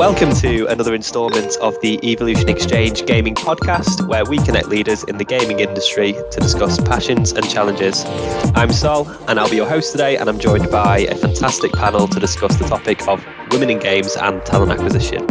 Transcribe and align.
Welcome 0.00 0.32
to 0.36 0.64
another 0.68 0.94
instalment 0.94 1.58
of 1.58 1.78
the 1.82 2.00
Evolution 2.02 2.48
Exchange 2.48 3.04
Gaming 3.04 3.34
Podcast, 3.34 4.08
where 4.08 4.24
we 4.24 4.38
connect 4.38 4.68
leaders 4.68 5.04
in 5.04 5.18
the 5.18 5.26
gaming 5.26 5.60
industry 5.60 6.14
to 6.14 6.40
discuss 6.40 6.80
passions 6.80 7.32
and 7.32 7.46
challenges. 7.46 8.06
I'm 8.54 8.72
Sol, 8.72 9.06
and 9.28 9.38
I'll 9.38 9.50
be 9.50 9.56
your 9.56 9.68
host 9.68 9.92
today, 9.92 10.16
and 10.16 10.30
I'm 10.30 10.38
joined 10.38 10.70
by 10.70 11.00
a 11.00 11.14
fantastic 11.14 11.74
panel 11.74 12.08
to 12.08 12.18
discuss 12.18 12.56
the 12.56 12.64
topic 12.64 13.06
of 13.08 13.22
women 13.50 13.68
in 13.68 13.78
games 13.78 14.16
and 14.16 14.42
talent 14.46 14.72
acquisition. 14.72 15.30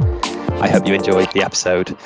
I 0.61 0.69
hope 0.69 0.85
you 0.85 0.93
enjoyed 0.93 1.31
the 1.31 1.41
episode. 1.41 1.97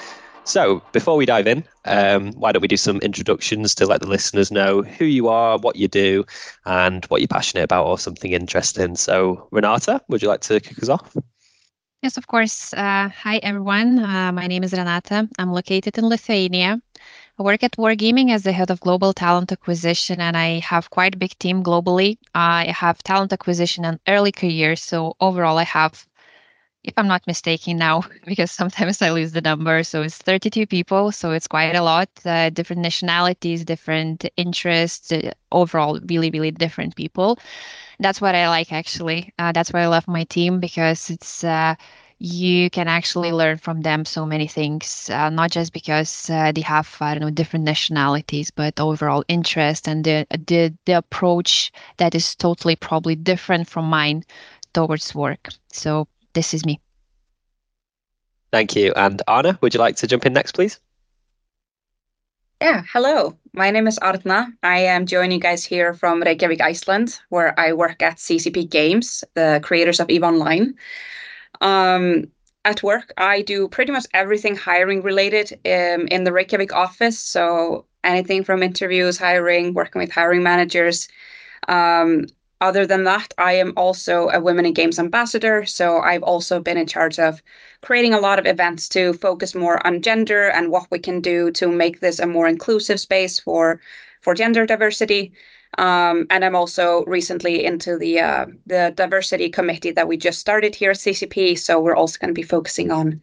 So, 0.45 0.81
before 0.93 1.17
we 1.17 1.25
dive 1.25 1.47
in, 1.47 1.65
um, 1.83 2.31
why 2.31 2.53
don't 2.53 2.61
we 2.61 2.69
do 2.69 2.77
some 2.77 2.99
introductions 2.99 3.75
to 3.75 3.85
let 3.85 3.99
the 3.99 4.07
listeners 4.07 4.51
know 4.53 4.83
who 4.83 5.03
you 5.03 5.27
are, 5.27 5.57
what 5.57 5.75
you 5.75 5.89
do, 5.89 6.23
and 6.65 7.03
what 7.07 7.19
you're 7.19 7.27
passionate 7.27 7.63
about, 7.63 7.87
or 7.87 7.99
something 7.99 8.31
interesting. 8.31 8.95
So, 8.95 9.49
Renata, 9.51 10.01
would 10.07 10.21
you 10.21 10.29
like 10.29 10.39
to 10.41 10.61
kick 10.61 10.81
us 10.81 10.87
off? 10.87 11.13
Yes, 12.03 12.17
of 12.17 12.27
course. 12.27 12.71
Uh, 12.73 13.09
hi, 13.09 13.37
everyone. 13.37 13.97
Uh, 13.97 14.31
my 14.31 14.45
name 14.45 14.63
is 14.63 14.73
Renata. 14.73 15.27
I'm 15.39 15.51
located 15.51 15.97
in 15.97 16.07
Lithuania. 16.07 16.79
I 17.39 17.43
work 17.43 17.63
at 17.63 17.77
Wargaming 17.77 18.31
as 18.31 18.43
the 18.43 18.51
head 18.53 18.69
of 18.71 18.79
global 18.81 19.13
talent 19.13 19.51
acquisition, 19.51 20.21
and 20.21 20.37
I 20.37 20.59
have 20.59 20.89
quite 20.91 21.15
a 21.15 21.17
big 21.17 21.37
team 21.39 21.63
globally. 21.63 22.17
I 22.35 22.65
have 22.71 23.03
talent 23.03 23.33
acquisition 23.33 23.85
and 23.85 23.99
early 24.07 24.31
career. 24.33 24.75
So, 24.75 25.15
overall, 25.21 25.57
I 25.59 25.63
have, 25.65 26.05
if 26.83 26.93
I'm 26.97 27.07
not 27.07 27.25
mistaken 27.27 27.77
now, 27.77 28.03
because 28.25 28.51
sometimes 28.51 29.01
I 29.01 29.11
lose 29.11 29.31
the 29.31 29.41
number, 29.41 29.83
so 29.83 30.01
it's 30.01 30.17
32 30.17 30.67
people. 30.67 31.11
So, 31.11 31.31
it's 31.31 31.47
quite 31.47 31.75
a 31.75 31.81
lot. 31.83 32.09
Uh, 32.25 32.49
different 32.49 32.81
nationalities, 32.81 33.63
different 33.65 34.25
interests, 34.37 35.11
uh, 35.11 35.31
overall, 35.51 35.99
really, 36.07 36.29
really 36.31 36.51
different 36.51 36.95
people 36.95 37.39
that's 37.99 38.21
what 38.21 38.35
I 38.35 38.49
like 38.49 38.71
actually. 38.71 39.33
Uh, 39.39 39.51
that's 39.51 39.71
why 39.71 39.81
I 39.81 39.87
love 39.87 40.07
my 40.07 40.23
team 40.25 40.59
because 40.59 41.09
it's 41.09 41.43
uh, 41.43 41.75
you 42.19 42.69
can 42.69 42.87
actually 42.87 43.31
learn 43.31 43.57
from 43.57 43.81
them 43.81 44.05
so 44.05 44.25
many 44.25 44.47
things, 44.47 45.09
uh, 45.09 45.29
not 45.29 45.51
just 45.51 45.73
because 45.73 46.29
uh, 46.29 46.51
they 46.53 46.61
have 46.61 46.95
I 47.01 47.13
don't 47.13 47.21
know 47.21 47.29
different 47.31 47.65
nationalities, 47.65 48.51
but 48.51 48.79
overall 48.79 49.23
interest 49.27 49.87
and 49.87 50.03
the 50.03 50.25
the 50.29 50.73
the 50.85 50.93
approach 50.93 51.71
that 51.97 52.15
is 52.15 52.35
totally 52.35 52.75
probably 52.75 53.15
different 53.15 53.67
from 53.69 53.85
mine 53.85 54.23
towards 54.73 55.13
work. 55.15 55.49
So 55.71 56.07
this 56.33 56.53
is 56.53 56.65
me. 56.65 56.79
Thank 58.51 58.75
you. 58.75 58.93
And 58.95 59.21
Anna, 59.27 59.57
would 59.61 59.73
you 59.73 59.79
like 59.79 59.95
to 59.97 60.07
jump 60.07 60.25
in 60.25 60.33
next, 60.33 60.51
please? 60.51 60.79
Yeah, 62.61 62.83
hello. 62.93 63.37
My 63.51 63.71
name 63.71 63.87
is 63.87 63.97
Arna. 63.97 64.53
I 64.63 64.79
am 64.79 65.05
joining 65.05 65.33
you 65.33 65.39
guys 65.39 65.65
here 65.65 65.93
from 65.93 66.21
Reykjavik, 66.21 66.61
Iceland, 66.61 67.19
where 67.29 67.59
I 67.59 67.73
work 67.73 68.01
at 68.01 68.17
CCP 68.17 68.69
Games, 68.69 69.23
the 69.33 69.59
creators 69.63 69.99
of 69.99 70.09
EVE 70.09 70.23
Online. 70.23 70.75
Um, 71.61 72.31
at 72.63 72.81
work, 72.81 73.11
I 73.17 73.41
do 73.41 73.67
pretty 73.67 73.91
much 73.91 74.05
everything 74.13 74.55
hiring 74.55 75.01
related 75.01 75.51
um, 75.65 76.07
in 76.07 76.23
the 76.23 76.31
Reykjavik 76.31 76.73
office. 76.73 77.19
So 77.19 77.85
anything 78.03 78.43
from 78.43 78.63
interviews, 78.63 79.17
hiring, 79.17 79.73
working 79.73 79.99
with 79.99 80.11
hiring 80.11 80.43
managers. 80.43 81.09
Um, 81.67 82.27
other 82.63 82.87
than 82.87 83.03
that, 83.03 83.33
I 83.37 83.53
am 83.53 83.73
also 83.75 84.29
a 84.29 84.39
Women 84.39 84.65
in 84.65 84.73
Games 84.73 84.97
ambassador. 84.97 85.65
So 85.65 85.99
I've 85.99 86.23
also 86.23 86.61
been 86.61 86.77
in 86.77 86.87
charge 86.87 87.19
of 87.19 87.43
creating 87.81 88.13
a 88.13 88.19
lot 88.21 88.39
of 88.39 88.45
events 88.45 88.87
to 88.89 89.13
focus 89.13 89.53
more 89.53 89.85
on 89.85 90.01
gender 90.01 90.47
and 90.47 90.71
what 90.71 90.89
we 90.89 90.97
can 90.97 91.19
do 91.19 91.51
to 91.51 91.67
make 91.67 91.99
this 91.99 92.19
a 92.19 92.25
more 92.25 92.47
inclusive 92.47 92.99
space 93.01 93.37
for 93.37 93.81
for 94.21 94.33
gender 94.33 94.65
diversity. 94.65 95.33
Um, 95.77 96.25
and 96.29 96.45
I'm 96.45 96.55
also 96.55 97.03
recently 97.05 97.65
into 97.65 97.97
the 97.97 98.21
uh, 98.21 98.45
the 98.65 98.93
diversity 98.95 99.49
committee 99.49 99.91
that 99.91 100.07
we 100.07 100.15
just 100.15 100.39
started 100.39 100.73
here 100.73 100.91
at 100.91 100.97
CCP. 100.97 101.59
So 101.59 101.81
we're 101.81 101.97
also 101.97 102.17
going 102.17 102.33
to 102.33 102.41
be 102.41 102.47
focusing 102.47 102.91
on 102.91 103.21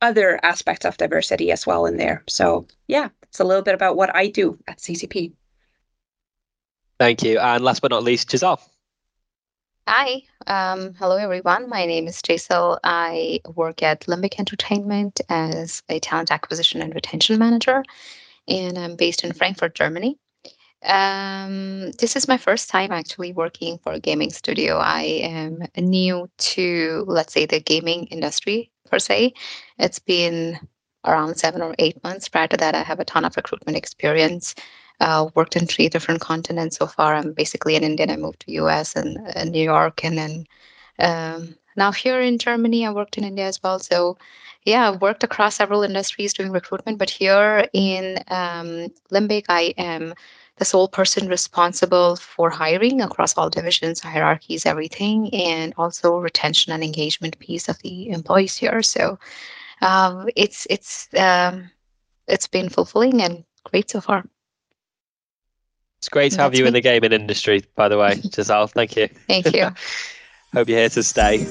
other 0.00 0.40
aspects 0.42 0.84
of 0.84 0.96
diversity 0.96 1.52
as 1.52 1.66
well 1.68 1.86
in 1.86 1.98
there. 1.98 2.24
So 2.28 2.66
yeah, 2.88 3.10
it's 3.22 3.38
a 3.38 3.44
little 3.44 3.62
bit 3.62 3.74
about 3.74 3.96
what 3.96 4.12
I 4.16 4.26
do 4.26 4.58
at 4.66 4.78
CCP. 4.78 5.32
Thank 6.98 7.22
you. 7.22 7.38
And 7.38 7.62
last 7.62 7.80
but 7.82 7.92
not 7.92 8.02
least, 8.02 8.28
Jesal. 8.28 8.58
Hi, 9.88 10.22
um, 10.46 10.94
hello 10.94 11.16
everyone. 11.16 11.68
My 11.68 11.86
name 11.86 12.06
is 12.06 12.22
Jesal. 12.22 12.78
I 12.84 13.40
work 13.56 13.82
at 13.82 14.02
Limbic 14.02 14.38
Entertainment 14.38 15.20
as 15.28 15.82
a 15.88 15.98
talent 15.98 16.30
acquisition 16.30 16.80
and 16.80 16.94
retention 16.94 17.36
manager, 17.38 17.82
and 18.46 18.78
I'm 18.78 18.94
based 18.94 19.24
in 19.24 19.32
Frankfurt, 19.32 19.74
Germany. 19.74 20.18
Um, 20.84 21.90
this 21.92 22.14
is 22.14 22.28
my 22.28 22.38
first 22.38 22.70
time 22.70 22.92
actually 22.92 23.32
working 23.32 23.78
for 23.78 23.92
a 23.92 24.00
gaming 24.00 24.30
studio. 24.30 24.76
I 24.78 25.02
am 25.02 25.64
new 25.76 26.30
to, 26.38 27.04
let's 27.08 27.32
say, 27.32 27.46
the 27.46 27.60
gaming 27.60 28.06
industry 28.06 28.70
per 28.86 29.00
se. 29.00 29.34
It's 29.78 29.98
been 29.98 30.60
around 31.04 31.36
seven 31.38 31.60
or 31.60 31.74
eight 31.80 32.02
months. 32.04 32.28
Prior 32.28 32.46
to 32.46 32.56
that, 32.56 32.76
I 32.76 32.84
have 32.84 33.00
a 33.00 33.04
ton 33.04 33.24
of 33.24 33.36
recruitment 33.36 33.76
experience 33.76 34.54
uh, 35.02 35.28
worked 35.34 35.56
in 35.56 35.66
three 35.66 35.88
different 35.88 36.20
continents 36.20 36.76
so 36.76 36.86
far. 36.86 37.14
I'm 37.14 37.32
basically 37.32 37.76
an 37.76 37.84
Indian. 37.84 38.10
I 38.10 38.16
moved 38.16 38.40
to 38.40 38.52
US 38.62 38.96
and 38.96 39.18
uh, 39.36 39.44
New 39.44 39.62
York, 39.62 40.04
and 40.04 40.16
then 40.16 40.46
um, 40.98 41.56
now 41.76 41.90
here 41.92 42.20
in 42.20 42.38
Germany, 42.38 42.86
I 42.86 42.92
worked 42.92 43.18
in 43.18 43.24
India 43.24 43.46
as 43.46 43.62
well. 43.62 43.78
So 43.78 44.16
yeah, 44.64 44.88
I've 44.88 45.02
worked 45.02 45.24
across 45.24 45.56
several 45.56 45.82
industries 45.82 46.32
doing 46.32 46.52
recruitment, 46.52 46.98
but 46.98 47.10
here 47.10 47.66
in 47.72 48.18
um, 48.28 48.88
Limbic, 49.10 49.46
I 49.48 49.74
am 49.76 50.14
the 50.56 50.64
sole 50.64 50.86
person 50.86 51.28
responsible 51.28 52.14
for 52.16 52.48
hiring 52.50 53.00
across 53.00 53.36
all 53.36 53.50
divisions, 53.50 54.00
hierarchies, 54.00 54.66
everything, 54.66 55.34
and 55.34 55.74
also 55.76 56.18
retention 56.18 56.72
and 56.72 56.84
engagement 56.84 57.38
piece 57.40 57.68
of 57.68 57.78
the 57.80 58.10
employees 58.10 58.56
here. 58.56 58.82
So 58.82 59.18
um, 59.80 60.28
it's 60.36 60.66
it's 60.70 61.08
um, 61.16 61.70
it's 62.28 62.46
been 62.46 62.68
fulfilling 62.68 63.20
and 63.20 63.44
great 63.64 63.90
so 63.90 64.00
far. 64.00 64.24
It's 66.02 66.08
great 66.08 66.32
to 66.32 66.40
have 66.40 66.52
you 66.56 66.64
me. 66.64 66.66
in 66.66 66.74
the 66.74 66.80
gaming 66.80 67.12
industry, 67.12 67.62
by 67.76 67.88
the 67.88 67.96
way, 67.96 68.16
Jesal. 68.16 68.68
Thank 68.68 68.96
you. 68.96 69.06
Thank 69.28 69.54
you. 69.54 69.70
Hope 70.52 70.68
you're 70.68 70.80
here 70.80 70.88
to 70.88 71.02
stay. 71.04 71.46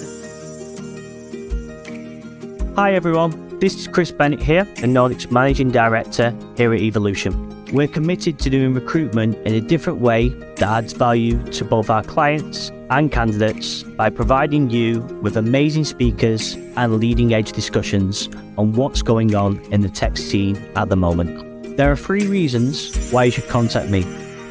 Hi, 2.75 2.93
everyone. 2.93 3.59
This 3.59 3.75
is 3.75 3.87
Chris 3.87 4.11
Bennett 4.11 4.43
here, 4.43 4.65
the 4.65 4.87
Nordics 4.87 5.31
Managing 5.31 5.71
Director 5.71 6.35
here 6.57 6.73
at 6.73 6.81
Evolution. 6.81 7.33
We're 7.67 7.87
committed 7.87 8.39
to 8.39 8.49
doing 8.49 8.73
recruitment 8.73 9.37
in 9.47 9.53
a 9.53 9.61
different 9.61 10.01
way 10.01 10.27
that 10.27 10.63
adds 10.63 10.91
value 10.91 11.41
to 11.53 11.63
both 11.63 11.89
our 11.89 12.03
clients 12.03 12.73
and 12.89 13.09
candidates 13.09 13.83
by 13.83 14.09
providing 14.09 14.69
you 14.69 14.99
with 15.21 15.37
amazing 15.37 15.85
speakers 15.85 16.55
and 16.75 16.97
leading 16.97 17.33
edge 17.33 17.53
discussions 17.53 18.27
on 18.57 18.73
what's 18.73 19.01
going 19.01 19.33
on 19.33 19.61
in 19.71 19.79
the 19.79 19.87
tech 19.87 20.17
scene 20.17 20.57
at 20.75 20.89
the 20.89 20.97
moment. 20.97 21.77
There 21.77 21.89
are 21.89 21.95
three 21.95 22.27
reasons 22.27 22.93
why 23.13 23.23
you 23.23 23.31
should 23.31 23.47
contact 23.47 23.89
me 23.89 24.03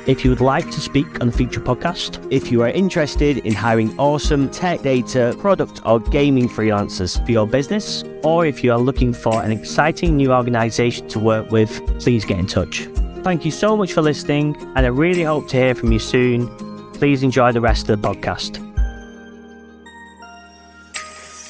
if 0.06 0.24
you 0.24 0.30
would 0.30 0.40
like 0.40 0.70
to 0.70 0.80
speak 0.80 1.20
on 1.20 1.26
the 1.26 1.32
future 1.32 1.60
podcast, 1.60 2.26
if 2.32 2.50
you 2.50 2.62
are 2.62 2.68
interested 2.68 3.38
in 3.38 3.52
hiring 3.52 3.96
awesome 3.98 4.50
tech 4.50 4.82
data, 4.82 5.36
product, 5.38 5.80
or 5.84 6.00
gaming 6.00 6.48
freelancers 6.48 7.22
for 7.24 7.30
your 7.30 7.46
business, 7.46 8.02
or 8.22 8.46
if 8.46 8.64
you 8.64 8.72
are 8.72 8.78
looking 8.78 9.12
for 9.12 9.42
an 9.42 9.52
exciting 9.52 10.16
new 10.16 10.32
organization 10.32 11.06
to 11.08 11.18
work 11.18 11.50
with, 11.50 11.70
please 12.00 12.24
get 12.24 12.38
in 12.38 12.46
touch. 12.46 12.88
Thank 13.22 13.44
you 13.44 13.50
so 13.50 13.76
much 13.76 13.92
for 13.92 14.02
listening, 14.02 14.56
and 14.74 14.86
I 14.86 14.88
really 14.88 15.22
hope 15.22 15.48
to 15.48 15.56
hear 15.56 15.74
from 15.74 15.92
you 15.92 15.98
soon. 15.98 16.48
Please 16.94 17.22
enjoy 17.22 17.52
the 17.52 17.60
rest 17.60 17.88
of 17.88 18.00
the 18.00 18.08
podcast. 18.08 18.66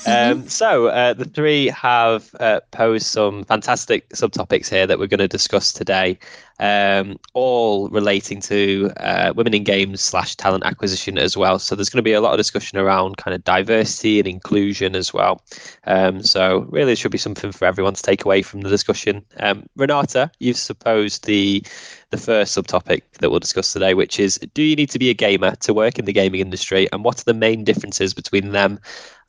Um, 0.06 0.48
so 0.48 0.86
uh, 0.86 1.12
the 1.12 1.26
three 1.26 1.66
have 1.68 2.34
uh, 2.40 2.60
posed 2.70 3.06
some 3.06 3.44
fantastic 3.44 4.08
subtopics 4.10 4.68
here 4.68 4.86
that 4.86 4.98
we're 4.98 5.06
going 5.06 5.18
to 5.18 5.28
discuss 5.28 5.72
today, 5.72 6.18
um, 6.60 7.18
all 7.34 7.88
relating 7.88 8.40
to 8.42 8.92
uh, 8.98 9.32
women 9.34 9.54
in 9.54 9.64
games 9.64 10.00
slash 10.00 10.36
talent 10.36 10.64
acquisition 10.64 11.18
as 11.18 11.36
well. 11.36 11.58
So 11.58 11.74
there's 11.74 11.88
going 11.88 11.98
to 11.98 12.02
be 12.02 12.12
a 12.12 12.20
lot 12.20 12.32
of 12.32 12.38
discussion 12.38 12.78
around 12.78 13.16
kind 13.16 13.34
of 13.34 13.42
diversity 13.42 14.18
and 14.18 14.28
inclusion 14.28 14.94
as 14.94 15.12
well. 15.12 15.42
Um, 15.86 16.22
so 16.22 16.66
really, 16.70 16.92
it 16.92 16.98
should 16.98 17.10
be 17.10 17.18
something 17.18 17.50
for 17.50 17.64
everyone 17.64 17.94
to 17.94 18.02
take 18.02 18.24
away 18.24 18.42
from 18.42 18.60
the 18.60 18.68
discussion. 18.68 19.24
Um, 19.38 19.64
Renata, 19.76 20.30
you've 20.38 20.56
supposed 20.56 21.24
the 21.24 21.64
the 22.10 22.18
first 22.18 22.56
subtopic 22.56 23.02
that 23.20 23.30
we'll 23.30 23.40
discuss 23.40 23.72
today, 23.72 23.94
which 23.94 24.18
is 24.18 24.38
do 24.54 24.62
you 24.62 24.76
need 24.76 24.90
to 24.90 24.98
be 24.98 25.10
a 25.10 25.14
gamer 25.14 25.54
to 25.56 25.72
work 25.72 25.98
in 25.98 26.04
the 26.04 26.12
gaming 26.12 26.40
industry, 26.40 26.88
and 26.92 27.04
what 27.04 27.20
are 27.20 27.24
the 27.24 27.34
main 27.34 27.64
differences 27.64 28.14
between 28.14 28.50
them 28.50 28.80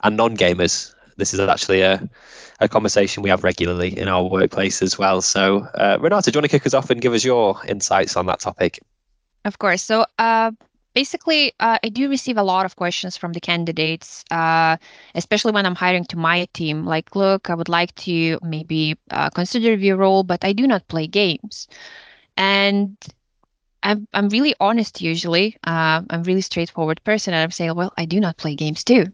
and 0.04 0.18
non-gamers. 0.18 0.94
This 1.22 1.36
is 1.36 1.40
actually 1.40 1.82
a, 1.82 2.02
a 2.62 2.68
conversation 2.68 3.22
we 3.22 3.30
have 3.30 3.44
regularly 3.44 3.96
in 3.96 4.08
our 4.08 4.24
workplace 4.24 4.82
as 4.82 4.98
well. 4.98 5.22
So, 5.22 5.68
uh, 5.76 6.00
Renata, 6.02 6.32
do 6.32 6.36
you 6.36 6.40
want 6.40 6.50
to 6.50 6.58
kick 6.58 6.66
us 6.66 6.74
off 6.74 6.90
and 6.90 7.00
give 7.00 7.14
us 7.14 7.24
your 7.24 7.62
insights 7.68 8.18
on 8.18 8.26
that 8.26 8.40
topic? 8.40 8.80
Of 9.46 9.60
course. 9.60 9.84
So, 9.84 10.04
uh, 10.18 10.50
basically, 10.96 11.54
uh, 11.60 11.78
I 11.84 11.90
do 11.90 12.10
receive 12.10 12.38
a 12.38 12.44
lot 12.44 12.66
of 12.66 12.76
questions 12.76 13.18
from 13.18 13.34
the 13.34 13.40
candidates, 13.40 14.26
uh, 14.32 14.78
especially 15.14 15.52
when 15.52 15.68
I'm 15.68 15.76
hiring 15.76 16.06
to 16.06 16.18
my 16.18 16.48
team. 16.54 16.86
Like, 16.88 17.16
look, 17.16 17.52
I 17.52 17.54
would 17.54 17.70
like 17.70 17.94
to 18.08 18.40
maybe 18.42 18.98
uh, 19.12 19.30
consider 19.30 19.76
your 19.76 19.98
role, 19.98 20.24
but 20.24 20.44
I 20.44 20.54
do 20.54 20.66
not 20.66 20.88
play 20.88 21.06
games. 21.06 21.68
And 22.36 22.98
I'm 23.84 24.08
I'm 24.14 24.30
really 24.30 24.56
honest 24.60 25.02
usually. 25.02 25.56
Uh, 25.68 26.02
I'm 26.10 26.24
really 26.24 26.42
straightforward 26.42 27.04
person, 27.04 27.36
and 27.36 27.44
I'm 27.44 27.52
saying, 27.52 27.76
well, 27.76 27.94
I 27.96 28.06
do 28.06 28.20
not 28.20 28.38
play 28.38 28.56
games 28.56 28.84
too. 28.84 29.06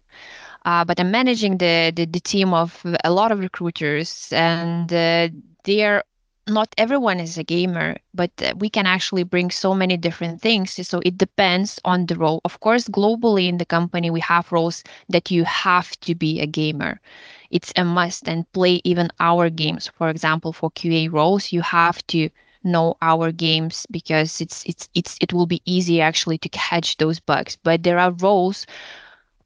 Uh, 0.67 0.85
but 0.85 0.99
I'm 0.99 1.11
managing 1.11 1.57
the, 1.59 1.93
the, 1.95 2.05
the 2.05 2.19
team 2.21 2.53
of 2.53 2.85
a 3.05 3.11
lot 3.11 3.31
of 3.31 3.39
recruiters, 3.39 4.29
and 4.33 4.93
uh, 4.93 5.29
they're 5.65 6.03
not 6.49 6.73
everyone 6.77 7.19
is 7.21 7.37
a 7.37 7.43
gamer, 7.43 7.97
but 8.13 8.31
uh, 8.43 8.53
we 8.57 8.69
can 8.69 8.85
actually 8.87 9.23
bring 9.23 9.51
so 9.51 9.73
many 9.73 9.97
different 9.97 10.41
things. 10.41 10.71
So 10.87 11.01
it 11.05 11.17
depends 11.17 11.79
on 11.85 12.07
the 12.07 12.15
role. 12.17 12.41
Of 12.45 12.59
course, 12.61 12.87
globally 12.89 13.47
in 13.49 13.57
the 13.57 13.65
company, 13.65 14.11
we 14.11 14.21
have 14.21 14.51
roles 14.51 14.83
that 15.09 15.31
you 15.31 15.45
have 15.45 15.99
to 16.01 16.15
be 16.15 16.41
a 16.41 16.47
gamer. 16.47 17.01
It's 17.51 17.73
a 17.77 17.85
must 17.85 18.27
and 18.29 18.51
play 18.53 18.81
even 18.85 19.09
our 19.19 19.49
games. 19.49 19.87
For 19.97 20.09
example, 20.09 20.53
for 20.53 20.71
QA 20.71 21.07
roles, 21.09 21.51
you 21.53 21.61
have 21.61 22.05
to 22.07 22.29
know 22.63 22.97
our 23.01 23.31
games 23.31 23.87
because 23.91 24.41
it's 24.41 24.63
it's 24.65 24.89
it's 24.95 25.17
it 25.21 25.33
will 25.33 25.47
be 25.47 25.61
easy 25.65 26.01
actually 26.01 26.37
to 26.39 26.49
catch 26.49 26.97
those 26.97 27.19
bugs. 27.19 27.57
But 27.63 27.83
there 27.83 27.99
are 27.99 28.11
roles 28.11 28.65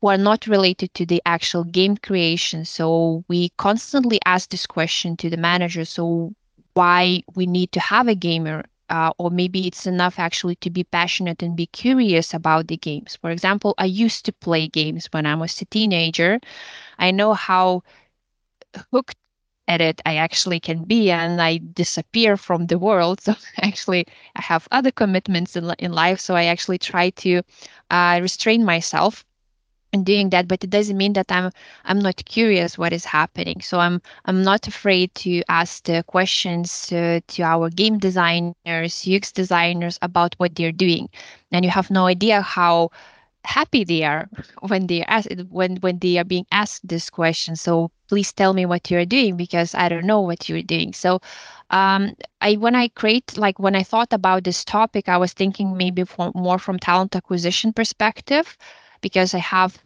who 0.01 0.07
are 0.07 0.17
not 0.17 0.47
related 0.47 0.93
to 0.95 1.05
the 1.05 1.21
actual 1.25 1.63
game 1.63 1.97
creation. 1.97 2.65
So 2.65 3.23
we 3.27 3.49
constantly 3.57 4.19
ask 4.25 4.49
this 4.49 4.65
question 4.67 5.17
to 5.17 5.29
the 5.29 5.37
manager. 5.37 5.85
So 5.85 6.33
why 6.73 7.23
we 7.35 7.45
need 7.47 7.71
to 7.73 7.79
have 7.79 8.07
a 8.07 8.15
gamer 8.15 8.65
uh, 8.89 9.11
or 9.17 9.29
maybe 9.31 9.67
it's 9.67 9.87
enough 9.87 10.19
actually 10.19 10.55
to 10.57 10.69
be 10.69 10.83
passionate 10.83 11.41
and 11.43 11.55
be 11.55 11.67
curious 11.67 12.33
about 12.33 12.67
the 12.67 12.77
games. 12.77 13.17
For 13.21 13.31
example, 13.31 13.73
I 13.77 13.85
used 13.85 14.25
to 14.25 14.33
play 14.33 14.67
games 14.67 15.07
when 15.11 15.25
I 15.25 15.35
was 15.35 15.59
a 15.61 15.65
teenager. 15.65 16.39
I 16.99 17.11
know 17.11 17.33
how 17.33 17.83
hooked 18.91 19.15
at 19.67 19.81
it 19.81 20.01
I 20.05 20.15
actually 20.15 20.59
can 20.59 20.83
be, 20.83 21.11
and 21.11 21.41
I 21.41 21.57
disappear 21.57 22.37
from 22.37 22.67
the 22.67 22.77
world. 22.79 23.21
So 23.25 23.33
actually, 23.61 24.05
I 24.35 24.41
have 24.41 24.67
other 24.71 24.91
commitments 24.91 25.55
in, 25.55 25.71
in 25.79 25.91
life. 25.93 26.19
So 26.19 26.35
I 26.35 26.45
actually 26.45 26.79
try 26.79 27.09
to 27.23 27.41
uh, 27.89 28.19
restrain 28.21 28.65
myself 28.65 29.25
doing 29.91 30.29
that 30.29 30.47
but 30.47 30.63
it 30.63 30.69
doesn't 30.69 30.97
mean 30.97 31.13
that 31.13 31.29
i'm 31.29 31.51
i'm 31.85 31.99
not 31.99 32.15
curious 32.25 32.77
what 32.77 32.93
is 32.93 33.05
happening. 33.05 33.61
So 33.61 33.79
i'm 33.79 34.01
i'm 34.25 34.41
not 34.43 34.67
afraid 34.67 35.13
to 35.15 35.41
ask 35.49 35.83
the 35.83 36.03
questions 36.07 36.91
uh, 36.91 37.19
to 37.27 37.43
our 37.43 37.69
game 37.69 37.97
designers 37.99 39.05
ux 39.07 39.31
designers 39.31 39.97
about 40.01 40.35
what 40.37 40.55
they're 40.55 40.71
doing. 40.71 41.09
And 41.51 41.65
you 41.65 41.71
have 41.71 41.89
no 41.89 42.05
idea 42.07 42.41
how 42.41 42.89
happy 43.43 43.83
they 43.83 44.03
are 44.03 44.29
when 44.67 44.87
they 44.87 45.03
asked 45.03 45.29
when 45.49 45.77
when 45.77 45.99
they 45.99 46.17
are 46.17 46.23
being 46.23 46.45
asked 46.51 46.87
this 46.87 47.09
question. 47.09 47.55
So 47.55 47.91
please 48.07 48.31
tell 48.33 48.53
me 48.53 48.65
what 48.65 48.89
you're 48.91 49.05
doing 49.05 49.37
because 49.37 49.73
i 49.75 49.87
don't 49.89 50.05
know 50.05 50.21
what 50.21 50.49
you're 50.49 50.61
doing. 50.61 50.93
So 50.93 51.19
um, 51.71 52.15
I 52.41 52.55
when 52.55 52.75
I 52.75 52.87
create 52.89 53.37
like 53.37 53.59
when 53.59 53.75
I 53.75 53.83
thought 53.83 54.13
about 54.13 54.43
this 54.43 54.63
topic, 54.65 55.09
I 55.09 55.17
was 55.17 55.33
thinking 55.33 55.77
maybe 55.77 56.03
for, 56.03 56.31
more 56.35 56.59
from 56.59 56.79
talent 56.79 57.15
acquisition 57.15 57.73
perspective 57.73 58.57
because 59.01 59.33
I 59.33 59.39
have 59.39 59.77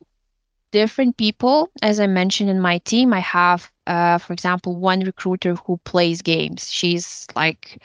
different 0.72 1.18
people. 1.18 1.70
As 1.82 2.00
I 2.00 2.08
mentioned 2.08 2.50
in 2.50 2.60
my 2.62 2.80
team, 2.80 3.14
I 3.14 3.20
have, 3.20 3.72
uh, 3.88 4.18
for 4.18 4.34
example, 4.34 4.76
one 4.76 5.02
recruiter 5.02 5.56
who 5.56 5.78
plays 5.86 6.22
games. 6.22 6.72
She's 6.72 7.26
like, 7.36 7.82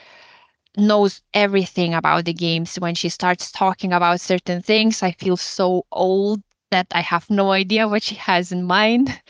knows 0.76 1.22
everything 1.34 1.94
about 1.94 2.24
the 2.24 2.32
games. 2.34 2.76
When 2.76 2.94
she 2.94 3.08
starts 3.08 3.50
talking 3.52 3.92
about 3.92 4.20
certain 4.20 4.62
things, 4.62 5.02
I 5.02 5.12
feel 5.12 5.36
so 5.36 5.84
old 5.92 6.42
that 6.70 6.86
I 6.92 7.00
have 7.00 7.28
no 7.30 7.52
idea 7.52 7.88
what 7.88 8.02
she 8.02 8.14
has 8.16 8.52
in 8.52 8.64
mind. 8.64 9.20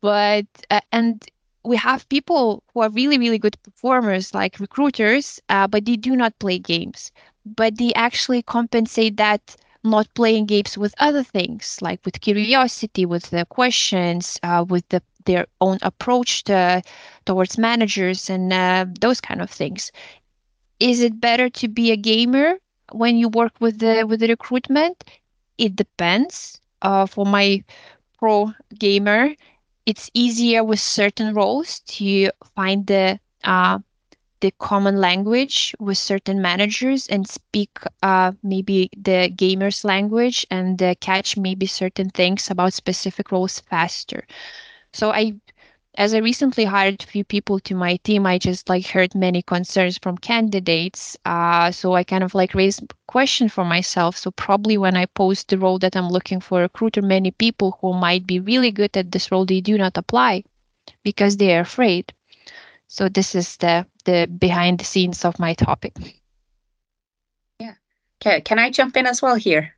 But, 0.00 0.46
uh, 0.70 0.80
and 0.92 1.24
we 1.64 1.76
have 1.76 2.08
people 2.08 2.62
who 2.72 2.80
are 2.80 2.90
really, 2.90 3.18
really 3.18 3.38
good 3.38 3.60
performers, 3.62 4.34
like 4.34 4.58
recruiters, 4.60 5.40
uh, 5.48 5.66
but 5.66 5.84
they 5.84 5.96
do 5.96 6.16
not 6.16 6.38
play 6.38 6.58
games. 6.58 7.12
But 7.44 7.78
they 7.78 7.92
actually 7.94 8.42
compensate 8.42 9.16
that 9.16 9.56
not 9.84 10.12
playing 10.14 10.46
games 10.46 10.76
with 10.78 10.94
other 10.98 11.22
things, 11.22 11.78
like 11.80 12.00
with 12.04 12.20
curiosity, 12.20 13.04
with 13.06 13.30
the 13.30 13.44
questions, 13.46 14.38
uh, 14.42 14.64
with 14.68 14.88
the, 14.88 15.02
their 15.24 15.46
own 15.60 15.78
approach 15.82 16.44
to, 16.44 16.82
towards 17.26 17.58
managers 17.58 18.28
and 18.30 18.52
uh, 18.52 18.86
those 19.00 19.20
kind 19.20 19.40
of 19.42 19.50
things. 19.50 19.90
Is 20.80 21.00
it 21.00 21.20
better 21.20 21.48
to 21.50 21.68
be 21.68 21.90
a 21.92 21.96
gamer 21.96 22.54
when 22.92 23.16
you 23.16 23.28
work 23.28 23.52
with 23.60 23.78
the 23.78 24.04
with 24.06 24.20
the 24.20 24.28
recruitment? 24.28 25.04
It 25.58 25.76
depends. 25.76 26.60
Uh, 26.82 27.06
for 27.06 27.24
my 27.26 27.62
pro 28.18 28.52
gamer, 28.78 29.34
it's 29.86 30.10
easier 30.14 30.62
with 30.64 30.80
certain 30.80 31.34
roles 31.34 31.80
to 31.98 32.30
find 32.54 32.86
the 32.86 33.20
uh, 33.44 33.78
the 34.40 34.52
common 34.58 34.96
language 34.96 35.74
with 35.78 35.98
certain 35.98 36.40
managers 36.40 37.06
and 37.08 37.28
speak 37.28 37.70
uh, 38.02 38.32
maybe 38.42 38.90
the 38.96 39.30
gamers 39.34 39.84
language 39.84 40.46
and 40.50 40.82
uh, 40.82 40.94
catch 41.00 41.36
maybe 41.36 41.66
certain 41.66 42.10
things 42.10 42.50
about 42.50 42.72
specific 42.74 43.30
roles 43.32 43.60
faster. 43.60 44.26
So 44.92 45.12
i 45.12 45.34
as 45.96 46.14
i 46.14 46.18
recently 46.18 46.64
hired 46.64 47.02
a 47.02 47.06
few 47.06 47.24
people 47.24 47.58
to 47.60 47.74
my 47.74 47.96
team 47.96 48.26
i 48.26 48.38
just 48.38 48.68
like 48.68 48.86
heard 48.86 49.14
many 49.14 49.42
concerns 49.42 49.98
from 49.98 50.16
candidates 50.18 51.16
uh, 51.24 51.70
so 51.70 51.94
i 51.94 52.02
kind 52.04 52.22
of 52.24 52.34
like 52.34 52.54
raised 52.54 52.82
question 53.06 53.48
for 53.48 53.64
myself. 53.64 54.16
So 54.16 54.30
probably 54.30 54.76
when 54.78 54.96
i 54.96 55.06
post 55.06 55.48
the 55.48 55.58
role 55.58 55.78
that 55.80 55.96
i'm 55.96 56.08
looking 56.08 56.40
for 56.40 56.60
a 56.60 56.62
recruiter 56.62 57.02
many 57.02 57.30
people 57.32 57.78
who 57.80 57.92
might 57.94 58.26
be 58.26 58.38
really 58.40 58.70
good 58.70 58.96
at 58.96 59.10
this 59.12 59.30
role 59.32 59.44
they 59.46 59.60
do 59.60 59.76
not 59.78 59.96
apply 59.96 60.44
because 61.04 61.36
they 61.36 61.54
are 61.56 61.60
afraid. 61.60 62.12
So 62.88 63.08
this 63.08 63.34
is 63.34 63.56
the 63.58 63.86
the 64.02 64.26
behind 64.26 64.80
the 64.80 64.84
scenes 64.84 65.24
of 65.24 65.38
my 65.38 65.54
topic. 65.54 65.94
Yeah. 67.58 67.74
Okay. 68.22 68.40
Can 68.40 68.58
I 68.58 68.70
jump 68.70 68.96
in 68.96 69.06
as 69.06 69.22
well 69.22 69.34
here? 69.34 69.74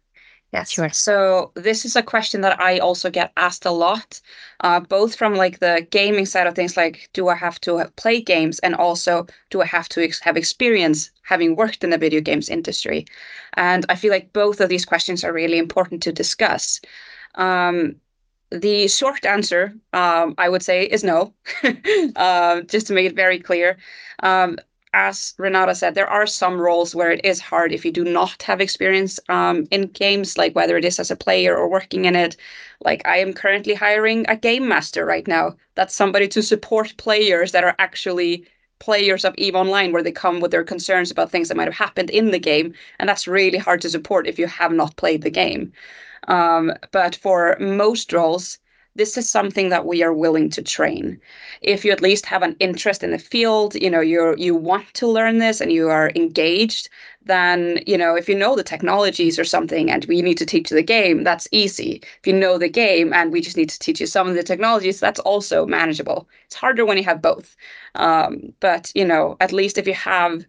Yes. 0.52 0.70
Sure. 0.70 0.90
So 0.90 1.50
this 1.54 1.86
is 1.86 1.96
a 1.96 2.02
question 2.02 2.42
that 2.42 2.60
I 2.60 2.78
also 2.78 3.08
get 3.08 3.32
asked 3.38 3.64
a 3.64 3.70
lot, 3.70 4.20
uh, 4.60 4.80
both 4.80 5.14
from 5.14 5.34
like 5.34 5.60
the 5.60 5.86
gaming 5.90 6.26
side 6.26 6.46
of 6.46 6.54
things, 6.54 6.76
like 6.76 7.08
do 7.14 7.28
I 7.28 7.34
have 7.34 7.58
to 7.62 7.90
play 7.96 8.20
games, 8.20 8.58
and 8.58 8.74
also 8.74 9.26
do 9.48 9.62
I 9.62 9.66
have 9.66 9.88
to 9.90 10.04
ex- 10.04 10.20
have 10.20 10.36
experience 10.36 11.10
having 11.22 11.56
worked 11.56 11.82
in 11.82 11.90
the 11.90 11.96
video 11.96 12.20
games 12.20 12.50
industry? 12.50 13.06
And 13.54 13.86
I 13.88 13.94
feel 13.94 14.10
like 14.10 14.34
both 14.34 14.60
of 14.60 14.68
these 14.68 14.84
questions 14.84 15.24
are 15.24 15.32
really 15.32 15.56
important 15.58 16.02
to 16.02 16.12
discuss. 16.12 16.80
Um, 17.36 17.96
the 18.52 18.88
short 18.88 19.24
answer, 19.24 19.74
um, 19.92 20.34
I 20.38 20.48
would 20.48 20.62
say, 20.62 20.84
is 20.84 21.02
no, 21.02 21.32
uh, 22.16 22.60
just 22.66 22.86
to 22.88 22.92
make 22.92 23.06
it 23.06 23.16
very 23.16 23.38
clear. 23.38 23.78
Um, 24.22 24.58
as 24.94 25.32
Renata 25.38 25.74
said, 25.74 25.94
there 25.94 26.10
are 26.10 26.26
some 26.26 26.60
roles 26.60 26.94
where 26.94 27.10
it 27.10 27.24
is 27.24 27.40
hard 27.40 27.72
if 27.72 27.84
you 27.84 27.90
do 27.90 28.04
not 28.04 28.42
have 28.42 28.60
experience 28.60 29.18
um, 29.30 29.66
in 29.70 29.86
games, 29.86 30.36
like 30.36 30.54
whether 30.54 30.76
it 30.76 30.84
is 30.84 31.00
as 31.00 31.10
a 31.10 31.16
player 31.16 31.56
or 31.56 31.66
working 31.68 32.04
in 32.04 32.14
it. 32.14 32.36
Like 32.84 33.00
I 33.06 33.16
am 33.18 33.32
currently 33.32 33.74
hiring 33.74 34.26
a 34.28 34.36
game 34.36 34.68
master 34.68 35.06
right 35.06 35.26
now. 35.26 35.56
That's 35.76 35.94
somebody 35.94 36.28
to 36.28 36.42
support 36.42 36.94
players 36.98 37.52
that 37.52 37.64
are 37.64 37.74
actually 37.78 38.46
players 38.80 39.24
of 39.24 39.34
EVE 39.38 39.54
Online, 39.54 39.92
where 39.92 40.02
they 40.02 40.12
come 40.12 40.40
with 40.40 40.50
their 40.50 40.64
concerns 40.64 41.10
about 41.10 41.30
things 41.30 41.48
that 41.48 41.56
might 41.56 41.68
have 41.68 41.74
happened 41.74 42.10
in 42.10 42.32
the 42.32 42.38
game. 42.38 42.74
And 42.98 43.08
that's 43.08 43.28
really 43.28 43.58
hard 43.58 43.80
to 43.82 43.88
support 43.88 44.26
if 44.26 44.38
you 44.38 44.46
have 44.46 44.72
not 44.72 44.96
played 44.96 45.22
the 45.22 45.30
game. 45.30 45.72
Um, 46.28 46.72
but 46.92 47.16
for 47.16 47.56
most 47.60 48.12
roles, 48.12 48.58
this 48.94 49.16
is 49.16 49.28
something 49.28 49.70
that 49.70 49.86
we 49.86 50.02
are 50.02 50.12
willing 50.12 50.50
to 50.50 50.62
train. 50.62 51.18
If 51.62 51.84
you 51.84 51.92
at 51.92 52.02
least 52.02 52.26
have 52.26 52.42
an 52.42 52.56
interest 52.60 53.02
in 53.02 53.10
the 53.10 53.18
field, 53.18 53.74
you 53.74 53.88
know, 53.88 54.00
you 54.02 54.34
you 54.36 54.54
want 54.54 54.92
to 54.94 55.06
learn 55.06 55.38
this 55.38 55.60
and 55.62 55.72
you 55.72 55.88
are 55.88 56.12
engaged, 56.14 56.90
then, 57.24 57.80
you 57.86 57.96
know, 57.96 58.14
if 58.16 58.28
you 58.28 58.34
know 58.34 58.54
the 58.54 58.62
technologies 58.62 59.38
or 59.38 59.44
something 59.44 59.90
and 59.90 60.04
we 60.06 60.20
need 60.20 60.36
to 60.38 60.46
teach 60.46 60.70
you 60.70 60.76
the 60.76 60.82
game, 60.82 61.24
that's 61.24 61.48
easy. 61.52 62.02
If 62.20 62.26
you 62.26 62.34
know 62.34 62.58
the 62.58 62.68
game 62.68 63.12
and 63.14 63.32
we 63.32 63.40
just 63.40 63.56
need 63.56 63.70
to 63.70 63.78
teach 63.78 63.98
you 64.00 64.06
some 64.06 64.28
of 64.28 64.34
the 64.34 64.42
technologies, 64.42 65.00
that's 65.00 65.20
also 65.20 65.66
manageable. 65.66 66.28
It's 66.46 66.56
harder 66.56 66.84
when 66.84 66.98
you 66.98 67.04
have 67.04 67.22
both. 67.22 67.56
Um, 67.94 68.52
but, 68.60 68.92
you 68.94 69.04
know, 69.06 69.36
at 69.40 69.52
least 69.52 69.78
if 69.78 69.86
you 69.86 69.94
have 69.94 70.44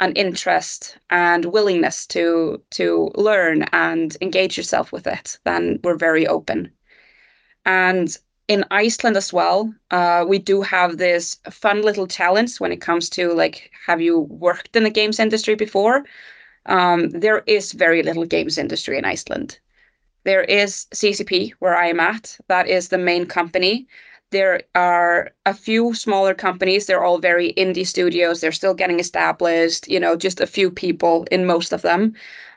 an 0.00 0.12
interest 0.12 0.98
and 1.10 1.46
willingness 1.46 2.06
to 2.08 2.62
to 2.70 3.10
learn 3.14 3.62
and 3.72 4.16
engage 4.20 4.56
yourself 4.56 4.92
with 4.92 5.06
it, 5.06 5.38
then 5.44 5.78
we're 5.84 5.96
very 5.96 6.26
open. 6.26 6.72
And 7.64 8.16
in 8.48 8.64
Iceland 8.70 9.16
as 9.16 9.32
well, 9.32 9.72
uh, 9.90 10.24
we 10.28 10.38
do 10.38 10.62
have 10.62 10.98
this 10.98 11.36
fun 11.50 11.82
little 11.82 12.06
challenge 12.06 12.58
when 12.58 12.72
it 12.72 12.80
comes 12.80 13.08
to 13.10 13.32
like, 13.32 13.70
have 13.86 14.00
you 14.00 14.20
worked 14.20 14.74
in 14.76 14.82
the 14.82 14.90
games 14.90 15.20
industry 15.20 15.54
before? 15.54 16.04
Um, 16.66 17.10
there 17.10 17.42
is 17.46 17.72
very 17.72 18.02
little 18.02 18.26
games 18.26 18.58
industry 18.58 18.98
in 18.98 19.04
Iceland. 19.04 19.58
There 20.24 20.44
is 20.44 20.86
CCP, 20.94 21.52
where 21.58 21.76
I 21.76 21.86
am 21.86 21.98
at. 21.98 22.38
That 22.48 22.68
is 22.68 22.88
the 22.88 22.98
main 22.98 23.26
company. 23.26 23.86
There 24.32 24.62
are 24.74 25.30
a 25.46 25.54
few 25.54 25.94
smaller 25.94 26.34
companies. 26.34 26.86
They're 26.86 27.04
all 27.04 27.18
very 27.18 27.52
indie 27.54 27.86
studios. 27.86 28.40
They're 28.40 28.50
still 28.50 28.74
getting 28.74 28.98
established, 28.98 29.88
you 29.88 30.00
know, 30.00 30.16
just 30.16 30.40
a 30.40 30.46
few 30.46 30.70
people 30.70 31.26
in 31.30 31.46
most 31.46 31.72
of 31.72 31.82
them. 31.82 32.14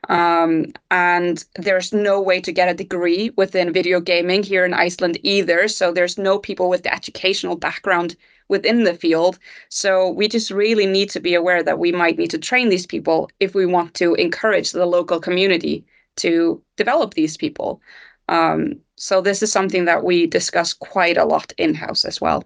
Um, 0.10 0.74
and 0.90 1.44
there's 1.56 1.92
no 1.94 2.22
way 2.22 2.40
to 2.42 2.52
get 2.54 2.70
a 2.70 2.74
degree 2.74 3.32
within 3.36 3.74
video 3.74 4.00
gaming 4.00 4.42
here 4.42 4.64
in 4.66 4.74
Iceland 4.74 5.18
either. 5.24 5.68
So 5.68 5.92
there's 5.92 6.18
no 6.18 6.40
people 6.40 6.70
with 6.70 6.84
the 6.84 6.94
educational 6.94 7.58
background 7.58 8.16
within 8.48 8.84
the 8.84 8.94
field. 8.94 9.38
So 9.70 10.10
we 10.10 10.28
just 10.28 10.52
really 10.52 10.86
need 10.86 11.10
to 11.10 11.20
be 11.20 11.34
aware 11.36 11.62
that 11.62 11.80
we 11.80 11.92
might 11.92 12.18
need 12.18 12.32
to 12.32 12.38
train 12.38 12.70
these 12.70 12.86
people 12.86 13.30
if 13.40 13.54
we 13.54 13.66
want 13.66 13.94
to 13.96 14.16
encourage 14.16 14.72
the 14.72 14.86
local 14.86 15.20
community 15.20 15.86
to 16.18 16.62
develop 16.78 17.16
these 17.16 17.36
people. 17.36 17.82
Um, 18.30 18.80
so 18.96 19.22
this 19.22 19.44
is 19.44 19.52
something 19.52 19.86
that 19.86 20.04
we 20.04 20.28
discuss 20.28 20.74
quite 20.74 21.18
a 21.18 21.26
lot 21.26 21.54
in 21.58 21.74
house 21.74 22.06
as 22.06 22.22
well. 22.22 22.44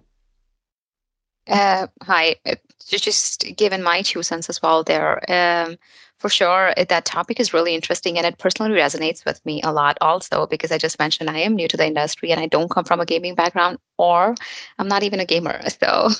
Uh, 1.46 1.86
hi, 2.02 2.36
uh, 2.46 2.54
just 2.86 3.44
given 3.56 3.82
my 3.82 4.02
two 4.02 4.22
cents 4.22 4.48
as 4.48 4.62
well 4.62 4.84
there. 4.84 5.20
Um, 5.30 5.76
for 6.18 6.28
sure, 6.28 6.74
that 6.76 7.04
topic 7.06 7.40
is 7.40 7.54
really 7.54 7.74
interesting 7.74 8.18
and 8.18 8.26
it 8.26 8.36
personally 8.36 8.72
resonates 8.72 9.24
with 9.24 9.44
me 9.46 9.62
a 9.62 9.72
lot 9.72 9.96
also 10.02 10.46
because 10.46 10.70
I 10.70 10.76
just 10.76 10.98
mentioned 10.98 11.30
I 11.30 11.38
am 11.38 11.56
new 11.56 11.66
to 11.66 11.78
the 11.78 11.86
industry 11.86 12.30
and 12.30 12.38
I 12.38 12.46
don't 12.46 12.70
come 12.70 12.84
from 12.84 13.00
a 13.00 13.06
gaming 13.06 13.34
background 13.34 13.78
or 13.96 14.34
I'm 14.78 14.88
not 14.88 15.02
even 15.02 15.20
a 15.20 15.24
gamer. 15.24 15.60
So, 15.80 16.10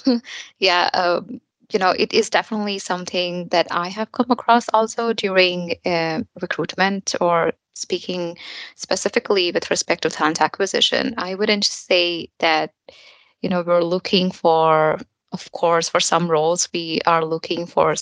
yeah, 0.58 0.88
um, 0.94 1.42
you 1.70 1.78
know, 1.78 1.90
it 1.90 2.14
is 2.14 2.30
definitely 2.30 2.78
something 2.78 3.49
that 3.49 3.68
I 3.70 3.88
have 3.88 4.10
come 4.12 4.30
across 4.30 4.68
also 4.72 5.12
during 5.12 5.75
uh, 5.84 6.22
recruitment 6.40 7.14
or 7.20 7.52
speaking 7.80 8.37
specifically 8.76 9.50
with 9.52 9.70
respect 9.70 10.02
to 10.02 10.10
talent 10.10 10.40
acquisition. 10.40 11.14
I 11.18 11.34
wouldn't 11.34 11.64
say 11.64 12.30
that, 12.38 12.72
you 13.42 13.49
know, 13.49 13.62
we're 13.62 13.82
looking 13.82 14.30
for, 14.30 14.99
of 15.32 15.52
course, 15.52 15.88
for 15.88 16.00
some 16.00 16.30
roles, 16.30 16.68
we 16.72 17.00
are 17.06 17.25
looking 17.25 17.66
for 17.66 17.94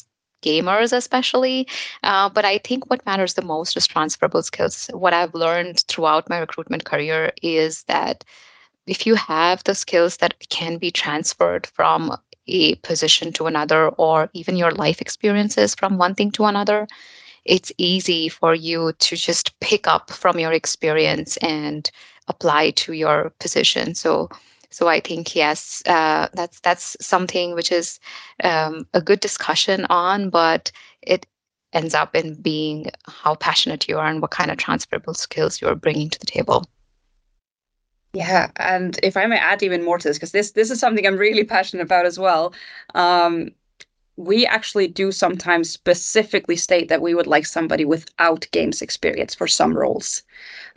gamers 0.42 0.92
especially 0.92 1.66
uh, 2.04 2.28
but 2.28 2.44
i 2.44 2.58
think 2.58 2.88
what 2.88 3.04
matters 3.04 3.34
the 3.34 3.42
most 3.42 3.76
is 3.76 3.86
transferable 3.86 4.42
skills 4.42 4.88
what 4.92 5.12
i've 5.12 5.34
learned 5.34 5.82
throughout 5.88 6.30
my 6.30 6.38
recruitment 6.38 6.84
career 6.84 7.32
is 7.42 7.82
that 7.84 8.22
if 8.86 9.06
you 9.06 9.14
have 9.14 9.62
the 9.64 9.74
skills 9.74 10.18
that 10.18 10.34
can 10.48 10.78
be 10.78 10.90
transferred 10.90 11.66
from 11.66 12.16
a 12.46 12.74
position 12.76 13.32
to 13.32 13.46
another 13.46 13.88
or 13.90 14.30
even 14.32 14.56
your 14.56 14.70
life 14.72 15.00
experiences 15.00 15.74
from 15.74 15.98
one 15.98 16.14
thing 16.14 16.30
to 16.30 16.44
another 16.44 16.86
it's 17.48 17.72
easy 17.78 18.28
for 18.28 18.54
you 18.54 18.92
to 18.98 19.16
just 19.16 19.58
pick 19.60 19.88
up 19.88 20.10
from 20.10 20.38
your 20.38 20.52
experience 20.52 21.36
and 21.38 21.90
apply 22.28 22.70
to 22.72 22.92
your 22.92 23.30
position 23.40 23.94
so 23.94 24.28
so 24.70 24.86
i 24.86 25.00
think 25.00 25.34
yes 25.34 25.82
uh, 25.86 26.28
that's 26.34 26.60
that's 26.60 26.96
something 27.00 27.54
which 27.54 27.72
is 27.72 27.98
um, 28.44 28.86
a 28.94 29.00
good 29.00 29.20
discussion 29.20 29.86
on 29.86 30.30
but 30.30 30.70
it 31.02 31.26
ends 31.72 31.94
up 31.94 32.14
in 32.14 32.34
being 32.34 32.86
how 33.06 33.34
passionate 33.34 33.88
you 33.88 33.98
are 33.98 34.06
and 34.06 34.20
what 34.22 34.30
kind 34.30 34.50
of 34.50 34.58
transferable 34.58 35.14
skills 35.14 35.60
you're 35.60 35.74
bringing 35.74 36.10
to 36.10 36.20
the 36.20 36.26
table 36.26 36.64
yeah, 38.14 38.50
and 38.56 38.98
if 39.02 39.18
I 39.18 39.26
may 39.26 39.36
add 39.36 39.62
even 39.62 39.84
more 39.84 39.98
to 39.98 40.08
this, 40.08 40.16
because 40.16 40.32
this 40.32 40.52
this 40.52 40.70
is 40.70 40.80
something 40.80 41.06
I'm 41.06 41.18
really 41.18 41.44
passionate 41.44 41.82
about 41.82 42.06
as 42.06 42.18
well. 42.18 42.54
Um, 42.94 43.50
we 44.18 44.44
actually 44.46 44.88
do 44.88 45.12
sometimes 45.12 45.70
specifically 45.70 46.56
state 46.56 46.88
that 46.88 47.00
we 47.00 47.14
would 47.14 47.28
like 47.28 47.46
somebody 47.46 47.84
without 47.84 48.48
games 48.50 48.82
experience 48.82 49.32
for 49.32 49.46
some 49.46 49.78
roles. 49.78 50.24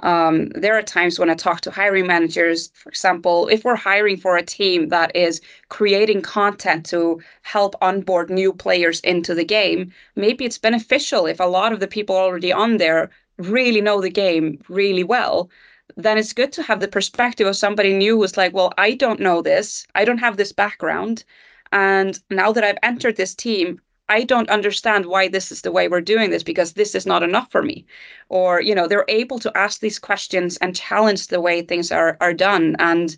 Um, 0.04 0.50
there 0.50 0.78
are 0.78 0.84
times 0.84 1.18
when 1.18 1.32
I 1.32 1.34
talk 1.34 1.62
to 1.62 1.72
hiring 1.72 2.06
managers, 2.06 2.70
for 2.76 2.90
example, 2.90 3.48
if 3.48 3.64
we're 3.64 3.76
hiring 3.76 4.18
for 4.18 4.38
a 4.38 4.46
team 4.46 4.90
that 4.90 5.16
is 5.16 5.42
creating 5.70 6.22
content 6.22 6.86
to 6.88 7.20
help 7.42 7.76
onboard 7.82 8.30
new 8.30 8.54
players 8.54 9.00
into 9.00 9.34
the 9.34 9.44
game, 9.44 9.92
maybe 10.16 10.46
it's 10.46 10.60
beneficial 10.60 11.26
if 11.26 11.40
a 11.40 11.46
lot 11.46 11.74
of 11.74 11.80
the 11.80 11.88
people 11.88 12.16
already 12.16 12.54
on 12.54 12.78
there 12.78 13.10
really 13.40 13.82
know 13.82 14.02
the 14.02 14.10
game 14.12 14.62
really 14.70 15.04
well 15.04 15.50
then 15.98 16.18
it's 16.18 16.32
good 16.32 16.54
to 16.54 16.64
have 16.64 16.80
the 16.80 16.88
perspective 16.88 17.46
of 17.46 17.58
somebody 17.58 17.92
new 17.92 18.16
who's 18.16 18.38
like, 18.38 18.54
well, 18.54 18.72
I 18.78 18.94
don't 18.94 19.20
know 19.20 19.42
this. 19.42 19.86
I 19.94 20.06
don't 20.06 20.20
have 20.20 20.38
this 20.38 20.54
background. 20.54 21.26
And 21.72 22.20
now 22.30 22.52
that 22.52 22.64
I've 22.64 22.78
entered 22.84 23.18
this 23.18 23.36
team, 23.36 23.80
I 24.10 24.24
don't 24.24 24.50
understand 24.50 25.06
why 25.06 25.30
this 25.30 25.52
is 25.52 25.62
the 25.62 25.72
way 25.72 25.88
we're 25.88 26.02
doing 26.02 26.32
this 26.32 26.44
because 26.44 26.74
this 26.74 26.96
is 26.96 27.06
not 27.06 27.24
enough 27.24 27.50
for 27.50 27.64
me. 27.64 27.86
Or, 28.28 28.62
you 28.62 28.76
know, 28.76 28.88
they're 28.88 29.06
able 29.08 29.40
to 29.40 29.58
ask 29.58 29.80
these 29.80 30.00
questions 30.00 30.58
and 30.58 30.76
challenge 30.76 31.28
the 31.28 31.40
way 31.40 31.62
things 31.62 31.92
are 31.92 32.18
are 32.20 32.34
done. 32.34 32.76
And 32.80 33.16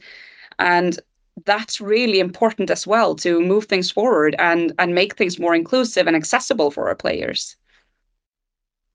and 0.60 1.00
that's 1.46 1.82
really 1.82 2.20
important 2.20 2.70
as 2.70 2.86
well 2.86 3.16
to 3.16 3.42
move 3.42 3.66
things 3.66 3.90
forward 3.90 4.36
and 4.38 4.72
and 4.78 4.94
make 4.94 5.16
things 5.16 5.40
more 5.40 5.56
inclusive 5.56 6.06
and 6.06 6.16
accessible 6.16 6.70
for 6.70 6.88
our 6.90 6.96
players. 6.96 7.56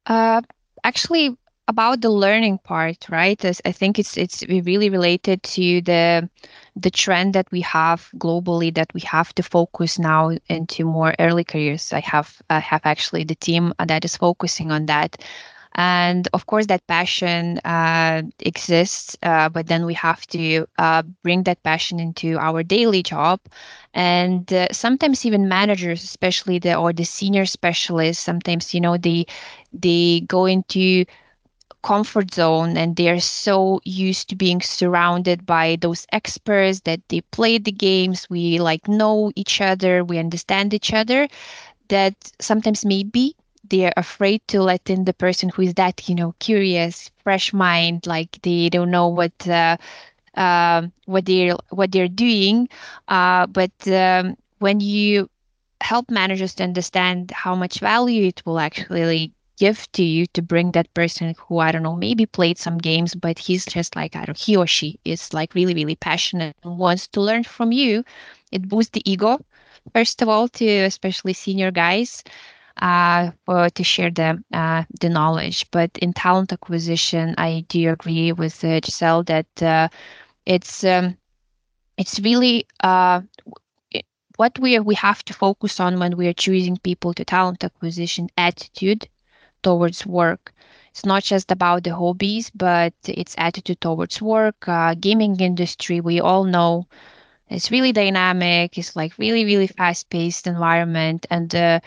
Uh, 0.07 0.41
actually, 0.85 1.37
about 1.69 2.01
the 2.03 2.11
learning 2.11 2.59
part, 2.59 3.07
right? 3.11 3.45
I 3.45 3.73
think 3.73 3.99
it's 3.99 4.17
it's 4.17 4.45
really 4.49 4.91
related 4.91 5.43
to 5.45 5.83
the 5.83 6.29
the 6.77 6.91
trend 6.91 7.35
that 7.35 7.51
we 7.53 7.61
have 7.63 8.11
globally 8.19 8.75
that 8.75 8.93
we 8.95 9.01
have 9.03 9.35
to 9.37 9.43
focus 9.43 9.99
now 9.99 10.31
into 10.49 10.85
more 10.85 11.15
early 11.19 11.45
careers. 11.45 11.93
I 11.93 12.01
have 12.01 12.43
I 12.51 12.61
have 12.61 12.83
actually 12.85 13.25
the 13.25 13.37
team 13.37 13.73
that 13.85 14.05
is 14.05 14.17
focusing 14.17 14.73
on 14.73 14.87
that. 14.87 15.17
And 15.77 16.29
of 16.33 16.47
course, 16.47 16.67
that 16.67 16.87
passion 16.89 17.59
uh, 17.65 18.23
exists, 18.41 19.17
uh, 19.23 19.49
but 19.49 19.69
then 19.69 19.87
we 19.87 19.95
have 19.95 20.27
to 20.29 20.67
uh, 20.79 21.03
bring 21.23 21.45
that 21.45 21.63
passion 21.63 22.01
into 22.01 22.37
our 22.39 22.63
daily 22.65 23.03
job. 23.03 23.41
And 23.95 24.53
uh, 24.53 24.69
sometimes 24.73 25.25
even 25.27 25.49
managers, 25.49 26.03
especially 26.05 26.59
the 26.59 26.75
or 26.77 26.93
the 26.93 27.05
senior 27.05 27.47
specialists, 27.47 28.23
sometimes 28.25 28.75
you 28.75 28.81
know 28.81 28.97
they 28.97 29.27
they 29.73 30.21
go 30.27 30.47
into 30.47 31.05
comfort 31.83 32.35
zone 32.35 32.77
and 32.77 32.97
they're 32.97 33.21
so 33.21 33.81
used 33.85 34.29
to 34.29 34.37
being 34.37 34.61
surrounded 34.61 35.47
by 35.47 35.77
those 35.81 36.07
experts 36.13 36.81
that 36.81 37.01
they 37.09 37.21
play 37.33 37.59
the 37.59 37.73
games. 37.73 38.27
We 38.31 38.59
like 38.59 38.89
know 38.89 39.33
each 39.37 39.61
other 39.61 40.05
we 40.05 40.19
understand 40.19 40.75
each 40.75 40.93
other 40.93 41.29
that 41.89 42.15
sometimes 42.41 42.85
maybe 42.85 43.35
they're 43.69 43.93
afraid 43.97 44.41
to 44.49 44.63
let 44.63 44.89
in 44.91 45.05
the 45.05 45.13
person 45.15 45.51
who 45.51 45.63
is 45.63 45.75
that 45.75 46.09
you 46.09 46.15
know 46.15 46.35
curious 46.39 47.11
fresh 47.23 47.53
mind 47.53 48.07
like 48.07 48.39
they 48.43 48.69
don't 48.69 48.91
know 48.91 49.09
what 49.09 49.33
uh, 49.49 49.77
uh, 50.37 50.83
what 51.07 51.25
they're 51.27 51.57
what 51.71 51.93
they're 51.93 52.09
doing. 52.09 52.69
Uh, 53.09 53.47
but 53.47 53.73
um, 53.89 54.37
when 54.59 54.81
you 54.81 55.29
help 55.81 56.11
managers 56.11 56.55
to 56.57 56.65
understand 56.65 57.31
how 57.31 57.55
much 57.55 57.81
value 57.81 58.27
it 58.27 58.43
will 58.47 58.59
actually 58.59 59.33
give 59.59 59.91
to 59.93 60.03
you 60.03 60.27
to 60.35 60.43
bring 60.43 60.73
that 60.73 60.93
person 60.95 61.35
who 61.49 61.59
I 61.59 61.73
don't 61.73 61.83
know 61.83 61.97
maybe 61.97 62.27
played 62.27 62.59
some 62.59 62.79
games, 62.79 63.15
but 63.15 63.39
he's 63.39 63.67
just 63.67 63.97
like 63.97 64.17
I 64.17 64.25
don't 64.25 64.39
he 64.39 64.57
or 64.57 64.67
she 64.67 64.99
is 65.05 65.33
like 65.35 65.55
really 65.55 65.75
really 65.75 65.97
passionate 65.97 66.57
and 66.65 66.79
wants 66.79 67.09
to 67.09 67.21
learn 67.21 67.45
from 67.45 67.73
you. 67.73 68.05
It 68.53 68.69
boosts 68.69 68.93
the 68.93 69.03
ego 69.11 69.39
first 69.95 70.23
of 70.23 70.29
all 70.29 70.49
to 70.49 70.67
especially 70.67 71.33
senior 71.35 71.71
guys 71.71 72.23
uh, 72.81 73.31
to 73.75 73.85
share 73.85 74.11
the 74.11 74.43
uh, 74.53 74.85
the 75.01 75.09
knowledge. 75.09 75.67
But 75.71 75.91
in 76.01 76.13
talent 76.13 76.53
acquisition, 76.53 77.35
I 77.39 77.65
do 77.69 77.91
agree 77.91 78.33
with 78.33 78.63
uh, 78.65 78.81
Jesal 78.81 79.25
that 79.27 79.63
uh, 79.63 79.89
it's 80.47 80.85
um, 80.85 81.17
it's 81.99 82.21
really 82.21 82.67
uh, 82.83 83.23
what 84.37 84.59
we 84.59 84.79
we 84.81 84.95
have 84.95 85.25
to 85.25 85.33
focus 85.33 85.81
on 85.81 85.99
when 85.99 86.17
we 86.17 86.27
are 86.29 86.33
choosing 86.33 86.77
people 86.77 87.13
to 87.15 87.25
talent 87.25 87.65
acquisition 87.65 88.29
attitude 88.37 89.09
towards 89.63 90.07
work. 90.07 90.53
It's 90.91 91.05
not 91.07 91.23
just 91.25 91.51
about 91.51 91.85
the 91.85 91.95
hobbies, 91.95 92.51
but 92.51 92.95
it's 93.07 93.35
attitude 93.39 93.81
towards 93.81 94.21
work. 94.23 94.69
Uh, 94.69 94.95
gaming 94.99 95.39
industry, 95.41 96.01
we 96.01 96.21
all 96.21 96.45
know, 96.45 96.87
it's 97.49 97.71
really 97.71 97.93
dynamic. 97.93 98.79
It's 98.79 98.97
like 98.97 99.19
really, 99.19 99.45
really 99.45 99.67
fast-paced 99.69 100.47
environment, 100.47 101.27
and 101.31 101.55
uh, 101.55 101.81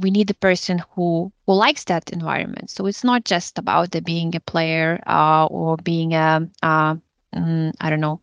we 0.00 0.10
need 0.10 0.28
the 0.28 0.34
person 0.34 0.82
who 0.94 1.32
who 1.46 1.54
likes 1.54 1.84
that 1.84 2.10
environment. 2.10 2.70
So 2.70 2.86
it's 2.86 3.04
not 3.04 3.24
just 3.24 3.58
about 3.58 3.90
the 3.92 4.00
being 4.02 4.34
a 4.36 4.40
player 4.40 5.00
uh, 5.06 5.46
or 5.46 5.76
being 5.78 6.14
a, 6.14 6.48
uh, 6.62 6.96
mm, 7.34 7.72
I 7.80 7.90
don't 7.90 8.00
know, 8.00 8.20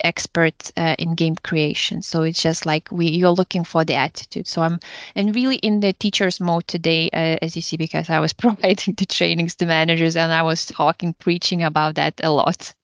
expert 0.00 0.70
uh, 0.76 0.94
in 0.98 1.14
game 1.14 1.36
creation 1.36 2.02
so 2.02 2.22
it's 2.22 2.42
just 2.42 2.66
like 2.66 2.88
we 2.90 3.06
you're 3.06 3.30
looking 3.30 3.64
for 3.64 3.84
the 3.84 3.94
attitude 3.94 4.46
so 4.46 4.62
i'm 4.62 4.78
and 5.14 5.34
really 5.34 5.56
in 5.56 5.80
the 5.80 5.92
teacher's 5.94 6.40
mode 6.40 6.66
today 6.66 7.08
uh, 7.12 7.36
as 7.42 7.56
you 7.56 7.62
see 7.62 7.76
because 7.76 8.10
i 8.10 8.20
was 8.20 8.32
providing 8.44 8.94
the 8.94 9.06
trainings 9.06 9.54
to 9.54 9.66
managers 9.66 10.16
and 10.16 10.32
i 10.32 10.42
was 10.42 10.66
talking 10.66 11.14
preaching 11.14 11.62
about 11.62 11.94
that 11.94 12.14
a 12.22 12.30
lot 12.30 12.74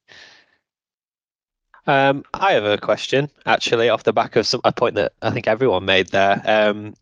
um, 1.87 2.25
I 2.33 2.53
have 2.53 2.65
a 2.65 2.79
question 2.79 3.29
actually 3.45 3.89
off 3.89 4.05
the 4.05 4.13
back 4.13 4.37
of 4.37 4.47
some, 4.47 4.61
a 4.63 4.73
point 4.73 4.95
that 4.95 5.15
I 5.21 5.31
think 5.31 5.49
everyone 5.49 5.85
made 5.85 6.11
there. 6.11 6.41
Um, 6.45 6.95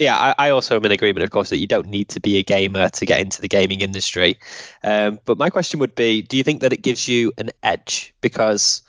yeah, 0.00 0.16
I, 0.16 0.46
I, 0.46 0.50
also 0.50 0.76
am 0.76 0.84
in 0.84 0.92
agreement, 0.92 1.22
of 1.22 1.30
course, 1.30 1.50
that 1.50 1.58
you 1.58 1.66
don't 1.66 1.86
need 1.86 2.08
to 2.08 2.20
be 2.20 2.38
a 2.38 2.42
gamer 2.42 2.88
to 2.88 3.06
get 3.06 3.20
into 3.20 3.40
the 3.40 3.48
gaming 3.48 3.82
industry. 3.82 4.38
Um, 4.82 5.20
but 5.26 5.36
my 5.38 5.50
question 5.50 5.78
would 5.78 5.94
be 5.94 6.22
do 6.22 6.36
you 6.36 6.42
think 6.42 6.62
that 6.62 6.72
it 6.72 6.82
gives 6.82 7.06
you 7.06 7.32
an 7.38 7.50
edge? 7.62 8.14
Because 8.22 8.82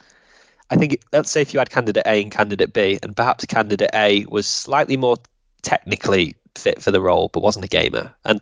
I 0.72 0.78
think 0.78 1.02
let's 1.12 1.30
say 1.30 1.42
if 1.42 1.54
you 1.54 1.60
had 1.60 1.70
candidate 1.70 2.08
A 2.08 2.22
and 2.22 2.32
candidate 2.32 2.74
B, 2.74 2.98
and 3.04 3.16
perhaps 3.16 3.46
candidate 3.46 3.92
A 3.94 4.26
was 4.30 4.48
slightly 4.48 4.96
more 4.98 5.18
technically 5.62 6.36
fit 6.56 6.82
for 6.82 6.92
the 6.92 7.02
role, 7.02 7.30
but 7.34 7.44
wasn't 7.44 7.66
a 7.66 7.68
gamer, 7.68 8.14
and 8.24 8.40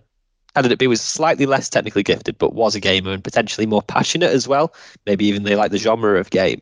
candidate 0.53 0.77
B 0.77 0.87
was 0.87 1.01
slightly 1.01 1.47
less 1.47 1.69
technically 1.69 2.03
gifted, 2.03 2.37
but 2.37 2.53
was 2.53 2.75
a 2.75 2.79
gamer 2.79 3.11
and 3.11 3.23
potentially 3.23 3.65
more 3.65 3.81
passionate 3.81 4.31
as 4.31 4.47
well. 4.47 4.73
Maybe 5.07 5.25
even 5.25 5.43
they 5.43 5.55
like 5.55 5.71
the 5.71 5.79
genre 5.79 6.19
of 6.19 6.29
game. 6.29 6.61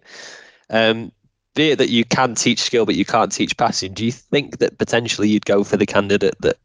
Um, 0.70 1.12
be 1.54 1.72
it 1.72 1.80
that 1.80 1.90
you 1.90 2.06
can 2.06 2.36
teach 2.36 2.62
skill, 2.62 2.86
but 2.86 2.96
you 2.96 3.06
can't 3.06 3.32
teach 3.32 3.58
passing. 3.58 3.94
Do 3.94 4.06
you 4.06 4.12
think 4.12 4.60
that 4.60 4.78
potentially 4.78 5.28
you'd 5.28 5.46
go 5.46 5.64
for 5.64 5.76
the 5.76 5.86
candidate 5.86 6.36
that 6.42 6.58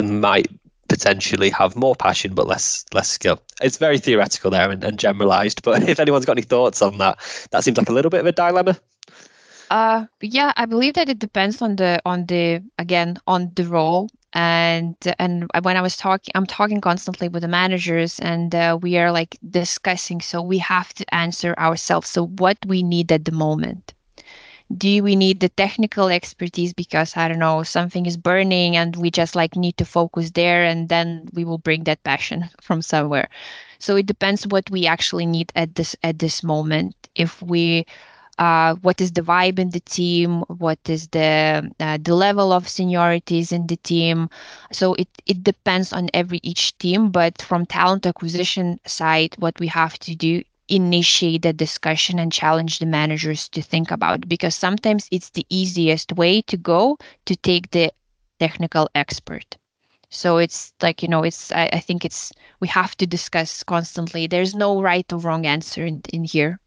might 0.00 0.48
potentially 0.98 1.50
have 1.50 1.76
more 1.76 1.94
passion 1.94 2.34
but 2.34 2.46
less 2.46 2.84
less 2.92 3.08
skill. 3.08 3.40
It's 3.62 3.78
very 3.78 3.98
theoretical 3.98 4.50
there 4.50 4.70
and, 4.70 4.82
and 4.84 4.98
generalized. 4.98 5.62
But 5.62 5.88
if 5.88 6.00
anyone's 6.00 6.26
got 6.26 6.32
any 6.38 6.42
thoughts 6.42 6.82
on 6.82 6.98
that, 6.98 7.18
that 7.50 7.64
seems 7.64 7.78
like 7.78 7.88
a 7.88 7.92
little 7.92 8.10
bit 8.10 8.20
of 8.20 8.26
a 8.26 8.32
dilemma. 8.32 8.76
Uh, 9.70 10.06
yeah, 10.22 10.52
I 10.56 10.64
believe 10.64 10.94
that 10.94 11.08
it 11.08 11.18
depends 11.18 11.60
on 11.62 11.76
the 11.76 12.00
on 12.04 12.26
the 12.26 12.62
again 12.78 13.18
on 13.26 13.52
the 13.54 13.64
role 13.64 14.08
and 14.32 14.96
and 15.18 15.48
when 15.62 15.76
I 15.76 15.82
was 15.82 15.96
talking, 15.96 16.32
I'm 16.34 16.46
talking 16.46 16.80
constantly 16.80 17.28
with 17.28 17.42
the 17.42 17.48
managers, 17.48 18.20
and 18.20 18.54
uh, 18.54 18.78
we 18.80 18.98
are 18.98 19.10
like 19.10 19.38
discussing. 19.50 20.20
So 20.20 20.42
we 20.42 20.58
have 20.58 20.92
to 20.94 21.14
answer 21.14 21.54
ourselves. 21.58 22.10
So 22.10 22.26
what 22.26 22.58
we 22.66 22.82
need 22.82 23.10
at 23.10 23.24
the 23.24 23.32
moment 23.32 23.94
do 24.76 25.02
we 25.02 25.16
need 25.16 25.40
the 25.40 25.48
technical 25.48 26.08
expertise 26.08 26.72
because 26.72 27.16
i 27.16 27.28
don't 27.28 27.38
know 27.38 27.62
something 27.62 28.06
is 28.06 28.16
burning 28.16 28.76
and 28.76 28.96
we 28.96 29.10
just 29.10 29.34
like 29.34 29.56
need 29.56 29.76
to 29.76 29.84
focus 29.84 30.30
there 30.32 30.64
and 30.64 30.88
then 30.88 31.28
we 31.32 31.44
will 31.44 31.58
bring 31.58 31.84
that 31.84 32.02
passion 32.04 32.48
from 32.60 32.82
somewhere. 32.82 33.28
So 33.78 33.96
it 33.96 34.06
depends 34.06 34.46
what 34.46 34.70
we 34.70 34.86
actually 34.86 35.26
need 35.26 35.52
at 35.54 35.74
this 35.76 35.96
at 36.02 36.18
this 36.18 36.42
moment. 36.42 36.94
If 37.14 37.40
we 37.42 37.86
uh, 38.38 38.74
what 38.82 39.00
is 39.00 39.12
the 39.12 39.22
vibe 39.22 39.58
in 39.58 39.70
the 39.70 39.80
team? 39.80 40.40
What 40.48 40.78
is 40.88 41.08
the 41.08 41.70
uh, 41.80 41.98
the 42.02 42.14
level 42.14 42.52
of 42.52 42.64
seniorities 42.66 43.52
in 43.52 43.66
the 43.66 43.76
team? 43.76 44.28
So 44.72 44.94
it 44.94 45.08
it 45.26 45.42
depends 45.44 45.92
on 45.92 46.08
every 46.14 46.40
each 46.42 46.76
team 46.78 47.10
but 47.10 47.40
from 47.42 47.66
talent 47.66 48.06
acquisition 48.06 48.78
side 48.86 49.34
what 49.38 49.58
we 49.60 49.66
have 49.68 49.98
to 50.00 50.14
do 50.14 50.42
initiate 50.68 51.42
the 51.42 51.52
discussion 51.52 52.18
and 52.18 52.32
challenge 52.32 52.78
the 52.78 52.86
managers 52.86 53.48
to 53.48 53.62
think 53.62 53.90
about 53.90 54.28
because 54.28 54.54
sometimes 54.54 55.08
it's 55.10 55.30
the 55.30 55.46
easiest 55.48 56.12
way 56.12 56.42
to 56.42 56.56
go 56.56 56.96
to 57.26 57.36
take 57.36 57.70
the 57.70 57.92
technical 58.38 58.88
expert 58.94 59.56
so 60.10 60.38
it's 60.38 60.72
like 60.82 61.02
you 61.02 61.08
know 61.08 61.22
it's 61.22 61.50
I, 61.52 61.70
I 61.72 61.80
think 61.80 62.04
it's 62.04 62.32
we 62.60 62.68
have 62.68 62.96
to 62.96 63.06
discuss 63.06 63.62
constantly 63.62 64.26
there's 64.26 64.54
no 64.54 64.80
right 64.80 65.10
or 65.12 65.18
wrong 65.18 65.46
answer 65.46 65.84
in, 65.84 66.02
in 66.12 66.24
here 66.24 66.60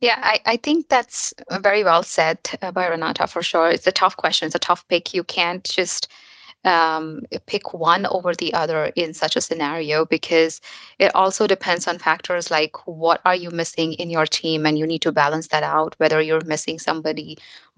yeah, 0.00 0.18
I, 0.22 0.40
I 0.44 0.56
think 0.58 0.90
that's 0.90 1.32
very 1.62 1.82
well 1.82 2.02
said 2.02 2.38
uh, 2.60 2.70
by 2.72 2.88
Renata 2.88 3.26
for 3.26 3.42
sure. 3.42 3.70
It's 3.70 3.86
a 3.86 3.92
tough 3.92 4.18
question. 4.18 4.44
It's 4.44 4.54
a 4.54 4.58
tough 4.58 4.86
pick. 4.88 5.14
You 5.14 5.24
can't 5.24 5.64
just 5.64 6.08
um, 6.64 7.22
pick 7.46 7.74
one 7.74 8.06
over 8.06 8.34
the 8.34 8.52
other 8.54 8.86
in 8.96 9.12
such 9.14 9.36
a 9.36 9.40
scenario 9.40 10.04
because 10.04 10.60
it 10.98 11.14
also 11.14 11.46
depends 11.46 11.86
on 11.86 11.98
factors 11.98 12.50
like 12.50 12.76
what 12.86 13.20
are 13.24 13.34
you 13.34 13.50
missing 13.50 13.92
in 13.94 14.10
your 14.10 14.26
team 14.26 14.64
and 14.66 14.78
you 14.78 14.86
need 14.86 15.02
to 15.02 15.12
balance 15.12 15.48
that 15.48 15.62
out 15.62 15.94
whether 15.98 16.20
you're 16.20 16.44
missing 16.44 16.78
somebody 16.78 17.36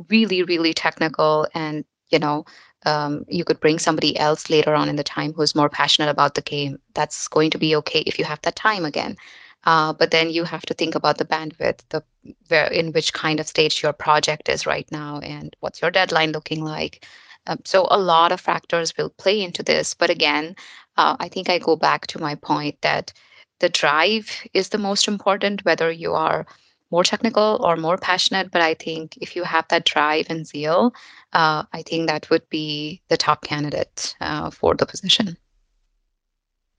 really 0.08 0.42
really 0.42 0.72
technical 0.72 1.46
and 1.54 1.84
you 2.10 2.18
know 2.18 2.44
um, 2.84 3.24
you 3.28 3.44
could 3.44 3.58
bring 3.58 3.78
somebody 3.78 4.16
else 4.16 4.48
later 4.48 4.74
on 4.74 4.88
in 4.88 4.96
the 4.96 5.02
time 5.02 5.32
who's 5.32 5.56
more 5.56 5.68
passionate 5.68 6.08
about 6.08 6.36
the 6.36 6.40
game. 6.42 6.78
That's 6.94 7.26
going 7.26 7.50
to 7.50 7.58
be 7.58 7.74
okay 7.76 8.00
if 8.06 8.16
you 8.16 8.24
have 8.24 8.40
that 8.42 8.54
time 8.54 8.84
again. 8.84 9.16
Uh, 9.64 9.92
but 9.92 10.12
then 10.12 10.30
you 10.30 10.44
have 10.44 10.64
to 10.66 10.74
think 10.74 10.94
about 10.94 11.18
the 11.18 11.24
bandwidth 11.24 11.80
the 11.88 12.02
where 12.48 12.66
in 12.68 12.92
which 12.92 13.12
kind 13.12 13.40
of 13.40 13.48
stage 13.48 13.82
your 13.82 13.92
project 13.92 14.48
is 14.48 14.66
right 14.66 14.86
now 14.92 15.18
and 15.20 15.56
what's 15.60 15.82
your 15.82 15.90
deadline 15.90 16.30
looking 16.30 16.62
like 16.62 17.04
um, 17.46 17.58
so 17.64 17.86
a 17.90 17.98
lot 17.98 18.32
of 18.32 18.40
factors 18.40 18.96
will 18.96 19.10
play 19.10 19.42
into 19.42 19.62
this. 19.62 19.94
But 19.94 20.10
again, 20.10 20.56
uh, 20.96 21.16
I 21.20 21.28
think 21.28 21.48
I 21.48 21.58
go 21.58 21.76
back 21.76 22.06
to 22.08 22.20
my 22.20 22.34
point 22.34 22.80
that 22.82 23.12
the 23.60 23.68
drive 23.68 24.30
is 24.52 24.68
the 24.68 24.78
most 24.78 25.08
important, 25.08 25.64
whether 25.64 25.90
you 25.90 26.12
are 26.12 26.46
more 26.90 27.04
technical 27.04 27.60
or 27.62 27.76
more 27.76 27.96
passionate. 27.96 28.50
But 28.50 28.62
I 28.62 28.74
think 28.74 29.16
if 29.20 29.34
you 29.34 29.44
have 29.44 29.66
that 29.68 29.84
drive 29.84 30.26
and 30.28 30.46
zeal, 30.46 30.94
uh, 31.32 31.64
I 31.72 31.82
think 31.82 32.08
that 32.08 32.30
would 32.30 32.48
be 32.48 33.02
the 33.08 33.16
top 33.16 33.42
candidate 33.42 34.14
uh, 34.20 34.50
for 34.50 34.74
the 34.74 34.86
position. 34.86 35.36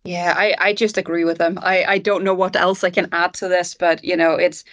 Yeah, 0.04 0.34
I, 0.38 0.56
I 0.58 0.74
just 0.74 0.98
agree 0.98 1.26
with 1.26 1.38
them. 1.38 1.60
I, 1.62 1.84
I 1.84 1.98
don't 1.98 2.24
know 2.24 2.34
what 2.34 2.56
else 2.56 2.84
I 2.84 2.90
can 2.90 3.10
add 3.12 3.34
to 3.36 3.50
this, 3.50 3.74
but 3.74 4.04
you 4.06 4.16
know, 4.16 4.36
it's 4.36 4.64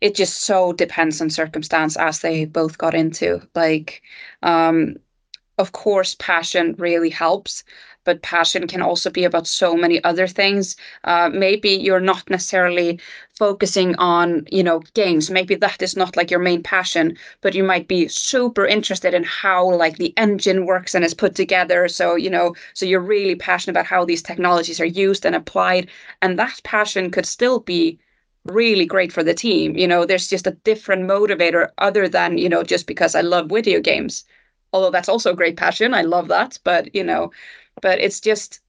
it 0.00 0.14
just 0.14 0.42
so 0.42 0.72
depends 0.72 1.20
on 1.20 1.30
circumstance 1.30 1.96
as 1.96 2.20
they 2.20 2.44
both 2.44 2.78
got 2.78 2.94
into. 2.94 3.40
Like, 3.54 4.02
um, 4.42 4.94
of 5.58 5.72
course, 5.72 6.14
passion 6.18 6.74
really 6.78 7.10
helps, 7.10 7.64
but 8.04 8.22
passion 8.22 8.66
can 8.66 8.80
also 8.80 9.10
be 9.10 9.24
about 9.24 9.46
so 9.46 9.74
many 9.76 10.02
other 10.04 10.26
things. 10.28 10.76
Uh, 11.04 11.28
maybe 11.32 11.70
you're 11.70 12.00
not 12.00 12.30
necessarily 12.30 13.00
focusing 13.36 13.94
on, 13.96 14.46
you 14.50 14.62
know, 14.62 14.78
games. 14.94 15.30
Maybe 15.30 15.56
that 15.56 15.82
is 15.82 15.96
not 15.96 16.16
like 16.16 16.30
your 16.30 16.40
main 16.40 16.62
passion, 16.62 17.18
but 17.40 17.54
you 17.54 17.64
might 17.64 17.88
be 17.88 18.08
super 18.08 18.64
interested 18.66 19.14
in 19.14 19.24
how 19.24 19.68
like 19.74 19.98
the 19.98 20.14
engine 20.16 20.64
works 20.64 20.94
and 20.94 21.04
is 21.04 21.12
put 21.12 21.34
together. 21.34 21.88
So, 21.88 22.14
you 22.14 22.30
know, 22.30 22.54
so 22.72 22.86
you're 22.86 23.00
really 23.00 23.34
passionate 23.34 23.72
about 23.72 23.86
how 23.86 24.04
these 24.04 24.22
technologies 24.22 24.80
are 24.80 24.86
used 24.86 25.26
and 25.26 25.34
applied. 25.34 25.90
And 26.22 26.38
that 26.38 26.60
passion 26.64 27.10
could 27.10 27.26
still 27.26 27.60
be 27.60 27.98
really 28.44 28.86
great 28.86 29.12
for 29.12 29.22
the 29.22 29.34
team. 29.34 29.76
You 29.76 29.88
know, 29.88 30.06
there's 30.06 30.28
just 30.28 30.46
a 30.46 30.52
different 30.64 31.02
motivator 31.02 31.68
other 31.78 32.08
than, 32.08 32.38
you 32.38 32.48
know, 32.48 32.62
just 32.62 32.86
because 32.86 33.14
I 33.14 33.20
love 33.22 33.50
video 33.50 33.80
games 33.80 34.24
although 34.72 34.90
that's 34.90 35.08
also 35.08 35.32
a 35.32 35.36
great 35.36 35.56
passion. 35.56 35.94
I 35.94 36.02
love 36.02 36.28
that. 36.28 36.58
But, 36.64 36.94
you 36.94 37.04
know, 37.04 37.30
but 37.80 37.98
it's 37.98 38.20
just 38.20 38.60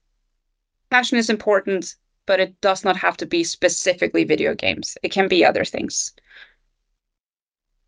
passion 0.90 1.18
is 1.18 1.30
important, 1.30 1.94
but 2.26 2.40
it 2.40 2.60
does 2.60 2.84
not 2.84 2.96
have 2.96 3.16
to 3.18 3.26
be 3.26 3.44
specifically 3.44 4.24
video 4.24 4.54
games. 4.54 4.96
It 5.02 5.12
can 5.12 5.28
be 5.28 5.44
other 5.44 5.64
things. 5.64 6.12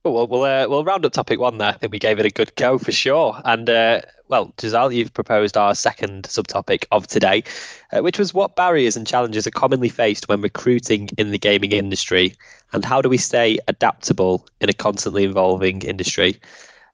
well, 0.05 0.27
we'll 0.27 0.42
uh, 0.42 0.66
we'll 0.68 0.85
round 0.85 1.05
up 1.07 1.12
topic 1.12 1.38
one 1.38 1.59
there. 1.59 1.68
I 1.68 1.72
think 1.72 1.92
we 1.92 1.98
gave 1.98 2.18
it 2.18 2.27
a 2.27 2.31
good 2.31 2.55
go 2.57 2.79
for 2.79 2.92
sure. 2.92 3.40
And 3.44 3.68
uh, 3.70 4.01
well, 4.29 4.53
Jesal, 4.57 4.94
you've 4.94 5.12
proposed 5.12 5.57
our 5.57 5.75
second 5.75 6.25
subtopic 6.25 6.85
of 6.90 7.07
today, 7.07 7.44
uh, 7.92 8.01
which 8.01 8.18
was 8.18 8.35
what 8.35 8.57
barriers 8.57 8.96
and 8.96 9.07
challenges 9.07 9.46
are 9.46 9.53
commonly 9.53 9.88
faced 9.88 10.29
when 10.29 10.40
recruiting 10.40 11.11
in 11.18 11.31
the 11.31 11.38
gaming 11.38 11.72
industry, 11.72 12.35
and 12.72 12.85
how 12.85 13.03
do 13.03 13.09
we 13.09 13.18
stay 13.18 13.59
adaptable 13.68 14.46
in 14.61 14.68
a 14.68 14.72
constantly 14.72 15.25
evolving 15.25 15.83
industry. 15.83 16.40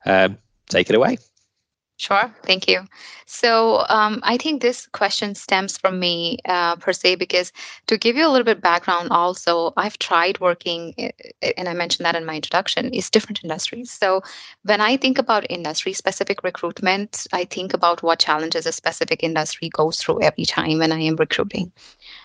Um, 0.04 0.38
take 0.68 0.90
it 0.90 0.96
away. 0.96 1.18
Sure, 2.00 2.32
thank 2.44 2.68
you. 2.68 2.86
So 3.26 3.84
um, 3.88 4.20
I 4.22 4.36
think 4.36 4.62
this 4.62 4.86
question 4.86 5.34
stems 5.34 5.76
from 5.76 5.98
me 5.98 6.38
uh, 6.44 6.76
per 6.76 6.92
se 6.92 7.16
because 7.16 7.52
to 7.88 7.98
give 7.98 8.14
you 8.14 8.24
a 8.24 8.30
little 8.30 8.44
bit 8.44 8.60
background, 8.60 9.08
also 9.10 9.72
I've 9.76 9.98
tried 9.98 10.38
working, 10.38 10.94
and 11.42 11.68
I 11.68 11.74
mentioned 11.74 12.06
that 12.06 12.14
in 12.14 12.24
my 12.24 12.36
introduction, 12.36 12.94
is 12.94 13.10
different 13.10 13.42
industries. 13.42 13.90
So 13.90 14.22
when 14.62 14.80
I 14.80 14.96
think 14.96 15.18
about 15.18 15.50
industry-specific 15.50 16.44
recruitment, 16.44 17.26
I 17.32 17.44
think 17.44 17.74
about 17.74 18.00
what 18.04 18.20
challenges 18.20 18.64
a 18.64 18.72
specific 18.72 19.24
industry 19.24 19.68
goes 19.68 19.98
through 19.98 20.22
every 20.22 20.44
time 20.44 20.78
when 20.78 20.92
I 20.92 21.00
am 21.00 21.16
recruiting. 21.16 21.72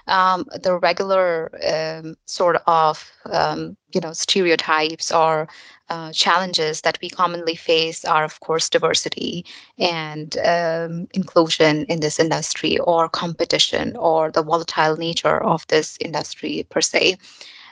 Um, 0.06 0.46
the 0.62 0.78
regular 0.78 1.50
um, 1.68 2.16
sort 2.28 2.58
of 2.68 3.12
um, 3.26 3.76
you 3.94 4.02
know 4.02 4.14
stereotypes 4.14 5.12
or 5.12 5.48
uh, 5.90 6.12
challenges 6.14 6.82
that 6.82 6.98
we 7.02 7.10
commonly 7.10 7.56
face 7.56 8.06
are, 8.06 8.24
of 8.24 8.40
course, 8.40 8.70
diversity 8.70 9.46
and 9.78 10.38
um, 10.40 11.08
inclusion 11.14 11.86
in 11.86 12.00
this 12.00 12.20
industry, 12.20 12.78
or 12.80 13.10
competition, 13.10 13.96
or 13.98 14.32
the 14.32 14.44
volatile 14.44 14.98
nature 14.98 15.44
of 15.44 15.68
this 15.68 15.98
industry 16.02 16.66
per 16.70 16.82
se. 16.82 17.18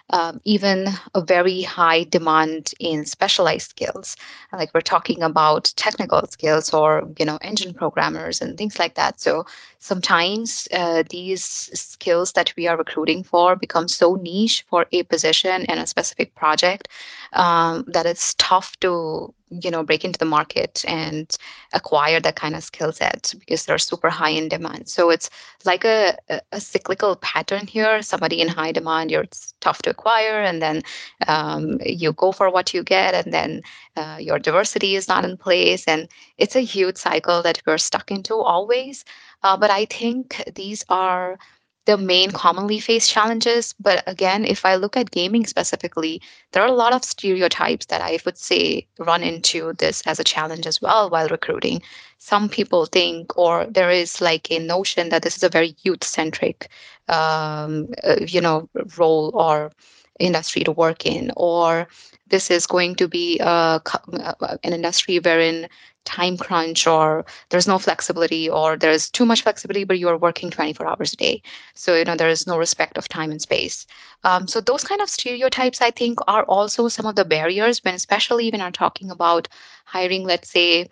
Um, 0.09 0.41
even 0.43 0.87
a 1.15 1.21
very 1.21 1.61
high 1.61 2.03
demand 2.03 2.73
in 2.79 3.05
specialized 3.05 3.69
skills 3.69 4.17
like 4.51 4.69
we're 4.73 4.81
talking 4.81 5.23
about 5.23 5.71
technical 5.77 6.27
skills 6.27 6.73
or 6.73 7.07
you 7.17 7.25
know 7.25 7.37
engine 7.41 7.73
programmers 7.73 8.41
and 8.41 8.57
things 8.57 8.77
like 8.77 8.95
that. 8.95 9.21
So 9.21 9.45
sometimes 9.81 10.67
uh, 10.73 11.03
these 11.09 11.43
skills 11.43 12.33
that 12.33 12.53
we 12.55 12.67
are 12.67 12.77
recruiting 12.77 13.23
for 13.23 13.55
become 13.55 13.87
so 13.87 14.15
niche 14.15 14.63
for 14.69 14.85
a 14.91 15.03
position 15.03 15.65
and 15.65 15.79
a 15.79 15.87
specific 15.87 16.33
project 16.35 16.87
um, 17.33 17.83
that 17.87 18.05
it's 18.05 18.35
tough 18.35 18.79
to 18.79 19.33
you 19.49 19.69
know 19.69 19.83
break 19.83 20.05
into 20.05 20.17
the 20.19 20.25
market 20.25 20.85
and 20.87 21.35
acquire 21.73 22.19
that 22.19 22.35
kind 22.35 22.55
of 22.55 22.63
skill 22.63 22.91
set 22.91 23.33
because 23.39 23.65
they're 23.65 23.77
super 23.77 24.09
high 24.09 24.29
in 24.29 24.47
demand. 24.47 24.87
So 24.87 25.09
it's 25.09 25.29
like 25.65 25.83
a, 25.83 26.17
a 26.51 26.61
cyclical 26.61 27.15
pattern 27.17 27.67
here. 27.67 28.01
Somebody 28.01 28.39
in 28.39 28.47
high 28.47 28.71
demand 28.71 29.11
you're 29.11 29.25
tough 29.59 29.81
to 29.83 29.89
acquire 29.89 30.41
and 30.41 30.61
then 30.61 30.83
um, 31.27 31.79
you 31.85 32.13
go 32.13 32.31
for 32.31 32.49
what 32.49 32.73
you 32.73 32.83
get 32.83 33.13
and 33.13 33.33
then 33.33 33.61
uh, 33.97 34.17
your 34.19 34.39
diversity 34.39 34.95
is 34.95 35.07
not 35.07 35.25
in 35.25 35.37
place. 35.37 35.85
And 35.87 36.07
it's 36.37 36.55
a 36.55 36.61
huge 36.61 36.97
cycle 36.97 37.41
that 37.41 37.61
we're 37.65 37.77
stuck 37.77 38.11
into 38.11 38.35
always 38.35 39.03
uh, 39.43 39.57
but 39.57 39.69
i 39.69 39.85
think 39.85 40.43
these 40.55 40.83
are 40.89 41.37
the 41.85 41.97
main 41.97 42.31
commonly 42.31 42.79
faced 42.79 43.09
challenges. 43.09 43.73
But 43.79 44.03
again, 44.07 44.45
if 44.45 44.65
I 44.65 44.75
look 44.75 44.95
at 44.95 45.11
gaming 45.11 45.45
specifically, 45.47 46.21
there 46.51 46.61
are 46.63 46.67
a 46.67 46.71
lot 46.73 46.93
of 46.93 47.03
stereotypes 47.03 47.87
that 47.87 48.01
I 48.01 48.19
would 48.25 48.37
say 48.37 48.87
run 48.99 49.23
into 49.23 49.73
this 49.79 50.03
as 50.05 50.19
a 50.19 50.23
challenge 50.23 50.67
as 50.67 50.81
well 50.81 51.09
while 51.09 51.27
recruiting. 51.29 51.81
some 52.19 52.49
people 52.49 52.85
think, 52.85 53.35
or 53.37 53.65
there 53.65 53.89
is 53.91 54.21
like 54.21 54.51
a 54.51 54.59
notion 54.59 55.09
that 55.09 55.23
this 55.23 55.35
is 55.37 55.43
a 55.43 55.49
very 55.49 55.75
youth 55.83 56.03
centric, 56.03 56.69
um, 57.09 57.87
uh, 58.03 58.17
you 58.27 58.41
know, 58.41 58.69
role 58.97 59.31
or 59.33 59.71
industry 60.19 60.63
to 60.63 60.71
work 60.71 61.05
in, 61.05 61.31
or 61.35 61.87
this 62.27 62.51
is 62.51 62.65
going 62.67 62.95
to 62.95 63.07
be 63.07 63.39
a, 63.39 63.81
uh, 63.81 64.57
an 64.63 64.73
industry 64.73 65.17
wherein 65.19 65.67
time 66.05 66.37
crunch 66.37 66.87
or 66.87 67.25
there's 67.49 67.67
no 67.67 67.77
flexibility 67.77 68.49
or 68.49 68.77
there's 68.77 69.09
too 69.09 69.25
much 69.25 69.43
flexibility 69.43 69.83
but 69.83 69.99
you're 69.99 70.17
working 70.17 70.49
24 70.49 70.87
hours 70.87 71.13
a 71.13 71.17
day. 71.17 71.41
So 71.75 71.95
you 71.95 72.05
know 72.05 72.15
there 72.15 72.29
is 72.29 72.47
no 72.47 72.57
respect 72.57 72.97
of 72.97 73.07
time 73.07 73.31
and 73.31 73.41
space. 73.41 73.85
Um, 74.23 74.47
so 74.47 74.61
those 74.61 74.83
kind 74.83 75.01
of 75.01 75.09
stereotypes 75.09 75.81
i 75.81 75.91
think 75.91 76.19
are 76.27 76.43
also 76.45 76.87
some 76.87 77.05
of 77.05 77.15
the 77.15 77.25
barriers 77.25 77.83
when 77.83 77.95
especially 77.95 78.49
when 78.51 78.61
i'm 78.61 78.71
talking 78.71 79.09
about 79.09 79.47
hiring 79.85 80.23
let's 80.23 80.49
say 80.49 80.89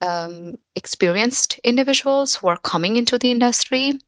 um, 0.00 0.56
experienced 0.74 1.58
individuals 1.64 2.36
who 2.36 2.48
are 2.48 2.58
coming 2.58 2.96
into 2.96 3.18
the 3.18 3.30
industry 3.30 3.98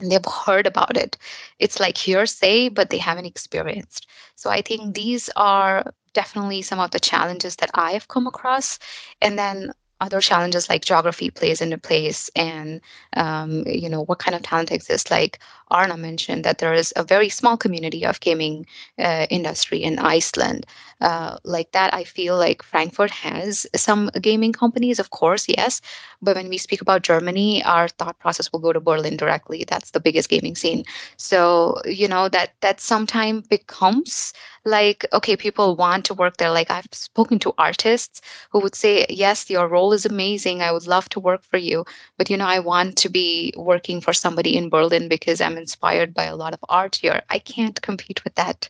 and 0.00 0.10
they've 0.10 0.24
heard 0.24 0.66
about 0.66 0.96
it. 0.96 1.16
It's 1.58 1.80
like 1.80 1.96
hearsay, 1.98 2.68
but 2.68 2.90
they 2.90 2.98
haven't 2.98 3.26
experienced. 3.26 4.06
So 4.36 4.50
I 4.50 4.62
think 4.62 4.94
these 4.94 5.30
are 5.36 5.92
definitely 6.14 6.62
some 6.62 6.80
of 6.80 6.90
the 6.90 7.00
challenges 7.00 7.56
that 7.56 7.70
I 7.74 7.92
have 7.92 8.08
come 8.08 8.26
across. 8.26 8.78
And 9.20 9.38
then 9.38 9.72
other 10.00 10.20
challenges 10.20 10.68
like 10.68 10.84
geography 10.84 11.30
plays 11.30 11.60
into 11.60 11.76
place 11.78 12.30
and 12.36 12.80
um, 13.16 13.64
you 13.66 13.88
know 13.88 14.04
what 14.04 14.20
kind 14.20 14.34
of 14.36 14.42
talent 14.42 14.70
exists 14.70 15.10
like 15.10 15.40
arna 15.70 15.96
mentioned 15.96 16.44
that 16.44 16.58
there 16.58 16.74
is 16.74 16.92
a 16.96 17.04
very 17.04 17.28
small 17.28 17.56
community 17.56 18.04
of 18.04 18.20
gaming 18.20 18.66
uh, 18.98 19.26
industry 19.30 19.82
in 19.82 19.98
iceland. 19.98 20.66
Uh, 21.00 21.36
like 21.44 21.70
that 21.72 21.94
i 21.94 22.02
feel 22.04 22.36
like 22.36 22.62
frankfurt 22.62 23.10
has 23.10 23.66
some 23.76 24.10
gaming 24.20 24.52
companies 24.52 24.98
of 24.98 25.10
course 25.10 25.46
yes 25.48 25.80
but 26.22 26.36
when 26.36 26.48
we 26.48 26.58
speak 26.58 26.80
about 26.80 27.02
germany 27.02 27.62
our 27.64 27.88
thought 27.88 28.18
process 28.18 28.52
will 28.52 28.60
go 28.60 28.72
to 28.72 28.80
berlin 28.80 29.16
directly. 29.16 29.64
That's 29.66 29.90
the 29.92 30.00
biggest 30.00 30.28
gaming 30.28 30.54
scene. 30.56 30.84
So 31.16 31.76
you 31.84 32.08
know 32.08 32.28
that 32.30 32.52
that 32.60 32.80
sometimes 32.80 33.46
becomes 33.48 34.32
like 34.64 35.06
okay 35.12 35.36
people 35.36 35.76
want 35.76 36.04
to 36.06 36.14
work 36.14 36.36
there. 36.38 36.50
Like 36.50 36.70
i've 36.70 36.88
spoken 36.92 37.38
to 37.40 37.52
artists 37.58 38.20
who 38.50 38.60
would 38.60 38.74
say 38.74 39.06
yes 39.08 39.50
your 39.50 39.68
role 39.68 39.92
is 39.92 40.06
amazing. 40.06 40.62
I 40.62 40.72
would 40.72 40.86
love 40.86 41.08
to 41.10 41.20
work 41.20 41.42
for 41.44 41.58
you 41.58 41.84
but 42.16 42.30
you 42.30 42.36
know 42.36 42.46
i 42.46 42.58
want 42.58 42.96
to 42.96 43.08
be 43.08 43.52
working 43.56 44.00
for 44.00 44.12
somebody 44.12 44.56
in 44.56 44.68
berlin 44.70 45.08
because 45.08 45.40
i'm 45.40 45.57
inspired 45.58 46.14
by 46.14 46.24
a 46.24 46.36
lot 46.36 46.54
of 46.54 46.64
art 46.68 46.96
here. 46.96 47.22
I 47.28 47.38
can't 47.38 47.80
compete 47.82 48.24
with 48.24 48.34
that. 48.36 48.68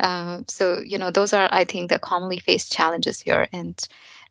Uh, 0.00 0.42
so 0.48 0.80
you 0.80 0.98
know 0.98 1.10
those 1.10 1.32
are 1.32 1.48
i 1.52 1.64
think 1.64 1.90
the 1.90 1.98
commonly 1.98 2.38
faced 2.38 2.72
challenges 2.72 3.20
here. 3.20 3.46
And 3.52 3.76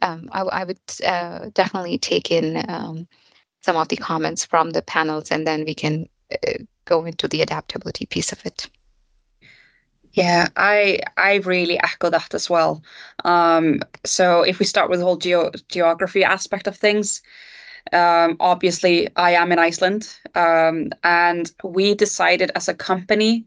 um, 0.01 0.29
I, 0.31 0.41
I, 0.41 0.63
would 0.63 0.79
uh, 1.05 1.49
definitely 1.53 1.97
take 1.97 2.31
in 2.31 2.63
um, 2.69 3.07
some 3.61 3.75
of 3.75 3.89
the 3.89 3.97
comments 3.97 4.45
from 4.45 4.71
the 4.71 4.81
panels 4.81 5.31
and 5.31 5.45
then 5.45 5.65
we 5.65 5.73
can 5.73 6.07
uh, 6.31 6.53
go 6.85 7.05
into 7.05 7.27
the 7.27 7.41
adaptability 7.41 8.05
piece 8.05 8.31
of 8.31 8.45
it. 8.45 8.69
Yeah, 10.13 10.47
I 10.55 10.99
I 11.17 11.35
really 11.35 11.79
echo 11.79 12.09
that 12.09 12.33
as 12.33 12.49
well. 12.49 12.83
Um, 13.23 13.81
so 14.05 14.41
if 14.41 14.59
we 14.59 14.65
start 14.65 14.89
with 14.89 14.99
the 14.99 15.05
whole 15.05 15.17
geo 15.17 15.51
geography 15.69 16.23
aspect 16.23 16.67
of 16.67 16.75
things, 16.75 17.21
um, 17.93 18.37
obviously 18.39 19.09
I 19.15 19.31
am 19.31 19.51
in 19.51 19.59
Iceland, 19.59 20.15
um, 20.35 20.89
and 21.03 21.51
we 21.63 21.95
decided 21.95 22.51
as 22.55 22.67
a 22.67 22.73
company 22.73 23.45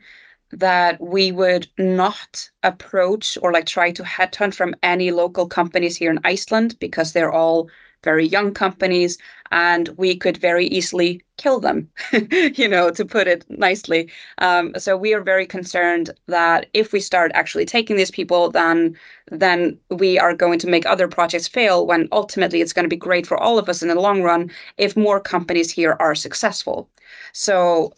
that 0.52 1.00
we 1.00 1.33
would 1.33 1.66
not 1.78 2.50
approach 2.62 3.38
or 3.42 3.52
like 3.52 3.66
try 3.66 3.90
to 3.92 4.02
headhunt 4.02 4.55
from 4.55 4.74
any 4.83 5.11
local 5.11 5.46
companies 5.46 5.96
here 5.96 6.11
in 6.11 6.20
Iceland 6.24 6.76
because 6.78 7.12
they're 7.12 7.33
all 7.33 7.70
very 8.03 8.27
young 8.27 8.53
companies 8.53 9.19
and 9.53 9.88
we 9.99 10.17
could 10.17 10.38
very 10.38 10.67
easily 10.67 11.23
kill 11.37 11.61
them, 11.61 11.88
you 12.55 12.67
know, 12.67 12.91
to 12.91 13.05
put 13.05 13.29
it 13.29 13.45
nicely. 13.51 14.11
Um, 14.38 14.73
so 14.79 14.97
we 14.97 15.12
are 15.12 15.21
very 15.21 15.47
concerned 15.47 16.11
that 16.27 16.67
if 16.73 16.93
we 16.93 17.01
start 17.01 17.31
actually 17.35 17.67
taking 17.67 17.97
these 17.97 18.11
people, 18.11 18.51
then 18.51 18.97
then 19.31 19.79
we 19.91 20.19
are 20.19 20.35
going 20.35 20.59
to 20.59 20.67
make 20.67 20.87
other 20.87 21.07
projects 21.07 21.49
fail. 21.49 21.87
When 21.87 22.09
ultimately 22.12 22.61
it's 22.61 22.73
going 22.73 22.85
to 22.85 22.97
be 22.97 22.97
great 22.97 23.27
for 23.27 23.37
all 23.37 23.59
of 23.59 23.69
us 23.69 23.83
in 23.83 23.88
the 23.88 23.95
long 23.95 24.23
run 24.23 24.51
if 24.79 24.97
more 24.97 25.21
companies 25.21 25.71
here 25.71 25.97
are 26.01 26.15
successful. 26.15 26.88
So 27.33 27.93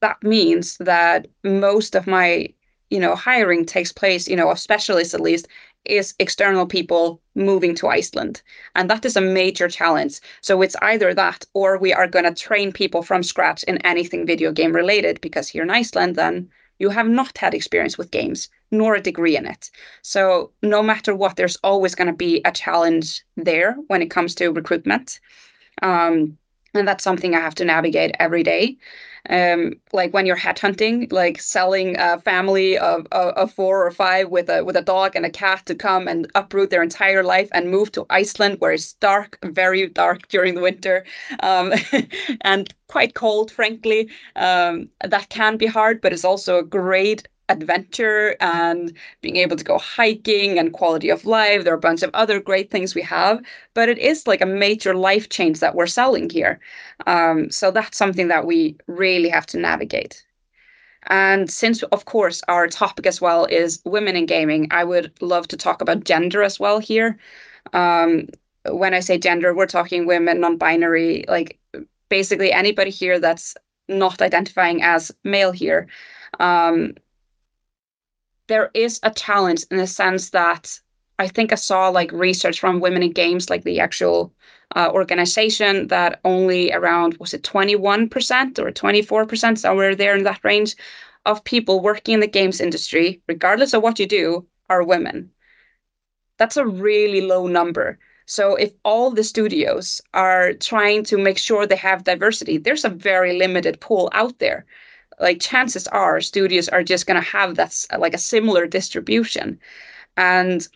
that 0.00 0.22
means 0.22 0.76
that 0.78 1.26
most 1.42 1.94
of 1.94 2.06
my 2.06 2.48
you 2.90 3.00
know 3.00 3.14
hiring 3.14 3.64
takes 3.64 3.92
place 3.92 4.28
you 4.28 4.36
know 4.36 4.50
of 4.50 4.58
specialists 4.58 5.14
at 5.14 5.20
least 5.20 5.48
is 5.84 6.14
external 6.18 6.66
people 6.66 7.20
moving 7.34 7.74
to 7.76 7.88
Iceland. 7.88 8.42
And 8.74 8.88
that 8.90 9.04
is 9.04 9.16
a 9.16 9.20
major 9.20 9.68
challenge. 9.68 10.20
So 10.40 10.62
it's 10.62 10.76
either 10.82 11.14
that 11.14 11.44
or 11.54 11.78
we 11.78 11.92
are 11.92 12.06
going 12.06 12.24
to 12.24 12.34
train 12.34 12.72
people 12.72 13.02
from 13.02 13.22
scratch 13.22 13.62
in 13.64 13.78
anything 13.78 14.26
video 14.26 14.52
game 14.52 14.74
related 14.74 15.20
because 15.20 15.48
here 15.48 15.62
in 15.62 15.70
Iceland, 15.70 16.16
then 16.16 16.48
you 16.78 16.90
have 16.90 17.08
not 17.08 17.38
had 17.38 17.54
experience 17.54 17.96
with 17.96 18.10
games 18.10 18.48
nor 18.70 18.94
a 18.94 19.00
degree 19.00 19.36
in 19.36 19.46
it. 19.46 19.70
So 20.02 20.50
no 20.62 20.82
matter 20.82 21.14
what, 21.14 21.36
there's 21.36 21.56
always 21.62 21.94
going 21.94 22.08
to 22.08 22.12
be 22.12 22.40
a 22.44 22.52
challenge 22.52 23.24
there 23.36 23.76
when 23.86 24.02
it 24.02 24.10
comes 24.10 24.34
to 24.36 24.50
recruitment. 24.50 25.20
Um, 25.82 26.36
and 26.74 26.86
that's 26.88 27.04
something 27.04 27.34
I 27.34 27.40
have 27.40 27.54
to 27.56 27.64
navigate 27.64 28.14
every 28.18 28.42
day 28.42 28.76
um, 29.30 29.74
like 29.92 30.12
when 30.12 30.26
you're 30.26 30.36
headhunting, 30.36 31.10
like 31.12 31.40
selling 31.40 31.96
a 31.98 32.20
family 32.20 32.76
of, 32.76 33.06
of, 33.12 33.32
of, 33.34 33.52
four 33.52 33.86
or 33.86 33.90
five 33.90 34.28
with 34.28 34.50
a 34.50 34.62
with 34.64 34.76
a 34.76 34.82
dog 34.82 35.16
and 35.16 35.24
a 35.24 35.30
cat 35.30 35.64
to 35.66 35.74
come 35.74 36.08
and 36.08 36.30
uproot 36.34 36.70
their 36.70 36.82
entire 36.82 37.22
life 37.22 37.48
and 37.52 37.70
move 37.70 37.90
to 37.92 38.04
Iceland, 38.10 38.56
where 38.60 38.72
it's 38.72 38.92
dark, 38.94 39.38
very 39.42 39.88
dark 39.88 40.28
during 40.34 40.54
the 40.54 40.60
winter, 40.60 41.04
um, 41.40 41.72
and 42.42 42.72
quite 42.88 43.14
cold, 43.14 43.50
frankly. 43.50 44.10
Um, 44.36 44.90
that 45.02 45.30
can 45.30 45.56
be 45.56 45.66
hard, 45.66 46.00
but 46.02 46.12
it's 46.12 46.24
also 46.24 46.58
a 46.58 46.64
great 46.64 47.26
adventure 47.48 48.36
and 48.40 48.92
being 49.20 49.36
able 49.36 49.56
to 49.56 49.64
go 49.64 49.78
hiking 49.78 50.58
and 50.58 50.72
quality 50.72 51.10
of 51.10 51.24
life. 51.24 51.64
There 51.64 51.72
are 51.72 51.76
a 51.76 51.80
bunch 51.80 52.02
of 52.02 52.10
other 52.14 52.40
great 52.40 52.70
things 52.70 52.94
we 52.94 53.02
have, 53.02 53.42
but 53.74 53.88
it 53.88 53.98
is 53.98 54.26
like 54.26 54.40
a 54.40 54.46
major 54.46 54.94
life 54.94 55.28
change 55.28 55.60
that 55.60 55.74
we're 55.74 55.86
selling 55.86 56.30
here. 56.30 56.60
Um, 57.06 57.50
so 57.50 57.70
that's 57.70 57.96
something 57.98 58.28
that 58.28 58.46
we 58.46 58.76
really 58.86 59.28
have 59.28 59.46
to 59.46 59.58
navigate. 59.58 60.24
And 61.08 61.50
since, 61.50 61.82
of 61.82 62.06
course, 62.06 62.42
our 62.48 62.66
topic 62.66 63.06
as 63.06 63.20
well 63.20 63.44
is 63.46 63.82
women 63.84 64.16
in 64.16 64.26
gaming, 64.26 64.68
I 64.70 64.84
would 64.84 65.12
love 65.20 65.48
to 65.48 65.56
talk 65.56 65.82
about 65.82 66.04
gender 66.04 66.42
as 66.42 66.58
well 66.58 66.78
here. 66.78 67.18
Um, 67.74 68.28
when 68.70 68.94
I 68.94 69.00
say 69.00 69.18
gender, 69.18 69.54
we're 69.54 69.66
talking 69.66 70.06
women, 70.06 70.40
non 70.40 70.56
binary, 70.56 71.24
like 71.28 71.58
basically 72.08 72.52
anybody 72.52 72.90
here 72.90 73.18
that's 73.18 73.54
not 73.88 74.22
identifying 74.22 74.82
as 74.82 75.12
male 75.24 75.52
here. 75.52 75.86
Um, 76.40 76.94
there 78.46 78.70
is 78.74 79.00
a 79.02 79.10
challenge 79.10 79.64
in 79.70 79.78
the 79.78 79.86
sense 79.86 80.30
that 80.30 80.78
I 81.18 81.28
think 81.28 81.52
I 81.52 81.56
saw 81.56 81.88
like 81.88 82.12
research 82.12 82.60
from 82.60 82.80
Women 82.80 83.02
in 83.02 83.12
Games, 83.12 83.48
like 83.48 83.64
the 83.64 83.80
actual 83.80 84.32
uh, 84.74 84.90
organization, 84.92 85.88
that 85.88 86.20
only 86.24 86.72
around 86.72 87.16
was 87.18 87.34
it 87.34 87.42
21% 87.42 88.58
or 88.58 88.70
24%, 88.72 89.58
somewhere 89.58 89.94
there 89.94 90.16
in 90.16 90.24
that 90.24 90.40
range, 90.42 90.74
of 91.26 91.44
people 91.44 91.80
working 91.80 92.14
in 92.14 92.20
the 92.20 92.26
games 92.26 92.60
industry, 92.60 93.22
regardless 93.28 93.72
of 93.72 93.82
what 93.82 93.98
you 93.98 94.06
do, 94.06 94.46
are 94.68 94.82
women. 94.82 95.30
That's 96.36 96.56
a 96.56 96.66
really 96.66 97.20
low 97.20 97.46
number. 97.46 97.98
So 98.26 98.56
if 98.56 98.72
all 98.84 99.10
the 99.10 99.22
studios 99.24 100.00
are 100.14 100.54
trying 100.54 101.04
to 101.04 101.18
make 101.18 101.38
sure 101.38 101.66
they 101.66 101.76
have 101.76 102.04
diversity, 102.04 102.58
there's 102.58 102.84
a 102.84 102.88
very 102.88 103.38
limited 103.38 103.80
pool 103.80 104.10
out 104.12 104.38
there 104.38 104.66
like 105.20 105.40
chances 105.40 105.86
are 105.88 106.20
studios 106.20 106.68
are 106.68 106.82
just 106.82 107.06
going 107.06 107.20
to 107.20 107.28
have 107.28 107.56
that 107.56 107.84
like 107.98 108.14
a 108.14 108.18
similar 108.18 108.66
distribution. 108.66 109.58
And 110.16 110.66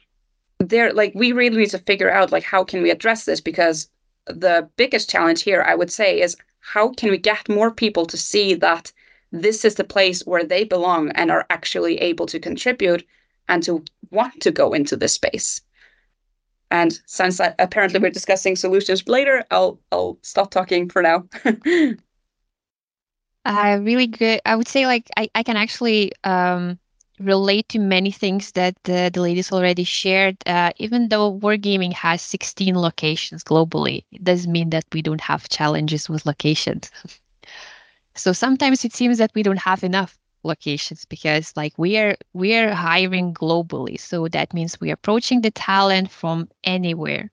they're 0.58 0.92
like 0.92 1.12
we 1.14 1.32
really 1.32 1.58
need 1.58 1.70
to 1.70 1.78
figure 1.78 2.10
out 2.10 2.32
like 2.32 2.42
how 2.42 2.64
can 2.64 2.82
we 2.82 2.90
address 2.90 3.24
this? 3.24 3.40
Because 3.40 3.88
the 4.28 4.68
biggest 4.76 5.08
challenge 5.08 5.42
here 5.42 5.62
i 5.66 5.74
would 5.74 5.90
say 5.90 6.20
is 6.20 6.36
how 6.60 6.90
can 6.90 7.10
we 7.10 7.16
get 7.18 7.48
more 7.48 7.70
people 7.70 8.04
to 8.04 8.16
see 8.16 8.54
that 8.54 8.92
this 9.32 9.64
is 9.64 9.74
the 9.74 9.84
place 9.84 10.22
where 10.26 10.44
they 10.44 10.64
belong 10.64 11.10
and 11.12 11.30
are 11.30 11.46
actually 11.50 11.98
able 11.98 12.26
to 12.26 12.38
contribute 12.38 13.04
and 13.48 13.62
to 13.62 13.84
want 14.10 14.40
to 14.40 14.50
go 14.50 14.72
into 14.72 14.96
this 14.96 15.12
space. 15.12 15.60
And 16.70 16.98
since 17.06 17.40
uh, 17.40 17.54
apparently 17.58 18.00
we're 18.00 18.10
discussing 18.10 18.56
solutions 18.56 19.06
later 19.08 19.42
i'll 19.50 19.80
i'll 19.90 20.18
stop 20.20 20.50
talking 20.50 20.90
for 20.90 21.00
now 21.00 21.24
Uh, 23.44 23.78
really 23.82 24.06
good. 24.06 24.40
I 24.44 24.56
would 24.56 24.68
say 24.68 24.86
like 24.86 25.08
I, 25.16 25.28
I 25.34 25.42
can 25.42 25.56
actually 25.56 26.12
um, 26.24 26.78
relate 27.18 27.68
to 27.70 27.78
many 27.78 28.10
things 28.10 28.52
that 28.52 28.74
the, 28.84 29.10
the 29.12 29.20
ladies 29.22 29.52
already 29.52 29.84
shared. 29.84 30.36
Uh, 30.46 30.70
even 30.76 31.08
though 31.08 31.38
Wargaming 31.38 31.92
has 31.94 32.20
16 32.20 32.76
locations 32.76 33.42
globally, 33.42 34.04
it 34.12 34.24
doesn't 34.24 34.52
mean 34.52 34.70
that 34.70 34.84
we 34.92 35.02
don't 35.02 35.20
have 35.22 35.48
challenges 35.48 36.08
with 36.08 36.26
locations. 36.26 36.90
so 38.14 38.32
sometimes 38.32 38.84
it 38.84 38.92
seems 38.92 39.18
that 39.18 39.30
we 39.34 39.42
don't 39.42 39.58
have 39.58 39.82
enough 39.84 40.18
locations 40.44 41.04
because 41.04 41.52
like 41.56 41.72
we 41.78 41.96
are 41.98 42.16
we 42.32 42.54
are 42.56 42.72
hiring 42.74 43.32
globally. 43.34 43.98
So 43.98 44.28
that 44.28 44.54
means 44.54 44.80
we're 44.80 44.94
approaching 44.94 45.40
the 45.40 45.50
talent 45.50 46.10
from 46.10 46.48
anywhere. 46.64 47.30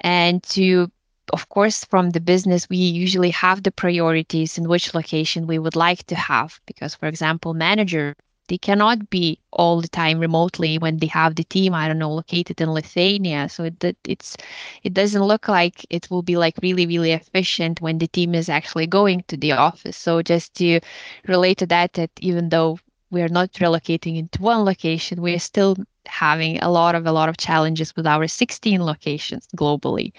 And 0.00 0.42
to 0.44 0.90
of 1.32 1.48
course, 1.48 1.84
from 1.84 2.10
the 2.10 2.20
business, 2.20 2.68
we 2.68 2.76
usually 2.76 3.30
have 3.30 3.62
the 3.62 3.70
priorities 3.70 4.58
in 4.58 4.68
which 4.68 4.94
location 4.94 5.46
we 5.46 5.58
would 5.58 5.76
like 5.76 6.04
to 6.06 6.14
have. 6.14 6.60
Because, 6.66 6.94
for 6.94 7.06
example, 7.06 7.54
manager, 7.54 8.14
they 8.48 8.58
cannot 8.58 9.10
be 9.10 9.38
all 9.52 9.80
the 9.80 9.88
time 9.88 10.18
remotely 10.18 10.78
when 10.78 10.98
they 10.98 11.06
have 11.06 11.34
the 11.36 11.44
team, 11.44 11.74
I 11.74 11.86
don't 11.86 11.98
know, 11.98 12.12
located 12.12 12.60
in 12.60 12.72
Lithuania. 12.72 13.48
So 13.48 13.64
it, 13.64 13.96
it's 14.04 14.36
it 14.82 14.94
doesn't 14.94 15.22
look 15.22 15.48
like 15.48 15.86
it 15.90 16.10
will 16.10 16.22
be 16.22 16.36
like 16.36 16.54
really, 16.62 16.86
really 16.86 17.12
efficient 17.12 17.80
when 17.80 17.98
the 17.98 18.08
team 18.08 18.34
is 18.34 18.48
actually 18.48 18.86
going 18.86 19.24
to 19.28 19.36
the 19.36 19.52
office. 19.52 19.96
So 19.96 20.22
just 20.22 20.54
to 20.54 20.80
relate 21.26 21.58
to 21.58 21.66
that, 21.66 21.92
that 21.94 22.10
even 22.20 22.48
though 22.48 22.78
we 23.10 23.22
are 23.22 23.28
not 23.28 23.52
relocating 23.54 24.16
into 24.16 24.42
one 24.42 24.64
location, 24.64 25.22
we 25.22 25.34
are 25.34 25.38
still 25.38 25.76
having 26.06 26.58
a 26.60 26.70
lot 26.70 26.94
of 26.94 27.06
a 27.06 27.12
lot 27.12 27.28
of 27.28 27.36
challenges 27.36 27.94
with 27.96 28.06
our 28.06 28.26
16 28.26 28.82
locations 28.84 29.46
globally. 29.56 30.12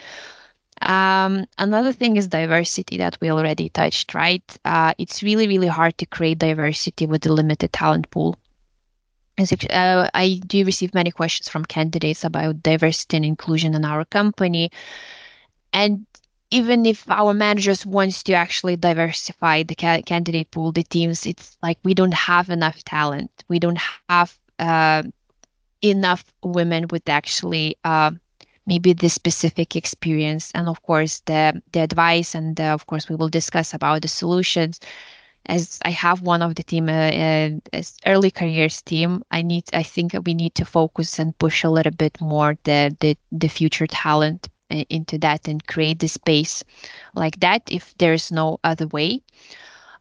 Um, 0.81 1.45
another 1.57 1.91
thing 1.93 2.17
is 2.17 2.27
diversity 2.27 2.97
that 2.97 3.17
we 3.21 3.31
already 3.31 3.69
touched, 3.69 4.13
right? 4.13 4.43
Uh, 4.65 4.93
it's 4.97 5.23
really, 5.23 5.47
really 5.47 5.67
hard 5.67 5.97
to 5.97 6.05
create 6.05 6.39
diversity 6.39 7.05
with 7.05 7.25
a 7.25 7.33
limited 7.33 7.73
talent 7.73 8.09
pool. 8.11 8.37
Uh, 9.69 10.09
I 10.13 10.39
do 10.45 10.65
receive 10.65 10.93
many 10.93 11.11
questions 11.11 11.47
from 11.47 11.65
candidates 11.65 12.23
about 12.23 12.61
diversity 12.61 13.17
and 13.17 13.25
inclusion 13.25 13.73
in 13.73 13.85
our 13.85 14.03
company. 14.05 14.69
And 15.73 16.05
even 16.51 16.85
if 16.85 17.09
our 17.09 17.33
managers 17.33 17.85
wants 17.85 18.23
to 18.23 18.33
actually 18.33 18.75
diversify 18.75 19.63
the 19.63 19.75
ca- 19.75 20.01
candidate 20.01 20.51
pool, 20.51 20.71
the 20.71 20.83
teams, 20.83 21.25
it's 21.25 21.57
like 21.63 21.77
we 21.83 21.93
don't 21.93 22.13
have 22.13 22.49
enough 22.49 22.83
talent. 22.83 23.31
We 23.47 23.59
don't 23.59 23.79
have 24.09 24.37
uh, 24.59 25.03
enough 25.81 26.25
women 26.43 26.87
with 26.89 27.07
actually 27.07 27.77
uh, 27.83 28.11
maybe 28.69 28.93
the 28.93 29.09
specific 29.09 29.75
experience 29.75 30.51
and 30.55 30.67
of 30.69 30.81
course 30.83 31.21
the 31.25 31.41
the 31.73 31.81
advice 31.81 32.35
and 32.35 32.59
uh, 32.61 32.73
of 32.77 32.85
course 32.87 33.09
we 33.09 33.15
will 33.15 33.29
discuss 33.29 33.73
about 33.73 34.01
the 34.03 34.07
solutions. 34.21 34.79
As 35.47 35.79
i 35.85 35.91
have 35.91 36.21
one 36.21 36.41
of 36.43 36.55
the 36.55 36.63
team 36.63 36.89
uh, 36.89 37.11
uh, 37.25 37.49
as 37.73 37.97
early 38.05 38.31
careers 38.31 38.81
team 38.81 39.23
i 39.31 39.41
need 39.41 39.65
i 39.73 39.83
think 39.83 40.07
we 40.25 40.33
need 40.33 40.53
to 40.55 40.65
focus 40.65 41.19
and 41.19 41.37
push 41.39 41.63
a 41.63 41.69
little 41.77 41.97
bit 42.05 42.15
more 42.21 42.51
the 42.69 42.95
the, 43.01 43.17
the 43.43 43.49
future 43.49 43.87
talent 43.87 44.41
uh, 44.71 44.83
into 44.89 45.17
that 45.25 45.47
and 45.47 45.65
create 45.73 45.99
the 45.99 46.07
space 46.07 46.63
like 47.15 47.39
that 47.39 47.61
if 47.71 47.95
there's 47.97 48.31
no 48.31 48.59
other 48.63 48.87
way 48.87 49.21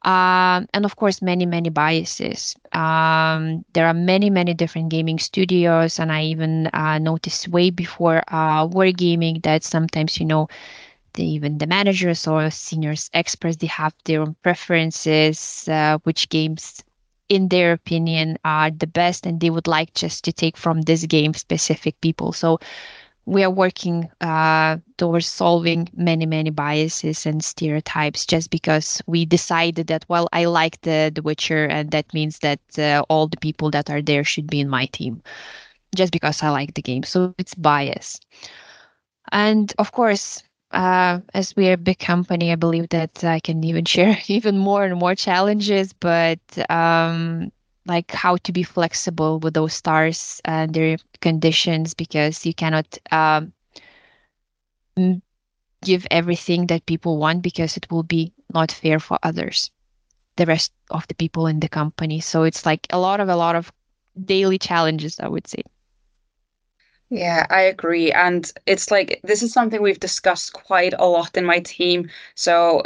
um, 0.03 0.67
and 0.75 0.85
of 0.85 0.97
course 0.97 1.21
many 1.23 1.47
many 1.47 1.69
biases. 1.71 2.55
Um, 2.73 3.65
there 3.75 3.87
are 3.87 3.95
many 3.95 4.31
many 4.31 4.55
different 4.55 4.89
gaming 4.91 5.19
studios 5.19 5.99
and 5.99 6.13
i 6.13 6.23
even 6.25 6.69
uh, 6.73 6.99
noticed 6.99 7.49
way 7.49 7.71
before 7.71 8.23
uh, 8.29 8.67
wargaming 8.67 9.43
that 9.43 9.65
sometimes 9.65 10.19
you 10.21 10.27
know 10.27 10.49
the, 11.15 11.25
even 11.25 11.59
the 11.59 11.67
managers 11.67 12.27
or 12.27 12.51
seniors 12.51 13.11
experts 13.15 13.57
they 13.57 13.67
have 13.67 13.95
their 14.05 14.21
own 14.23 14.37
preferences 14.43 15.69
uh, 15.69 15.99
which 16.05 16.29
games 16.29 16.83
in 17.29 17.49
their 17.49 17.73
opinion 17.73 18.39
are 18.45 18.71
the 18.71 18.87
best 18.87 19.27
and 19.27 19.41
they 19.41 19.51
would 19.51 19.67
like 19.67 19.93
just 19.95 20.25
to 20.25 20.33
take 20.33 20.57
from 20.57 20.83
this 20.83 21.05
game 21.07 21.35
specific 21.35 22.01
people. 22.01 22.33
So 22.33 22.59
we 23.29 23.45
are 23.45 23.51
working 23.51 24.11
uh, 24.21 24.79
towards 24.99 25.27
solving 25.27 25.89
many 25.95 26.27
many 26.27 26.51
biases 26.51 27.27
and 27.27 27.45
stereotypes 27.45 28.27
just 28.27 28.51
because 28.51 29.03
we 29.07 29.25
decided 29.27 29.87
that 29.89 30.05
well 30.09 30.29
i 30.33 30.45
like 30.47 30.81
the 30.83 31.13
the 31.15 31.23
witcher 31.23 31.67
and 31.67 31.91
that 31.93 32.13
means 32.15 32.39
that 32.41 32.61
uh, 32.79 33.03
all 33.09 33.29
the 33.29 33.37
people 33.39 33.71
that 33.71 33.91
are 33.91 34.03
there 34.03 34.25
should 34.25 34.49
be 34.49 34.61
in 34.61 34.69
my 34.69 34.87
team 34.87 35.23
just 35.95 36.13
because 36.13 36.43
i 36.43 36.51
like 36.51 36.75
the 36.75 36.83
game. 36.83 37.03
So 37.05 37.35
it's 37.39 37.55
bias. 37.55 38.21
And 39.33 39.73
of 39.79 39.93
course 39.93 40.43
uh, 40.73 41.21
as 41.35 41.55
we 41.57 41.69
are 41.69 41.75
a 41.75 41.79
big 41.79 41.99
company 41.99 42.53
i 42.53 42.57
believe 42.57 42.89
that 42.91 43.25
i 43.25 43.41
can 43.41 43.63
even 43.65 43.85
share 43.95 44.19
even 44.29 44.59
more 44.59 44.85
and 44.85 44.99
more 44.99 45.15
challenges 45.15 45.93
but 45.93 46.41
um, 46.71 47.51
like 47.89 48.13
how 48.13 48.37
to 48.37 48.53
be 48.53 48.63
flexible 48.63 49.41
with 49.41 49.55
those 49.55 49.75
stars 49.75 50.41
and 50.45 50.75
their 50.75 50.99
conditions 51.21 51.95
because 51.95 52.47
you 52.47 52.55
cannot 52.55 52.99
um, 53.11 53.53
give 55.83 56.07
everything 56.11 56.67
that 56.67 56.87
people 56.87 57.19
want 57.19 57.43
because 57.43 57.77
it 57.77 57.91
will 57.91 58.03
be 58.03 58.33
not 58.53 58.71
fair 58.71 59.01
for 59.01 59.19
others 59.23 59.71
the 60.37 60.47
rest 60.47 60.73
of 60.91 61.07
the 61.09 61.15
people 61.15 61.47
in 61.47 61.61
the 61.61 61.69
company 61.69 62.21
so 62.21 62.45
it's 62.45 62.67
like 62.67 62.87
a 62.91 62.99
lot 62.99 63.21
of 63.21 63.29
a 63.29 63.37
lot 63.37 63.57
of 63.57 63.73
daily 64.25 64.59
challenges 64.59 65.19
i 65.21 65.29
would 65.29 65.47
say 65.47 65.63
yeah, 67.11 67.47
I 67.51 67.63
agree. 67.63 68.13
And 68.13 68.51
it's 68.67 68.91
like 68.91 69.21
this 69.25 69.43
is 69.43 69.53
something 69.53 69.81
we've 69.81 70.01
discussed 70.01 70.53
quite 70.53 70.95
a 70.99 71.07
lot 71.07 71.37
in 71.37 71.45
my 71.45 71.61
team. 71.61 72.11
So 72.35 72.83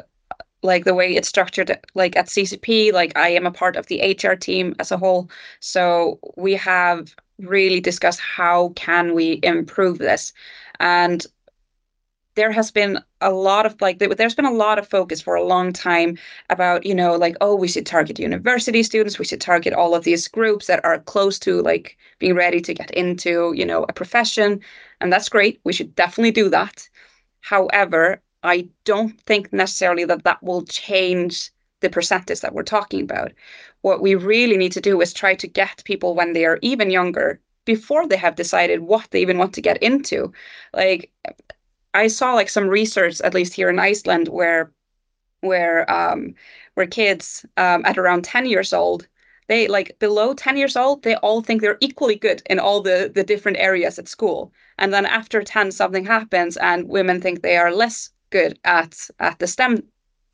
like 0.62 0.85
the 0.85 0.94
way 0.94 1.14
it's 1.14 1.29
structured 1.29 1.77
like 1.94 2.16
at 2.16 2.27
ccp 2.27 2.92
like 2.92 3.16
i 3.16 3.29
am 3.29 3.46
a 3.46 3.51
part 3.51 3.77
of 3.77 3.87
the 3.87 4.16
hr 4.22 4.35
team 4.35 4.75
as 4.79 4.90
a 4.90 4.96
whole. 4.96 5.31
So 5.61 6.18
we 6.37 6.55
have 6.55 7.14
really 7.38 7.81
discussed 7.81 8.20
how 8.20 8.70
can 8.70 9.14
we 9.14 9.40
improve 9.42 9.98
this. 9.98 10.33
And 10.81 11.27
there 12.35 12.51
has 12.51 12.70
been 12.70 12.98
a 13.20 13.31
lot 13.31 13.66
of 13.66 13.79
like 13.83 13.98
there's 13.98 14.35
been 14.35 14.46
a 14.46 14.53
lot 14.53 14.79
of 14.79 14.88
focus 14.88 15.20
for 15.20 15.35
a 15.35 15.44
long 15.44 15.70
time 15.70 16.16
about 16.48 16.87
you 16.87 16.94
know 16.94 17.14
like 17.14 17.37
oh 17.42 17.55
we 17.55 17.68
should 17.68 17.85
target 17.85 18.18
university 18.18 18.83
students. 18.83 19.18
We 19.18 19.27
should 19.27 19.40
target 19.40 19.75
all 19.75 19.94
of 19.94 20.05
these 20.05 20.29
groups 20.29 20.66
that 20.66 20.83
are 20.85 20.98
close 21.01 21.38
to 21.40 21.61
like 21.61 21.98
being 22.18 22.35
ready 22.35 22.61
to 22.61 22.75
get 22.75 22.90
into 22.92 23.53
you 23.55 23.66
know 23.66 23.85
a 23.88 23.92
profession. 23.92 24.61
And 25.01 25.12
that's 25.12 25.29
great. 25.29 25.61
We 25.64 25.72
should 25.72 25.94
definitely 25.94 26.31
do 26.31 26.48
that. 26.48 26.88
However 27.40 28.22
I 28.42 28.68
don't 28.85 29.20
think 29.22 29.52
necessarily 29.52 30.05
that 30.05 30.24
that 30.24 30.42
will 30.42 30.62
change 30.64 31.50
the 31.81 31.90
percentage 31.90 32.40
that 32.40 32.55
we're 32.55 32.62
talking 32.62 33.02
about. 33.02 33.33
What 33.83 34.00
we 34.00 34.14
really 34.14 34.57
need 34.57 34.72
to 34.72 34.81
do 34.81 35.00
is 35.00 35.12
try 35.12 35.35
to 35.35 35.46
get 35.48 35.83
people 35.85 36.14
when 36.14 36.33
they 36.33 36.44
are 36.44 36.59
even 36.62 36.90
younger, 36.90 37.40
before 37.64 38.07
they 38.09 38.16
have 38.16 38.35
decided 38.37 38.81
what 38.81 39.09
they 39.11 39.20
even 39.20 39.38
want 39.38 39.55
to 39.55 39.61
get 39.61 39.83
into. 39.83 40.33
Like 40.72 41.11
I 41.94 42.09
saw 42.09 42.35
like 42.35 42.48
some 42.48 42.68
research, 42.68 43.20
at 43.20 43.35
least 43.35 43.55
here 43.55 43.68
in 43.70 43.78
Iceland, 43.78 44.28
where 44.28 44.72
where 45.40 45.90
um 45.90 46.35
where 46.74 46.87
kids 46.87 47.44
um, 47.57 47.85
at 47.85 47.98
around 47.98 48.24
10 48.24 48.46
years 48.46 48.72
old 48.72 49.09
they 49.48 49.68
like 49.68 49.98
below 49.98 50.35
10 50.35 50.57
years 50.57 50.76
old 50.76 51.02
they 51.02 51.16
all 51.16 51.42
think 51.42 51.61
they're 51.61 51.78
equally 51.81 52.16
good 52.16 52.42
in 52.48 52.59
all 52.61 52.81
the 52.81 53.11
the 53.14 53.24
different 53.24 53.59
areas 53.59 53.98
at 53.98 54.09
school 54.09 54.52
and 54.78 54.94
then 54.94 55.05
after 55.05 55.42
10 55.42 55.72
something 55.72 56.05
happens 56.05 56.57
and 56.59 56.88
women 56.88 57.20
think 57.20 57.42
they 57.42 57.57
are 57.57 57.72
less 57.74 58.11
good 58.32 58.58
at 58.64 59.08
at 59.20 59.38
the 59.38 59.46
STEM 59.46 59.84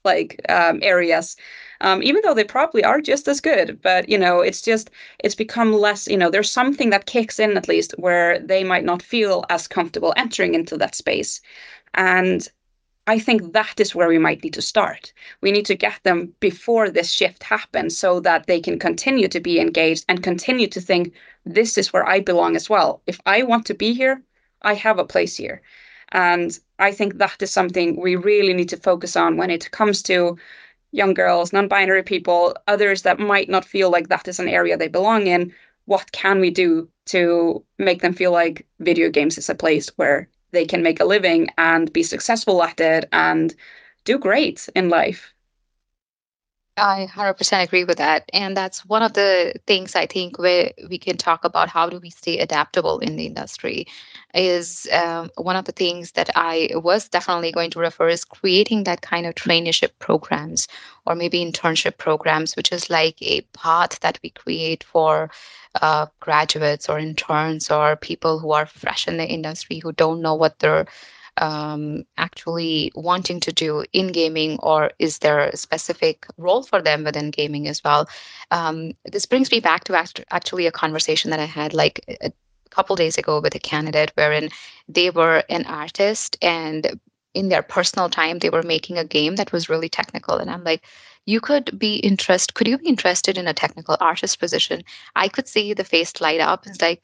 like 0.05 0.41
um, 0.49 0.79
areas, 0.83 1.37
um, 1.81 2.03
even 2.03 2.23
though 2.25 2.35
they 2.35 2.45
probably 2.45 2.85
are 2.85 3.01
just 3.01 3.29
as 3.29 3.41
good. 3.41 3.81
But 3.83 4.09
you 4.09 4.19
know, 4.19 4.41
it's 4.41 4.63
just 4.63 4.91
it's 5.25 5.35
become 5.35 5.73
less. 5.73 6.09
You 6.09 6.17
know, 6.17 6.31
there's 6.31 6.51
something 6.51 6.91
that 6.91 7.07
kicks 7.07 7.39
in 7.39 7.57
at 7.57 7.69
least 7.69 7.95
where 7.99 8.39
they 8.39 8.65
might 8.65 8.85
not 8.85 9.03
feel 9.03 9.45
as 9.51 9.69
comfortable 9.69 10.15
entering 10.17 10.55
into 10.55 10.79
that 10.79 10.95
space, 10.95 11.41
and 11.95 12.49
I 13.09 13.19
think 13.19 13.55
that 13.55 13.81
is 13.81 13.95
where 13.95 14.09
we 14.09 14.19
might 14.19 14.45
need 14.45 14.53
to 14.53 14.61
start. 14.63 15.15
We 15.41 15.51
need 15.51 15.65
to 15.67 15.75
get 15.75 15.99
them 16.03 16.35
before 16.41 16.91
this 16.91 17.11
shift 17.11 17.43
happens 17.43 17.99
so 17.99 18.21
that 18.21 18.47
they 18.47 18.61
can 18.61 18.79
continue 18.79 19.29
to 19.29 19.41
be 19.41 19.59
engaged 19.59 20.05
and 20.11 20.23
continue 20.23 20.67
to 20.67 20.81
think, 20.81 21.15
this 21.47 21.79
is 21.79 21.91
where 21.91 22.07
I 22.07 22.21
belong 22.21 22.55
as 22.55 22.69
well. 22.69 23.01
If 23.07 23.19
I 23.25 23.45
want 23.45 23.65
to 23.67 23.75
be 23.75 23.95
here, 23.95 24.23
I 24.61 24.75
have 24.75 24.99
a 24.99 25.07
place 25.07 25.37
here. 25.37 25.63
And 26.13 26.59
I 26.79 26.93
think 26.93 27.19
that 27.19 27.43
is 27.43 27.51
something 27.51 27.97
we 28.01 28.17
really 28.17 28.55
need 28.55 28.69
to 28.71 28.77
focus 28.77 29.17
on 29.17 29.37
when 29.37 29.51
it 29.51 29.71
comes 29.71 30.03
to 30.05 30.37
young 30.93 31.15
girls, 31.15 31.53
non 31.53 31.69
binary 31.69 32.03
people, 32.03 32.57
others 32.67 33.03
that 33.03 33.19
might 33.19 33.49
not 33.49 33.65
feel 33.65 33.91
like 33.91 34.09
that 34.09 34.29
is 34.29 34.39
an 34.41 34.49
area 34.49 34.77
they 34.77 34.89
belong 34.89 35.27
in. 35.27 35.53
What 35.87 36.13
can 36.13 36.41
we 36.41 36.51
do 36.51 36.89
to 37.07 37.65
make 37.79 38.03
them 38.03 38.13
feel 38.15 38.33
like 38.33 38.67
video 38.81 39.11
games 39.11 39.39
is 39.39 39.49
a 39.49 39.55
place 39.55 39.89
where 39.97 40.29
they 40.53 40.65
can 40.67 40.83
make 40.83 41.01
a 41.01 41.05
living 41.05 41.49
and 41.59 41.93
be 41.93 42.03
successful 42.03 42.63
at 42.63 42.81
it 42.81 43.09
and 43.13 43.55
do 44.05 44.19
great 44.19 44.69
in 44.75 44.89
life? 44.89 45.33
I 46.79 47.07
100% 47.07 47.65
agree 47.65 47.85
with 47.85 47.99
that. 47.99 48.29
And 48.33 48.57
that's 48.57 48.85
one 48.85 49.03
of 49.03 49.13
the 49.15 49.55
things 49.67 49.97
I 49.97 50.07
think 50.07 50.39
where 50.39 50.73
we 50.89 50.99
can 50.99 51.17
talk 51.17 51.45
about 51.45 51.69
how 51.69 51.89
do 51.89 51.99
we 51.99 52.11
stay 52.11 52.39
adaptable 52.39 52.99
in 53.01 53.17
the 53.17 53.27
industry 53.27 53.87
is 54.35 54.87
um, 54.93 55.31
one 55.37 55.57
of 55.57 55.65
the 55.65 55.73
things 55.73 56.13
that 56.13 56.31
I 56.37 56.71
was 56.75 57.09
definitely 57.09 57.53
going 57.53 57.71
to 57.73 57.81
refer 57.81 58.09
is 58.09 58.25
creating 58.25 58.85
that 58.85 59.03
kind 59.03 59.27
of 59.27 59.35
traineeship 59.35 59.91
programs 59.99 60.69
or 61.07 61.15
maybe 61.15 61.45
internship 61.45 61.99
programs, 61.99 62.55
which 62.55 62.73
is 62.73 62.89
like 62.91 63.21
a 63.23 63.41
path 63.53 64.01
that 64.01 64.19
we 64.23 64.31
create 64.31 64.85
for 64.85 65.31
uh, 65.83 66.07
graduates 66.21 66.89
or 66.89 66.99
interns 66.99 67.71
or 67.71 67.97
people 67.97 68.39
who 68.39 68.53
are 68.53 68.67
fresh 68.67 69.09
in 69.09 69.17
the 69.17 69.27
industry 69.27 69.79
who 69.79 69.93
don't 69.93 70.23
know 70.23 70.35
what 70.35 70.59
they're 70.61 70.87
um, 71.41 72.05
actually 72.17 72.93
wanting 72.95 73.41
to 73.41 73.53
do 73.53 73.85
in 73.93 74.09
gaming, 74.09 74.59
or 74.61 74.91
is 74.99 75.19
there 75.19 75.41
a 75.41 75.57
specific 75.57 76.27
role 76.37 76.63
for 76.63 76.83
them 76.83 77.05
within 77.05 77.31
gaming 77.31 77.69
as 77.69 77.83
well? 77.85 78.09
Um, 78.51 78.93
this 79.05 79.27
brings 79.27 79.51
me 79.51 79.61
back 79.61 79.85
to 79.85 79.97
act- 79.97 80.25
actually 80.31 80.67
a 80.67 80.73
conversation 80.73 81.31
that 81.31 81.41
I 81.41 81.47
had 81.47 81.75
like 81.75 82.01
a 82.23 82.33
couple 82.71 82.97
days 82.97 83.19
ago 83.19 83.41
with 83.41 83.55
a 83.55 83.59
candidate 83.59 84.13
wherein 84.15 84.51
they 84.89 85.11
were 85.11 85.43
an 85.49 85.65
artist 85.67 86.37
and 86.43 87.01
in 87.35 87.49
their 87.49 87.63
personal 87.63 88.09
time 88.09 88.39
they 88.39 88.51
were 88.51 88.63
making 88.63 88.99
a 88.99 89.05
game 89.05 89.37
that 89.37 89.53
was 89.53 89.69
really 89.69 89.89
technical. 89.89 90.37
And 90.37 90.51
i'm 90.51 90.65
like 90.65 90.85
you 91.27 91.41
could 91.41 91.79
be 91.79 91.97
interested 91.97 92.55
could 92.55 92.67
you 92.67 92.79
be 92.79 92.89
interested 92.89 93.37
in 93.39 93.47
a 93.47 93.55
technical 93.55 93.97
artist 94.01 94.39
position? 94.39 94.83
I 95.15 95.29
could 95.29 95.49
see 95.49 95.75
the 95.75 95.85
face 95.85 96.21
light 96.21 96.41
up. 96.41 96.67
It's 96.67 96.81
like 96.81 97.03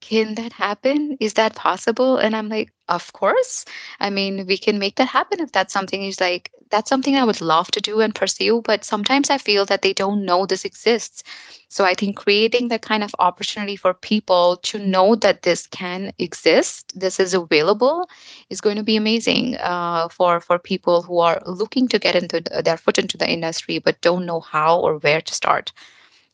can 0.00 0.34
that 0.36 0.52
happen? 0.52 1.16
Is 1.20 1.34
that 1.34 1.54
possible? 1.54 2.16
And 2.18 2.36
i'm 2.36 2.48
like 2.48 2.72
of 2.88 3.12
course. 3.12 3.64
I 4.00 4.10
mean 4.10 4.46
we 4.46 4.56
can 4.58 4.78
make 4.78 4.96
that 4.96 5.08
happen 5.08 5.40
if 5.40 5.52
that's 5.52 5.72
something 5.72 6.00
he's 6.02 6.20
like 6.20 6.50
that's 6.70 6.88
something 6.88 7.16
i 7.16 7.24
would 7.24 7.40
love 7.40 7.70
to 7.72 7.80
do 7.80 8.00
and 8.00 8.14
pursue 8.14 8.60
but 8.62 8.84
sometimes 8.84 9.30
i 9.30 9.38
feel 9.38 9.64
that 9.66 9.82
they 9.82 9.92
don't 9.92 10.24
know 10.24 10.46
this 10.46 10.64
exists. 10.64 11.22
So 11.68 11.84
i 11.84 11.94
think 11.94 12.16
creating 12.16 12.68
that 12.68 12.82
kind 12.82 13.02
of 13.04 13.14
opportunity 13.18 13.76
for 13.76 13.94
people 13.94 14.56
to 14.68 14.78
know 14.78 15.14
that 15.16 15.42
this 15.42 15.66
can 15.66 16.12
exist 16.18 16.92
this 16.98 17.18
is 17.20 17.34
available 17.34 18.08
is 18.50 18.60
going 18.60 18.76
to 18.76 18.82
be 18.84 18.96
amazing 18.96 19.56
uh, 19.56 20.08
for 20.08 20.40
for 20.40 20.58
people 20.58 21.02
who 21.02 21.18
are 21.18 21.40
looking 21.46 21.88
to 21.88 21.98
get 21.98 22.14
into 22.16 22.40
their 22.62 22.76
foot 22.76 22.98
into 22.98 23.16
the 23.16 23.30
industry 23.30 23.78
but 23.78 24.00
don't 24.00 24.26
know 24.26 24.40
how 24.40 24.78
or 24.80 24.98
where 24.98 25.20
to 25.20 25.34
start 25.34 25.72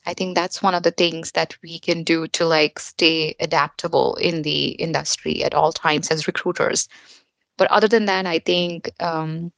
I 0.06 0.14
think 0.14 0.34
that's 0.34 0.62
one 0.62 0.74
of 0.74 0.82
the 0.82 0.90
things 0.90 1.32
that 1.32 1.56
we 1.62 1.78
can 1.78 2.02
do 2.02 2.26
to 2.28 2.46
like 2.46 2.78
stay 2.78 3.36
adaptable 3.40 4.16
in 4.16 4.42
the 4.42 4.70
industry 4.72 5.44
at 5.44 5.54
all 5.54 5.72
times 5.72 6.10
as 6.10 6.26
recruiters. 6.26 6.88
But 7.58 7.70
other 7.70 7.88
than 7.88 8.06
that, 8.06 8.26
I 8.26 8.38
think 8.40 8.90
um, 9.00 9.52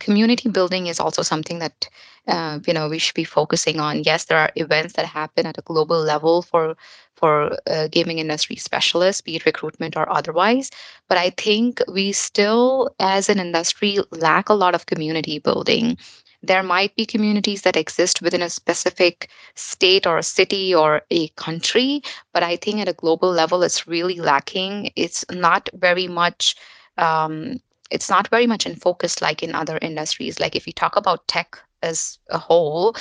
community 0.00 0.48
building 0.48 0.86
is 0.86 1.00
also 1.00 1.22
something 1.22 1.58
that 1.58 1.88
uh, 2.28 2.60
you 2.66 2.72
know 2.74 2.88
we 2.88 2.98
should 2.98 3.14
be 3.14 3.24
focusing 3.24 3.80
on. 3.80 4.02
Yes, 4.04 4.24
there 4.24 4.38
are 4.38 4.50
events 4.56 4.94
that 4.94 5.06
happen 5.06 5.46
at 5.46 5.58
a 5.58 5.62
global 5.62 6.00
level 6.00 6.42
for 6.42 6.76
for 7.16 7.56
uh, 7.66 7.88
gaming 7.88 8.18
industry 8.18 8.56
specialists, 8.56 9.20
be 9.22 9.36
it 9.36 9.44
recruitment 9.46 9.96
or 9.96 10.08
otherwise. 10.10 10.70
But 11.08 11.18
I 11.18 11.30
think 11.30 11.82
we 11.92 12.12
still, 12.12 12.90
as 13.00 13.28
an 13.28 13.40
industry, 13.40 13.98
lack 14.12 14.48
a 14.48 14.54
lot 14.54 14.74
of 14.74 14.86
community 14.86 15.38
building 15.38 15.98
there 16.42 16.62
might 16.62 16.94
be 16.94 17.04
communities 17.06 17.62
that 17.62 17.76
exist 17.76 18.22
within 18.22 18.42
a 18.42 18.50
specific 18.50 19.28
state 19.54 20.06
or 20.06 20.18
a 20.18 20.22
city 20.22 20.74
or 20.74 21.02
a 21.10 21.28
country, 21.30 22.02
but 22.32 22.42
I 22.42 22.56
think 22.56 22.80
at 22.80 22.88
a 22.88 22.92
global 22.92 23.30
level, 23.30 23.62
it's 23.62 23.86
really 23.86 24.20
lacking. 24.20 24.92
It's 24.96 25.24
not 25.30 25.68
very 25.74 26.06
much. 26.08 26.56
Um, 26.96 27.60
it's 27.90 28.10
not 28.10 28.28
very 28.28 28.46
much 28.46 28.66
in 28.66 28.76
focus 28.76 29.22
like 29.22 29.42
in 29.42 29.54
other 29.54 29.78
industries. 29.80 30.38
Like 30.38 30.54
if 30.54 30.66
you 30.66 30.72
talk 30.72 30.96
about 30.96 31.26
tech 31.26 31.58
as 31.82 32.18
a 32.28 32.38
whole, 32.38 32.94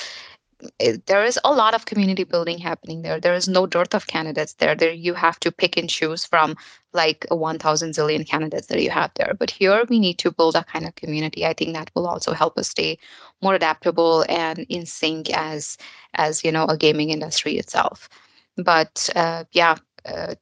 there 1.05 1.23
is 1.23 1.39
a 1.43 1.51
lot 1.51 1.75
of 1.75 1.85
community 1.85 2.23
building 2.23 2.57
happening 2.57 3.01
there. 3.01 3.19
There 3.19 3.35
is 3.35 3.47
no 3.47 3.67
dearth 3.67 3.93
of 3.93 4.07
candidates 4.07 4.53
there. 4.53 4.75
There 4.75 4.91
you 4.91 5.13
have 5.13 5.39
to 5.41 5.51
pick 5.51 5.77
and 5.77 5.89
choose 5.89 6.25
from 6.25 6.55
like 6.93 7.25
a 7.29 7.35
1,000 7.35 7.91
zillion 7.91 8.27
candidates 8.27 8.67
that 8.67 8.81
you 8.81 8.89
have 8.89 9.11
there. 9.15 9.35
But 9.37 9.51
here 9.51 9.85
we 9.87 9.99
need 9.99 10.17
to 10.19 10.31
build 10.31 10.55
a 10.55 10.63
kind 10.63 10.85
of 10.87 10.95
community. 10.95 11.45
I 11.45 11.53
think 11.53 11.73
that 11.73 11.91
will 11.93 12.07
also 12.07 12.33
help 12.33 12.57
us 12.57 12.69
stay 12.69 12.97
more 13.41 13.53
adaptable 13.53 14.25
and 14.29 14.59
in 14.69 14.85
sync 14.85 15.29
as 15.29 15.77
as 16.15 16.43
you 16.43 16.51
know 16.51 16.65
a 16.65 16.77
gaming 16.77 17.11
industry 17.11 17.57
itself. 17.57 18.09
But 18.57 19.09
uh, 19.15 19.43
yeah. 19.51 19.77
Uh, 20.05 20.35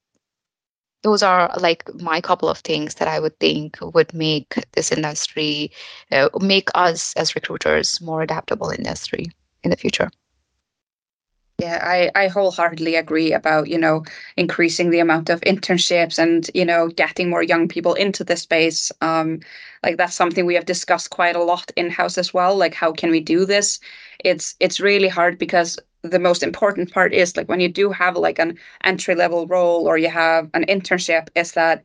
those 1.04 1.21
are 1.21 1.51
like 1.60 1.84
my 2.01 2.19
couple 2.19 2.49
of 2.49 2.58
things 2.60 2.95
that 2.95 3.08
I 3.08 3.19
would 3.19 3.39
think 3.39 3.78
would 3.80 4.12
make 4.12 4.56
this 4.71 4.91
industry, 4.91 5.71
uh, 6.12 6.30
make 6.41 6.69
us 6.73 7.13
as 7.15 7.36
recruiters 7.36 8.01
more 8.01 8.23
adaptable 8.23 8.71
industry 8.71 9.28
in 9.65 9.71
the 9.71 9.78
future. 9.78 10.10
Yeah, 11.58 11.80
I, 11.82 12.12
I 12.15 12.28
wholeheartedly 12.28 12.95
agree 12.95 13.32
about, 13.32 13.69
you 13.69 13.78
know, 13.78 14.04
increasing 14.36 14.89
the 14.89 14.99
amount 14.99 15.30
of 15.30 15.39
internships 15.41 16.19
and, 16.19 16.49
you 16.54 16.65
know, 16.65 16.89
getting 16.89 17.30
more 17.30 17.43
young 17.43 17.69
people 17.69 17.93
into 17.93 18.25
the 18.25 18.36
space. 18.36 18.91
Um, 18.99 19.39
like 19.82 19.95
that's 19.95 20.15
something 20.15 20.45
we 20.45 20.56
have 20.56 20.65
discussed 20.65 21.12
quite 21.12 21.36
a 21.36 21.43
lot 21.43 21.71
in-house 21.78 22.17
as 22.17 22.34
well. 22.34 22.58
Like 22.58 22.73
how 22.73 22.91
can 22.91 23.10
we 23.10 23.21
do 23.21 23.45
this? 23.45 23.80
It's 24.19 24.56
it's 24.60 24.82
really 24.82 25.08
hard 25.08 25.38
because 25.38 25.80
the 26.01 26.19
most 26.19 26.43
important 26.43 26.91
part 26.91 27.13
is 27.13 27.38
like 27.38 27.47
when 27.47 27.62
you 27.62 27.69
do 27.69 27.89
have 27.89 28.17
like 28.17 28.38
an 28.38 28.58
entry 28.84 29.15
level 29.15 29.47
role 29.47 29.88
or 29.88 29.97
you 29.97 30.10
have 30.10 30.49
an 30.54 30.65
internship, 30.65 31.30
is 31.36 31.54
that 31.54 31.84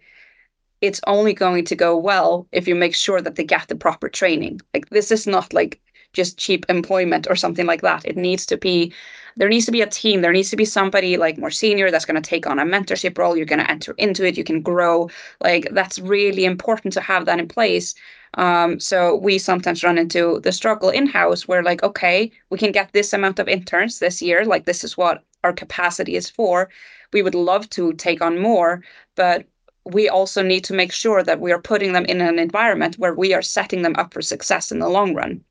it's 0.80 1.00
only 1.06 1.32
going 1.32 1.64
to 1.66 1.76
go 1.76 1.96
well 1.96 2.48
if 2.50 2.66
you 2.66 2.74
make 2.74 2.94
sure 2.94 3.20
that 3.20 3.36
they 3.36 3.44
get 3.44 3.68
the 3.68 3.76
proper 3.76 4.08
training. 4.08 4.60
Like 4.74 4.88
this 4.90 5.12
is 5.12 5.28
not 5.28 5.52
like 5.52 5.80
just 6.12 6.38
cheap 6.38 6.66
employment 6.68 7.26
or 7.30 7.36
something 7.36 7.66
like 7.66 7.82
that. 7.82 8.04
It 8.04 8.16
needs 8.16 8.46
to 8.46 8.56
be 8.56 8.92
there 9.36 9.48
needs 9.48 9.66
to 9.66 9.72
be 9.72 9.80
a 9.80 9.86
team. 9.86 10.20
There 10.20 10.32
needs 10.32 10.50
to 10.50 10.56
be 10.56 10.64
somebody 10.64 11.16
like 11.16 11.38
more 11.38 11.50
senior 11.50 11.90
that's 11.90 12.04
going 12.04 12.20
to 12.20 12.28
take 12.28 12.46
on 12.46 12.58
a 12.58 12.64
mentorship 12.64 13.16
role. 13.16 13.36
You're 13.36 13.46
going 13.46 13.60
to 13.60 13.70
enter 13.70 13.94
into 13.96 14.26
it. 14.26 14.36
You 14.36 14.44
can 14.44 14.60
grow. 14.60 15.08
Like 15.40 15.68
that's 15.72 15.98
really 15.98 16.44
important 16.44 16.92
to 16.94 17.00
have 17.00 17.26
that 17.26 17.38
in 17.38 17.48
place. 17.48 17.94
Um, 18.34 18.78
so 18.78 19.16
we 19.16 19.38
sometimes 19.38 19.82
run 19.82 19.98
into 19.98 20.40
the 20.40 20.52
struggle 20.52 20.90
in 20.90 21.06
house 21.06 21.48
where 21.48 21.62
like, 21.62 21.82
okay, 21.82 22.30
we 22.50 22.58
can 22.58 22.72
get 22.72 22.92
this 22.92 23.12
amount 23.12 23.38
of 23.38 23.48
interns 23.48 23.98
this 23.98 24.20
year. 24.20 24.44
Like 24.44 24.66
this 24.66 24.84
is 24.84 24.96
what 24.96 25.24
our 25.42 25.52
capacity 25.52 26.16
is 26.16 26.28
for. 26.28 26.68
We 27.12 27.22
would 27.22 27.34
love 27.34 27.68
to 27.70 27.92
take 27.94 28.22
on 28.22 28.38
more, 28.38 28.82
but 29.16 29.46
we 29.84 30.08
also 30.08 30.42
need 30.42 30.64
to 30.64 30.74
make 30.74 30.92
sure 30.92 31.22
that 31.22 31.40
we 31.40 31.52
are 31.52 31.60
putting 31.60 31.92
them 31.92 32.04
in 32.04 32.20
an 32.20 32.38
environment 32.38 32.98
where 32.98 33.14
we 33.14 33.32
are 33.34 33.42
setting 33.42 33.82
them 33.82 33.96
up 33.96 34.12
for 34.12 34.22
success 34.22 34.70
in 34.70 34.78
the 34.78 34.88
long 34.88 35.14
run. 35.14 35.42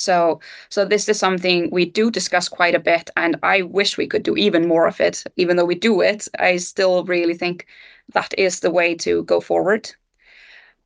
So, 0.00 0.40
so 0.70 0.84
this 0.84 1.08
is 1.08 1.18
something 1.18 1.68
we 1.70 1.84
do 1.84 2.10
discuss 2.10 2.48
quite 2.48 2.74
a 2.74 2.80
bit, 2.80 3.10
and 3.16 3.36
I 3.42 3.62
wish 3.62 3.98
we 3.98 4.06
could 4.06 4.22
do 4.22 4.36
even 4.36 4.66
more 4.66 4.86
of 4.86 5.00
it. 5.00 5.24
Even 5.36 5.56
though 5.56 5.66
we 5.66 5.74
do 5.74 6.00
it, 6.00 6.26
I 6.38 6.56
still 6.56 7.04
really 7.04 7.34
think 7.34 7.66
that 8.14 8.34
is 8.38 8.60
the 8.60 8.70
way 8.70 8.94
to 8.96 9.24
go 9.24 9.40
forward. 9.40 9.90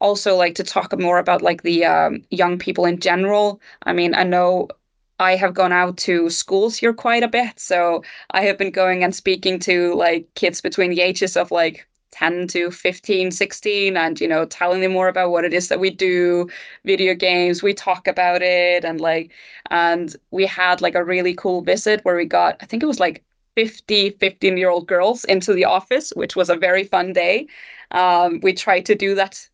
Also, 0.00 0.36
like 0.36 0.54
to 0.56 0.64
talk 0.64 0.98
more 0.98 1.18
about 1.18 1.42
like 1.42 1.62
the 1.62 1.84
um, 1.84 2.22
young 2.30 2.58
people 2.58 2.84
in 2.84 2.98
general. 2.98 3.60
I 3.84 3.92
mean, 3.92 4.14
I 4.14 4.24
know 4.24 4.68
I 5.20 5.36
have 5.36 5.54
gone 5.54 5.72
out 5.72 5.96
to 5.98 6.28
schools 6.28 6.76
here 6.76 6.92
quite 6.92 7.22
a 7.22 7.28
bit, 7.28 7.60
so 7.60 8.02
I 8.32 8.42
have 8.42 8.58
been 8.58 8.72
going 8.72 9.04
and 9.04 9.14
speaking 9.14 9.58
to 9.60 9.94
like 9.94 10.26
kids 10.34 10.60
between 10.60 10.90
the 10.90 11.00
ages 11.00 11.36
of 11.36 11.50
like 11.52 11.86
10 12.14 12.46
to 12.48 12.70
15 12.70 13.30
16 13.30 13.96
and 13.96 14.20
you 14.20 14.28
know 14.28 14.44
telling 14.46 14.80
them 14.80 14.92
more 14.92 15.08
about 15.08 15.30
what 15.30 15.44
it 15.44 15.52
is 15.52 15.68
that 15.68 15.80
we 15.80 15.90
do 15.90 16.48
video 16.84 17.14
games 17.14 17.62
we 17.62 17.74
talk 17.74 18.06
about 18.06 18.40
it 18.42 18.84
and 18.84 19.00
like 19.00 19.32
and 19.70 20.16
we 20.30 20.46
had 20.46 20.80
like 20.80 20.94
a 20.94 21.04
really 21.04 21.34
cool 21.34 21.60
visit 21.62 22.00
where 22.04 22.16
we 22.16 22.24
got 22.24 22.56
i 22.60 22.66
think 22.66 22.82
it 22.82 22.86
was 22.86 23.00
like 23.00 23.24
50 23.56 24.10
15 24.10 24.56
year 24.56 24.70
old 24.70 24.86
girls 24.86 25.24
into 25.24 25.52
the 25.52 25.64
office 25.64 26.12
which 26.14 26.36
was 26.36 26.50
a 26.50 26.56
very 26.56 26.84
fun 26.84 27.12
day. 27.12 27.46
Um, 27.90 28.40
we 28.42 28.52
try 28.52 28.80
to 28.80 28.94
do 28.94 29.14
that 29.14 29.48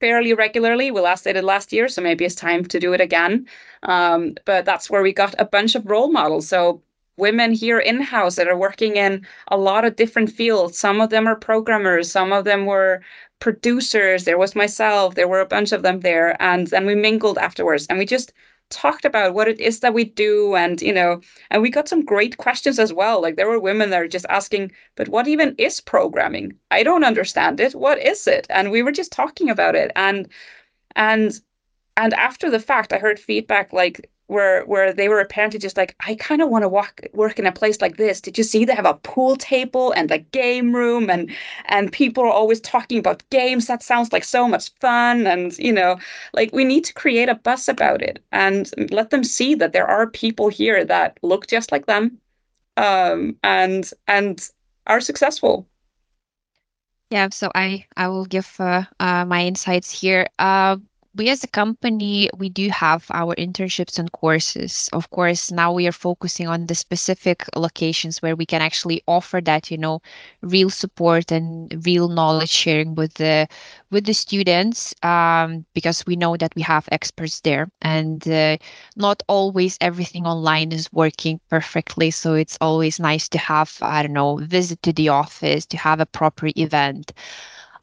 fairly 0.00 0.32
regularly. 0.34 0.90
We 0.90 1.00
last 1.00 1.24
did 1.24 1.36
it 1.36 1.44
last 1.44 1.72
year 1.72 1.88
so 1.88 2.02
maybe 2.02 2.24
it's 2.24 2.34
time 2.34 2.64
to 2.64 2.80
do 2.80 2.92
it 2.92 3.00
again. 3.00 3.46
Um, 3.82 4.34
but 4.44 4.64
that's 4.64 4.88
where 4.88 5.02
we 5.02 5.12
got 5.12 5.34
a 5.38 5.44
bunch 5.44 5.74
of 5.74 5.86
role 5.86 6.10
models. 6.10 6.48
So 6.48 6.82
women 7.16 7.52
here 7.52 7.78
in 7.78 8.00
house 8.00 8.36
that 8.36 8.48
are 8.48 8.56
working 8.56 8.96
in 8.96 9.26
a 9.48 9.56
lot 9.56 9.84
of 9.84 9.96
different 9.96 10.30
fields. 10.30 10.78
Some 10.78 11.00
of 11.00 11.10
them 11.10 11.26
are 11.26 11.36
programmers, 11.36 12.10
some 12.10 12.32
of 12.32 12.44
them 12.44 12.66
were 12.66 13.02
producers. 13.40 14.24
There 14.24 14.38
was 14.38 14.56
myself, 14.56 15.14
there 15.14 15.28
were 15.28 15.40
a 15.40 15.46
bunch 15.46 15.72
of 15.72 15.82
them 15.82 16.00
there. 16.00 16.40
And 16.42 16.68
then 16.68 16.86
we 16.86 16.94
mingled 16.94 17.38
afterwards 17.38 17.86
and 17.88 17.98
we 17.98 18.06
just 18.06 18.32
talked 18.70 19.04
about 19.04 19.34
what 19.34 19.48
it 19.48 19.60
is 19.60 19.80
that 19.80 19.94
we 19.94 20.04
do 20.04 20.54
and 20.56 20.80
you 20.80 20.92
know 20.92 21.20
and 21.50 21.62
we 21.62 21.70
got 21.70 21.88
some 21.88 22.04
great 22.04 22.38
questions 22.38 22.78
as 22.78 22.92
well 22.92 23.20
like 23.20 23.36
there 23.36 23.48
were 23.48 23.60
women 23.60 23.90
that 23.90 24.00
are 24.00 24.08
just 24.08 24.26
asking 24.28 24.72
but 24.96 25.08
what 25.08 25.28
even 25.28 25.54
is 25.58 25.80
programming 25.80 26.52
i 26.70 26.82
don't 26.82 27.04
understand 27.04 27.60
it 27.60 27.74
what 27.74 27.98
is 27.98 28.26
it 28.26 28.46
and 28.50 28.70
we 28.70 28.82
were 28.82 28.90
just 28.90 29.12
talking 29.12 29.50
about 29.50 29.74
it 29.74 29.92
and 29.94 30.28
and 30.96 31.40
and 31.96 32.14
after 32.14 32.50
the 32.50 32.58
fact 32.58 32.92
i 32.92 32.98
heard 32.98 33.20
feedback 33.20 33.72
like 33.72 34.10
where 34.26 34.64
where 34.64 34.92
they 34.92 35.08
were 35.08 35.20
apparently 35.20 35.58
just 35.58 35.76
like 35.76 35.94
I 36.00 36.14
kind 36.14 36.42
of 36.42 36.48
want 36.48 36.62
to 36.62 36.68
walk 36.68 37.00
work 37.12 37.38
in 37.38 37.46
a 37.46 37.52
place 37.52 37.80
like 37.80 37.96
this. 37.96 38.20
Did 38.20 38.38
you 38.38 38.44
see 38.44 38.64
they 38.64 38.74
have 38.74 38.86
a 38.86 38.94
pool 38.94 39.36
table 39.36 39.92
and 39.92 40.10
a 40.10 40.18
game 40.18 40.74
room 40.74 41.10
and 41.10 41.30
and 41.66 41.92
people 41.92 42.24
are 42.24 42.28
always 42.32 42.60
talking 42.60 42.98
about 42.98 43.22
games. 43.30 43.66
That 43.66 43.82
sounds 43.82 44.12
like 44.12 44.24
so 44.24 44.48
much 44.48 44.70
fun 44.80 45.26
and 45.26 45.56
you 45.58 45.72
know 45.72 45.98
like 46.32 46.52
we 46.52 46.64
need 46.64 46.84
to 46.84 46.94
create 46.94 47.28
a 47.28 47.34
buzz 47.34 47.68
about 47.68 48.02
it 48.02 48.22
and 48.32 48.70
let 48.90 49.10
them 49.10 49.24
see 49.24 49.54
that 49.56 49.72
there 49.72 49.86
are 49.86 50.06
people 50.08 50.48
here 50.48 50.84
that 50.84 51.18
look 51.22 51.46
just 51.46 51.72
like 51.72 51.86
them 51.86 52.18
um 52.76 53.36
and 53.42 53.90
and 54.08 54.50
are 54.86 55.00
successful. 55.00 55.66
Yeah, 57.10 57.28
so 57.30 57.50
I 57.54 57.86
I 57.96 58.08
will 58.08 58.24
give 58.24 58.56
uh, 58.58 58.84
uh, 58.98 59.24
my 59.24 59.44
insights 59.44 59.90
here. 59.90 60.26
Uh, 60.38 60.78
we 61.16 61.28
as 61.28 61.44
a 61.44 61.48
company 61.48 62.28
we 62.36 62.48
do 62.48 62.68
have 62.70 63.06
our 63.12 63.34
internships 63.36 63.98
and 63.98 64.10
courses. 64.12 64.88
Of 64.92 65.10
course 65.10 65.50
now 65.52 65.72
we 65.72 65.86
are 65.86 65.92
focusing 65.92 66.48
on 66.48 66.66
the 66.66 66.74
specific 66.74 67.44
locations 67.56 68.20
where 68.22 68.36
we 68.36 68.46
can 68.46 68.62
actually 68.62 69.02
offer 69.06 69.40
that 69.42 69.70
you 69.70 69.78
know 69.78 70.00
real 70.42 70.70
support 70.70 71.30
and 71.30 71.84
real 71.86 72.08
knowledge 72.08 72.50
sharing 72.50 72.94
with 72.94 73.14
the 73.14 73.46
with 73.90 74.04
the 74.06 74.14
students 74.14 74.94
um, 75.02 75.64
because 75.74 76.04
we 76.06 76.16
know 76.16 76.36
that 76.36 76.54
we 76.56 76.62
have 76.62 76.88
experts 76.90 77.40
there. 77.40 77.68
And 77.82 78.26
uh, 78.28 78.56
not 78.96 79.22
always 79.28 79.78
everything 79.80 80.26
online 80.26 80.72
is 80.72 80.92
working 80.92 81.40
perfectly. 81.48 82.10
So 82.10 82.34
it's 82.34 82.58
always 82.60 82.98
nice 83.00 83.28
to 83.30 83.38
have 83.38 83.78
i 83.82 84.02
don't 84.02 84.12
know 84.12 84.36
visit 84.38 84.82
to 84.82 84.92
the 84.92 85.08
office 85.08 85.66
to 85.66 85.76
have 85.76 86.00
a 86.00 86.06
proper 86.06 86.48
event. 86.56 87.12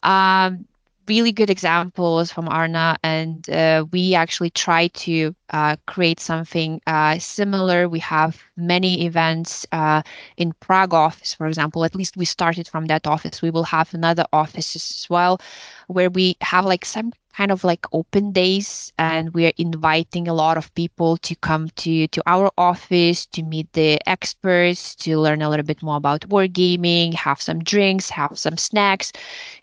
Um, 0.03 0.65
really 1.07 1.31
good 1.31 1.49
examples 1.49 2.31
from 2.31 2.47
Arna, 2.47 2.97
and 3.03 3.49
uh, 3.49 3.85
we 3.91 4.13
actually 4.15 4.49
try 4.51 4.87
to 4.87 5.35
uh, 5.51 5.75
create 5.87 6.19
something 6.19 6.81
uh, 6.87 7.17
similar. 7.19 7.87
We 7.89 7.99
have 7.99 8.41
many 8.57 9.05
events 9.05 9.65
uh, 9.71 10.01
in 10.37 10.53
Prague 10.59 10.93
office, 10.93 11.33
for 11.33 11.47
example. 11.47 11.83
At 11.85 11.95
least 11.95 12.17
we 12.17 12.25
started 12.25 12.67
from 12.67 12.85
that 12.85 13.07
office. 13.07 13.41
We 13.41 13.51
will 13.51 13.63
have 13.63 13.93
another 13.93 14.25
office 14.33 14.75
as 14.75 15.07
well, 15.09 15.39
where 15.87 16.09
we 16.09 16.37
have 16.41 16.65
like 16.65 16.85
some 16.85 17.11
kind 17.35 17.51
of 17.51 17.63
like 17.63 17.85
open 17.93 18.31
days 18.31 18.91
and 18.97 19.33
we're 19.33 19.53
inviting 19.57 20.27
a 20.27 20.33
lot 20.33 20.57
of 20.57 20.73
people 20.75 21.17
to 21.17 21.35
come 21.35 21.69
to 21.75 22.07
to 22.07 22.21
our 22.27 22.51
office 22.57 23.25
to 23.27 23.41
meet 23.43 23.71
the 23.73 23.99
experts 24.07 24.95
to 24.95 25.17
learn 25.19 25.41
a 25.41 25.49
little 25.49 25.65
bit 25.65 25.81
more 25.81 25.97
about 25.97 26.21
wargaming 26.29 27.13
have 27.13 27.41
some 27.41 27.59
drinks 27.63 28.09
have 28.09 28.37
some 28.37 28.57
snacks. 28.57 29.11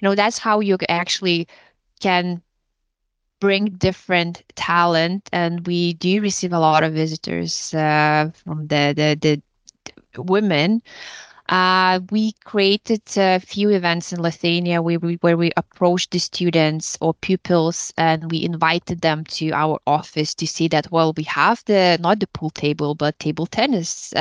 You 0.01 0.09
know 0.09 0.15
that's 0.15 0.39
how 0.39 0.61
you 0.61 0.77
actually 0.89 1.47
can 2.01 2.43
bring 3.41 3.67
different 3.77 4.43
talent 4.57 5.29
and 5.33 5.67
we 5.67 5.95
do 5.95 6.21
receive 6.21 6.53
a 6.53 6.59
lot 6.59 6.83
of 6.83 6.93
visitors 6.93 7.73
uh, 7.75 8.31
from 8.45 8.67
the, 8.67 8.95
the 8.97 9.17
the 9.21 9.43
women 10.23 10.83
uh, 11.49 12.01
we 12.11 12.33
created 12.45 13.01
a 13.17 13.41
few 13.41 13.71
events 13.71 14.13
in 14.13 14.21
Lithuania 14.21 14.83
where 14.83 14.99
we, 14.99 15.15
where 15.17 15.37
we 15.37 15.51
approached 15.57 16.11
the 16.11 16.19
students 16.19 16.99
or 17.01 17.15
pupils 17.15 17.93
and 17.97 18.31
we 18.31 18.45
invited 18.45 19.01
them 19.01 19.25
to 19.25 19.51
our 19.53 19.81
office 19.87 20.35
to 20.35 20.47
see 20.47 20.69
that, 20.69 20.93
well, 20.93 21.15
we 21.17 21.23
have 21.23 21.65
the, 21.65 21.97
not 22.01 22.21
the 22.21 22.27
pool 22.27 22.51
table, 22.51 22.95
but 22.95 23.19
table 23.19 23.47
tennis. 23.47 24.13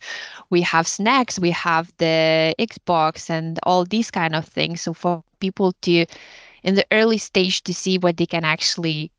we 0.50 0.62
have 0.62 0.86
snacks, 0.86 1.40
we 1.40 1.50
have 1.50 1.92
the 1.98 2.54
Xbox 2.58 3.28
and 3.30 3.58
all 3.64 3.84
these 3.84 4.10
kind 4.10 4.36
of 4.36 4.46
things. 4.46 4.82
So 4.82 4.94
for 4.94 5.24
people 5.40 5.72
to, 5.82 6.06
in 6.62 6.76
the 6.76 6.86
early 6.92 7.18
stage, 7.18 7.62
to 7.64 7.74
see 7.74 7.98
what 7.98 8.16
they 8.16 8.26
can 8.26 8.44
actually 8.44 9.10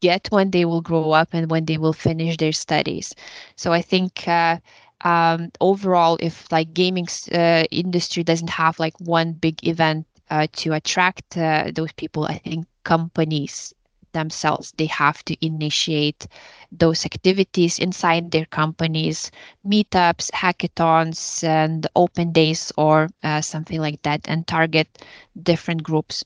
get 0.00 0.28
when 0.30 0.50
they 0.50 0.64
will 0.64 0.80
grow 0.80 1.12
up 1.12 1.28
and 1.32 1.50
when 1.50 1.64
they 1.64 1.78
will 1.78 1.92
finish 1.92 2.36
their 2.36 2.52
studies. 2.52 3.14
So 3.56 3.72
I 3.72 3.82
think 3.82 4.26
uh, 4.26 4.58
um, 5.02 5.50
overall, 5.60 6.16
if 6.20 6.50
like 6.50 6.72
gaming 6.74 7.06
uh, 7.32 7.64
industry 7.70 8.22
doesn't 8.24 8.50
have 8.50 8.78
like 8.78 8.98
one 9.00 9.32
big 9.32 9.66
event 9.66 10.06
uh, 10.30 10.46
to 10.54 10.72
attract 10.72 11.36
uh, 11.36 11.70
those 11.74 11.92
people, 11.92 12.24
I 12.24 12.38
think 12.38 12.66
companies 12.84 13.74
themselves 14.12 14.72
they 14.78 14.86
have 14.86 15.22
to 15.24 15.36
initiate 15.44 16.26
those 16.72 17.04
activities 17.04 17.78
inside 17.78 18.30
their 18.30 18.46
companies 18.46 19.30
meetups 19.66 20.30
hackathons 20.32 21.44
and 21.44 21.86
open 21.94 22.32
days 22.32 22.72
or 22.76 23.08
uh, 23.22 23.40
something 23.40 23.80
like 23.80 24.00
that 24.02 24.20
and 24.28 24.46
target 24.46 24.88
different 25.42 25.82
groups 25.82 26.24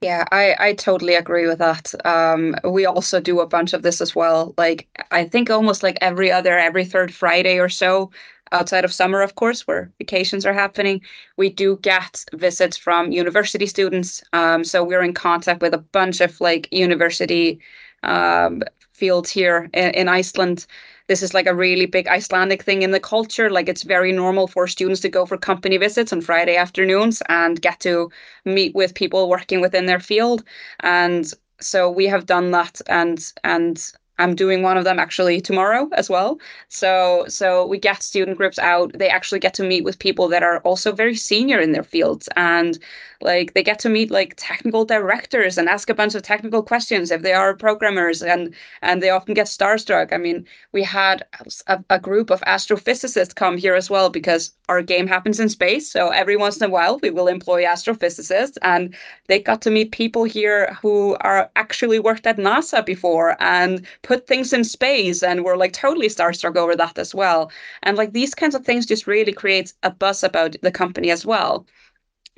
yeah, 0.00 0.24
I, 0.30 0.54
I 0.58 0.72
totally 0.74 1.14
agree 1.14 1.48
with 1.48 1.58
that. 1.58 1.92
Um, 2.06 2.54
we 2.64 2.86
also 2.86 3.20
do 3.20 3.40
a 3.40 3.46
bunch 3.48 3.72
of 3.72 3.82
this 3.82 4.00
as 4.00 4.14
well. 4.14 4.54
Like 4.56 4.88
I 5.10 5.24
think 5.24 5.50
almost 5.50 5.82
like 5.82 5.98
every 6.00 6.30
other, 6.30 6.56
every 6.56 6.84
third 6.84 7.12
Friday 7.12 7.58
or 7.58 7.68
so, 7.68 8.10
outside 8.52 8.84
of 8.84 8.92
summer, 8.92 9.22
of 9.22 9.34
course, 9.34 9.66
where 9.66 9.90
vacations 9.98 10.46
are 10.46 10.52
happening, 10.52 11.00
we 11.36 11.50
do 11.50 11.78
get 11.82 12.24
visits 12.34 12.76
from 12.76 13.10
university 13.10 13.66
students. 13.66 14.22
Um, 14.32 14.62
so 14.64 14.84
we're 14.84 15.02
in 15.02 15.14
contact 15.14 15.60
with 15.62 15.74
a 15.74 15.78
bunch 15.78 16.20
of 16.20 16.40
like 16.40 16.68
university 16.72 17.60
um, 18.04 18.62
fields 18.92 19.30
here 19.30 19.68
in, 19.74 19.90
in 19.90 20.08
Iceland 20.08 20.66
this 21.08 21.22
is 21.22 21.34
like 21.34 21.46
a 21.46 21.54
really 21.54 21.86
big 21.86 22.06
Icelandic 22.06 22.62
thing 22.62 22.82
in 22.82 22.92
the 22.92 23.00
culture. 23.00 23.50
Like 23.50 23.68
it's 23.68 23.82
very 23.82 24.12
normal 24.12 24.46
for 24.46 24.66
students 24.68 25.00
to 25.00 25.08
go 25.08 25.26
for 25.26 25.36
company 25.36 25.76
visits 25.76 26.12
on 26.12 26.20
Friday 26.20 26.56
afternoons 26.56 27.22
and 27.28 27.60
get 27.60 27.80
to 27.80 28.10
meet 28.44 28.74
with 28.74 28.94
people 28.94 29.28
working 29.28 29.60
within 29.60 29.86
their 29.86 30.00
field. 30.00 30.44
And 30.80 31.32
so 31.60 31.90
we 31.90 32.06
have 32.06 32.26
done 32.26 32.52
that 32.52 32.80
and 32.88 33.32
and 33.42 33.92
I'm 34.18 34.34
doing 34.34 34.62
one 34.62 34.76
of 34.76 34.84
them 34.84 34.98
actually 34.98 35.40
tomorrow 35.40 35.88
as 35.92 36.10
well. 36.10 36.38
So 36.68 37.24
so 37.28 37.66
we 37.66 37.78
get 37.78 38.02
student 38.02 38.36
groups 38.36 38.58
out. 38.58 38.92
They 38.98 39.08
actually 39.08 39.38
get 39.40 39.54
to 39.54 39.62
meet 39.62 39.84
with 39.84 39.98
people 39.98 40.28
that 40.28 40.42
are 40.42 40.58
also 40.60 40.92
very 40.92 41.14
senior 41.14 41.60
in 41.60 41.72
their 41.72 41.84
fields 41.84 42.28
and 42.36 42.78
like 43.20 43.54
they 43.54 43.62
get 43.62 43.78
to 43.80 43.88
meet 43.88 44.10
like 44.10 44.34
technical 44.36 44.84
directors 44.84 45.58
and 45.58 45.68
ask 45.68 45.90
a 45.90 45.94
bunch 45.94 46.14
of 46.14 46.22
technical 46.22 46.62
questions 46.62 47.10
if 47.10 47.22
they 47.22 47.32
are 47.32 47.54
programmers 47.54 48.22
and 48.22 48.54
and 48.82 49.02
they 49.02 49.10
often 49.10 49.34
get 49.34 49.46
starstruck. 49.46 50.12
I 50.12 50.18
mean, 50.18 50.46
we 50.72 50.82
had 50.82 51.24
a, 51.66 51.82
a 51.90 51.98
group 51.98 52.30
of 52.30 52.40
astrophysicists 52.42 53.34
come 53.34 53.56
here 53.56 53.74
as 53.74 53.90
well 53.90 54.10
because 54.10 54.52
our 54.68 54.82
game 54.82 55.06
happens 55.06 55.40
in 55.40 55.48
space. 55.48 55.90
So 55.90 56.08
every 56.08 56.36
once 56.36 56.58
in 56.58 56.68
a 56.68 56.70
while 56.70 56.98
we 57.02 57.10
will 57.10 57.28
employ 57.28 57.64
astrophysicists 57.64 58.58
and 58.62 58.94
they 59.26 59.40
got 59.40 59.62
to 59.62 59.70
meet 59.70 59.92
people 59.92 60.24
here 60.24 60.76
who 60.80 61.16
are 61.20 61.50
actually 61.56 61.98
worked 61.98 62.26
at 62.26 62.36
NASA 62.36 62.84
before 62.84 63.36
and 63.40 63.86
put 64.08 64.26
things 64.26 64.54
in 64.54 64.64
space 64.64 65.22
and 65.22 65.44
we're 65.44 65.58
like 65.58 65.74
totally 65.74 66.08
starstruck 66.08 66.56
over 66.56 66.74
that 66.74 66.98
as 66.98 67.14
well. 67.14 67.50
And 67.82 67.98
like 67.98 68.14
these 68.14 68.34
kinds 68.34 68.54
of 68.54 68.64
things 68.64 68.86
just 68.86 69.06
really 69.06 69.34
creates 69.34 69.74
a 69.82 69.90
buzz 69.90 70.24
about 70.24 70.56
the 70.62 70.72
company 70.72 71.10
as 71.10 71.26
well. 71.26 71.66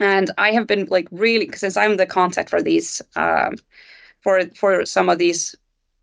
And 0.00 0.32
I 0.36 0.50
have 0.50 0.66
been 0.66 0.86
like 0.90 1.06
really 1.12 1.48
since 1.54 1.76
I'm 1.76 1.96
the 1.96 2.06
contact 2.06 2.50
for 2.50 2.60
these 2.60 3.00
um, 3.14 3.54
for 4.20 4.34
for 4.56 4.84
some 4.84 5.08
of 5.08 5.18
these 5.18 5.54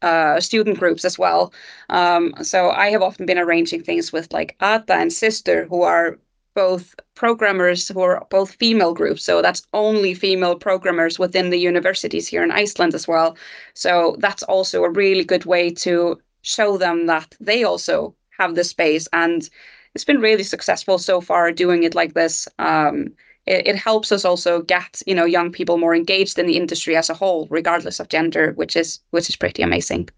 uh, 0.01 0.39
student 0.39 0.79
groups 0.79 1.03
as 1.03 1.19
well. 1.19 1.51
Um, 1.89 2.33
so 2.43 2.69
I 2.71 2.89
have 2.91 3.01
often 3.01 3.25
been 3.25 3.43
arranging 3.45 3.83
things 3.83 4.13
with 4.13 4.31
like 4.31 4.55
Ada 4.61 4.93
and 4.93 5.11
Sister, 5.11 5.65
who 5.65 5.81
are 5.81 6.17
both 6.57 6.95
programmers 7.13 7.87
who 7.87 8.01
are 8.01 8.25
both 8.31 8.55
female 8.55 8.91
groups. 8.91 9.23
So 9.23 9.43
that's 9.43 9.61
only 9.73 10.15
female 10.15 10.55
programmers 10.55 11.19
within 11.19 11.51
the 11.51 11.59
universities 11.59 12.27
here 12.27 12.43
in 12.43 12.49
Iceland 12.49 12.95
as 12.95 13.07
well. 13.07 13.37
So 13.75 14.15
that's 14.17 14.41
also 14.41 14.83
a 14.83 14.89
really 14.89 15.23
good 15.23 15.45
way 15.45 15.69
to 15.85 16.19
show 16.41 16.77
them 16.79 17.05
that 17.05 17.35
they 17.39 17.63
also 17.63 18.15
have 18.39 18.55
the 18.55 18.63
space. 18.63 19.07
And 19.13 19.47
it's 19.93 20.03
been 20.03 20.19
really 20.19 20.43
successful 20.43 20.97
so 20.97 21.21
far 21.21 21.51
doing 21.51 21.83
it 21.83 21.93
like 21.93 22.15
this. 22.15 22.47
Um, 22.57 23.13
it, 23.45 23.67
it 23.67 23.75
helps 23.75 24.11
us 24.11 24.25
also 24.25 24.63
get 24.63 25.03
you 25.05 25.13
know 25.13 25.25
young 25.25 25.51
people 25.51 25.77
more 25.77 25.95
engaged 25.95 26.39
in 26.39 26.47
the 26.47 26.57
industry 26.57 26.95
as 26.95 27.09
a 27.09 27.13
whole, 27.13 27.47
regardless 27.51 27.99
of 27.99 28.09
gender, 28.09 28.53
which 28.55 28.75
is 28.75 28.99
which 29.11 29.29
is 29.29 29.35
pretty 29.35 29.61
amazing. 29.61 30.09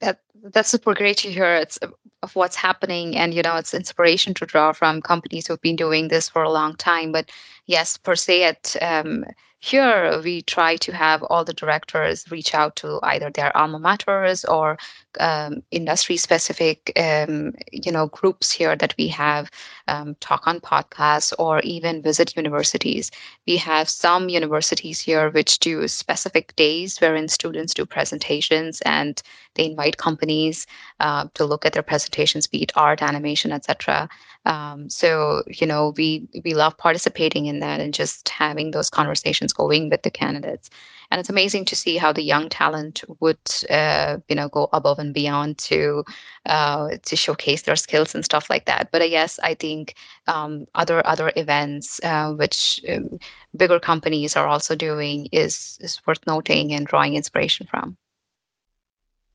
That 0.00 0.20
that's 0.42 0.70
super 0.70 0.94
great 0.94 1.18
to 1.18 1.30
hear. 1.30 1.54
It's 1.54 1.78
of 2.22 2.36
what's 2.36 2.56
happening, 2.56 3.16
and 3.16 3.32
you 3.34 3.42
know, 3.42 3.56
it's 3.56 3.74
inspiration 3.74 4.34
to 4.34 4.46
draw 4.46 4.72
from 4.72 5.00
companies 5.02 5.46
who've 5.46 5.60
been 5.60 5.76
doing 5.76 6.08
this 6.08 6.28
for 6.28 6.42
a 6.42 6.50
long 6.50 6.76
time. 6.76 7.12
But 7.12 7.30
yes, 7.66 7.96
per 7.96 8.14
se, 8.14 8.44
at 8.44 8.76
um, 8.82 9.24
here, 9.60 10.20
we 10.22 10.42
try 10.42 10.76
to 10.76 10.92
have 10.92 11.22
all 11.24 11.44
the 11.44 11.52
directors 11.54 12.30
reach 12.30 12.54
out 12.54 12.76
to 12.76 12.98
either 13.02 13.30
their 13.30 13.56
alma 13.56 13.78
maters 13.78 14.44
or 14.48 14.78
um, 15.18 15.62
industry 15.70 16.16
specific 16.16 16.92
um, 16.96 17.54
you 17.72 17.90
know 17.90 18.06
groups 18.08 18.50
here 18.50 18.76
that 18.76 18.94
we 18.98 19.08
have 19.08 19.50
um, 19.88 20.14
talk 20.20 20.46
on 20.46 20.60
podcasts 20.60 21.32
or 21.38 21.60
even 21.60 22.02
visit 22.02 22.36
universities. 22.36 23.10
We 23.46 23.56
have 23.56 23.88
some 23.88 24.28
universities 24.28 25.00
here 25.00 25.30
which 25.30 25.58
do 25.58 25.88
specific 25.88 26.54
days 26.56 27.00
wherein 27.00 27.28
students 27.28 27.74
do 27.74 27.86
presentations 27.86 28.80
and 28.82 29.20
they 29.54 29.66
invite 29.66 29.96
companies 29.96 30.66
uh, 31.00 31.26
to 31.34 31.44
look 31.44 31.66
at 31.66 31.72
their 31.72 31.82
presentations 31.82 32.46
be 32.46 32.62
it 32.62 32.72
art 32.76 33.02
animation 33.02 33.52
etc 33.52 34.08
um, 34.46 34.88
so 34.88 35.42
you 35.46 35.66
know 35.66 35.92
we 35.96 36.28
we 36.44 36.54
love 36.54 36.76
participating 36.78 37.46
in 37.46 37.60
that 37.60 37.80
and 37.80 37.94
just 37.94 38.28
having 38.28 38.70
those 38.70 38.90
conversations 38.90 39.52
going 39.52 39.90
with 39.90 40.02
the 40.02 40.10
candidates 40.10 40.70
and 41.10 41.18
it's 41.20 41.30
amazing 41.30 41.64
to 41.66 41.76
see 41.76 41.96
how 41.96 42.12
the 42.12 42.22
young 42.22 42.48
talent 42.48 43.04
would 43.20 43.38
uh, 43.70 44.18
you 44.28 44.36
know 44.36 44.48
go 44.48 44.68
above 44.72 44.98
and 44.98 45.14
beyond 45.14 45.58
to 45.58 46.04
uh, 46.46 46.90
to 47.02 47.16
showcase 47.16 47.62
their 47.62 47.76
skills 47.76 48.14
and 48.14 48.24
stuff 48.24 48.48
like 48.50 48.66
that. 48.66 48.90
But 48.92 49.02
i 49.02 49.08
guess 49.08 49.38
i 49.42 49.54
think 49.54 49.94
um, 50.26 50.66
other 50.74 51.06
other 51.06 51.32
events 51.36 52.00
uh, 52.04 52.32
which 52.32 52.80
um, 52.88 53.18
bigger 53.56 53.80
companies 53.80 54.36
are 54.36 54.46
also 54.46 54.74
doing 54.76 55.26
is 55.32 55.78
is 55.80 56.00
worth 56.06 56.26
noting 56.26 56.72
and 56.72 56.86
drawing 56.86 57.14
inspiration 57.14 57.66
from 57.66 57.96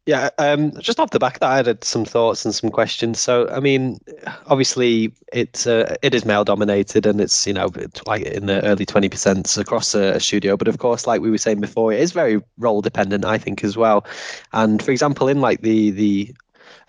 yeah, 0.05 0.29
um, 0.37 0.71
just 0.79 0.99
off 0.99 1.09
the 1.09 1.19
back 1.19 1.35
of 1.35 1.39
that, 1.39 1.51
I 1.51 1.57
had 1.57 1.83
some 1.83 2.05
thoughts 2.05 2.45
and 2.45 2.53
some 2.53 2.69
questions. 2.69 3.19
So, 3.19 3.49
I 3.49 3.59
mean, 3.59 3.99
obviously, 4.45 5.11
it's 5.33 5.65
uh, 5.65 5.95
it 6.03 6.13
is 6.13 6.25
male 6.25 6.43
dominated, 6.43 7.07
and 7.07 7.19
it's 7.19 7.47
you 7.47 7.53
know 7.53 7.71
it's 7.75 8.05
like 8.05 8.21
in 8.21 8.45
the 8.45 8.63
early 8.63 8.85
twenty 8.85 9.09
percent 9.09 9.57
across 9.57 9.95
a, 9.95 10.13
a, 10.13 10.19
studio. 10.19 10.57
But 10.57 10.67
of 10.67 10.77
course, 10.77 11.07
like 11.07 11.21
we 11.21 11.31
were 11.31 11.39
saying 11.39 11.59
before, 11.59 11.91
it 11.91 11.99
is 11.99 12.11
very 12.11 12.39
role 12.59 12.81
dependent, 12.81 13.25
I 13.25 13.39
think, 13.39 13.63
as 13.63 13.77
well. 13.77 14.05
And 14.53 14.81
for 14.81 14.91
example, 14.91 15.27
in 15.27 15.41
like 15.41 15.61
the 15.61 15.89
the 15.89 16.35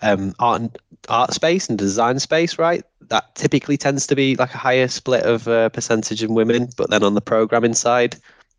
um, 0.03 0.35
art 0.37 0.61
and, 0.61 0.77
art 1.09 1.33
space 1.33 1.69
and 1.69 1.77
design 1.77 2.19
space, 2.19 2.59
right? 2.59 2.83
That 3.09 3.33
typically 3.33 3.77
tends 3.77 4.05
to 4.07 4.15
be 4.15 4.35
like 4.35 4.53
a 4.53 4.57
higher 4.57 4.87
split 4.87 5.23
of 5.23 5.47
uh, 5.47 5.69
percentage 5.69 6.21
in 6.21 6.35
women. 6.35 6.69
But 6.77 6.91
then 6.91 7.03
on 7.03 7.15
the 7.15 7.21
programming 7.21 7.73
side, 7.73 8.17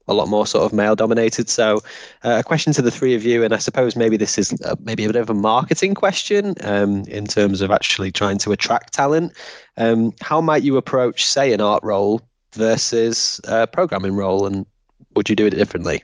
a 0.09 0.15
lot 0.15 0.29
more 0.29 0.47
sort 0.47 0.65
of 0.65 0.73
male 0.73 0.97
dominated. 0.97 1.49
So, 1.49 1.77
uh, 2.25 2.39
a 2.41 2.43
question 2.43 2.73
to 2.75 2.83
the 2.83 2.91
three 2.91 3.15
of 3.15 3.25
you, 3.25 3.45
and 3.45 3.55
I 3.55 3.59
suppose 3.59 3.97
maybe 3.97 4.17
this 4.17 4.39
is 4.39 4.53
uh, 4.65 4.77
maybe 4.81 5.05
a 5.05 5.09
bit 5.09 5.17
of 5.17 5.31
a 5.31 5.35
marketing 5.35 5.95
question 5.95 6.55
um, 6.63 7.05
in 7.05 7.27
terms 7.27 7.61
of 7.61 7.71
actually 7.71 8.11
trying 8.11 8.39
to 8.39 8.53
attract 8.53 8.95
talent. 8.95 9.33
Um, 9.77 10.13
how 10.21 10.41
might 10.41 10.63
you 10.63 10.77
approach, 10.77 11.25
say, 11.25 11.53
an 11.53 11.61
art 11.61 11.83
role 11.83 12.23
versus 12.53 13.41
a 13.45 13.67
programming 13.67 14.17
role, 14.17 14.47
and 14.47 14.67
would 15.15 15.29
you 15.29 15.37
do 15.37 15.47
it 15.47 15.51
differently? 15.51 16.03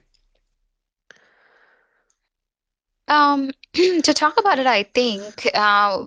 Um, 3.09 3.51
to 3.73 4.15
talk 4.15 4.39
about 4.39 4.59
it, 4.59 4.67
I 4.67 4.85
think 4.85 5.49
uh, 5.55 6.05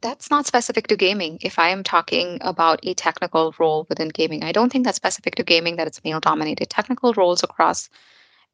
that's 0.00 0.30
not 0.30 0.46
specific 0.46 0.86
to 0.88 0.96
gaming. 0.96 1.38
If 1.40 1.58
I 1.58 1.70
am 1.70 1.82
talking 1.82 2.38
about 2.42 2.80
a 2.84 2.94
technical 2.94 3.54
role 3.58 3.86
within 3.88 4.08
gaming, 4.08 4.44
I 4.44 4.52
don't 4.52 4.70
think 4.70 4.84
that's 4.84 4.96
specific 4.96 5.34
to 5.36 5.42
gaming 5.42 5.76
that 5.76 5.86
it's 5.86 6.04
male 6.04 6.20
dominated. 6.20 6.70
Technical 6.70 7.12
roles 7.14 7.42
across 7.42 7.90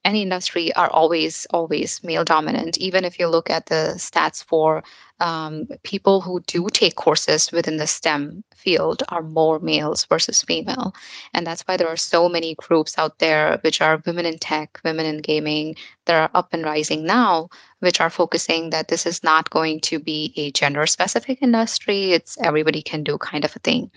any 0.07 0.23
industry 0.23 0.73
are 0.75 0.91
always 0.91 1.47
always 1.51 2.03
male 2.05 2.25
dominant. 2.25 2.79
Even 2.79 3.05
if 3.05 3.19
you 3.19 3.27
look 3.29 3.51
at 3.51 3.67
the 3.67 3.95
stats 3.99 4.45
for 4.45 4.85
um, 5.19 5.67
people 5.83 6.21
who 6.21 6.41
do 6.47 6.69
take 6.71 6.95
courses 6.95 7.51
within 7.51 7.77
the 7.79 7.87
stem 7.87 8.45
field 8.55 9.03
are 9.09 9.23
more 9.23 9.59
males 9.59 10.05
versus 10.05 10.43
female. 10.43 10.95
And 11.35 11.47
that's 11.47 11.63
why 11.63 11.77
there 11.77 11.89
are 11.89 11.97
so 11.97 12.29
many 12.29 12.55
groups 12.55 12.97
out 12.99 13.19
there 13.19 13.59
which 13.63 13.81
are 13.81 14.03
women 14.07 14.27
in 14.27 14.39
tech 14.39 14.81
women 14.85 15.07
in 15.07 15.19
gaming 15.19 15.75
that 16.05 16.15
are 16.15 16.31
up 16.35 16.55
and 16.55 16.65
rising 16.65 17.05
now 17.05 17.49
which 17.81 18.01
are 18.01 18.11
focusing 18.11 18.71
that 18.71 18.89
this 18.89 19.07
is 19.07 19.23
not 19.23 19.51
going 19.51 19.81
to 19.81 19.99
be 19.99 20.33
a 20.37 20.51
gender 20.53 20.87
specific 20.87 21.43
industry. 21.43 22.13
It's 22.13 22.39
everybody 22.41 22.83
can 22.83 23.05
do 23.05 23.19
kind 23.19 23.45
of 23.45 23.55
a 23.57 23.59
thing 23.59 23.91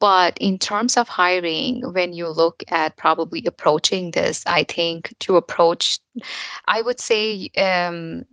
but 0.00 0.36
in 0.38 0.58
terms 0.58 0.96
of 0.96 1.08
hiring, 1.08 1.82
when 1.92 2.12
you 2.12 2.28
look 2.28 2.64
at 2.68 2.96
probably 2.96 3.44
approaching 3.46 4.10
this, 4.12 4.42
I 4.46 4.64
think 4.64 5.14
to 5.20 5.36
approach, 5.36 6.00
I 6.66 6.82
would 6.82 7.00
say, 7.00 7.50
um, 7.56 8.24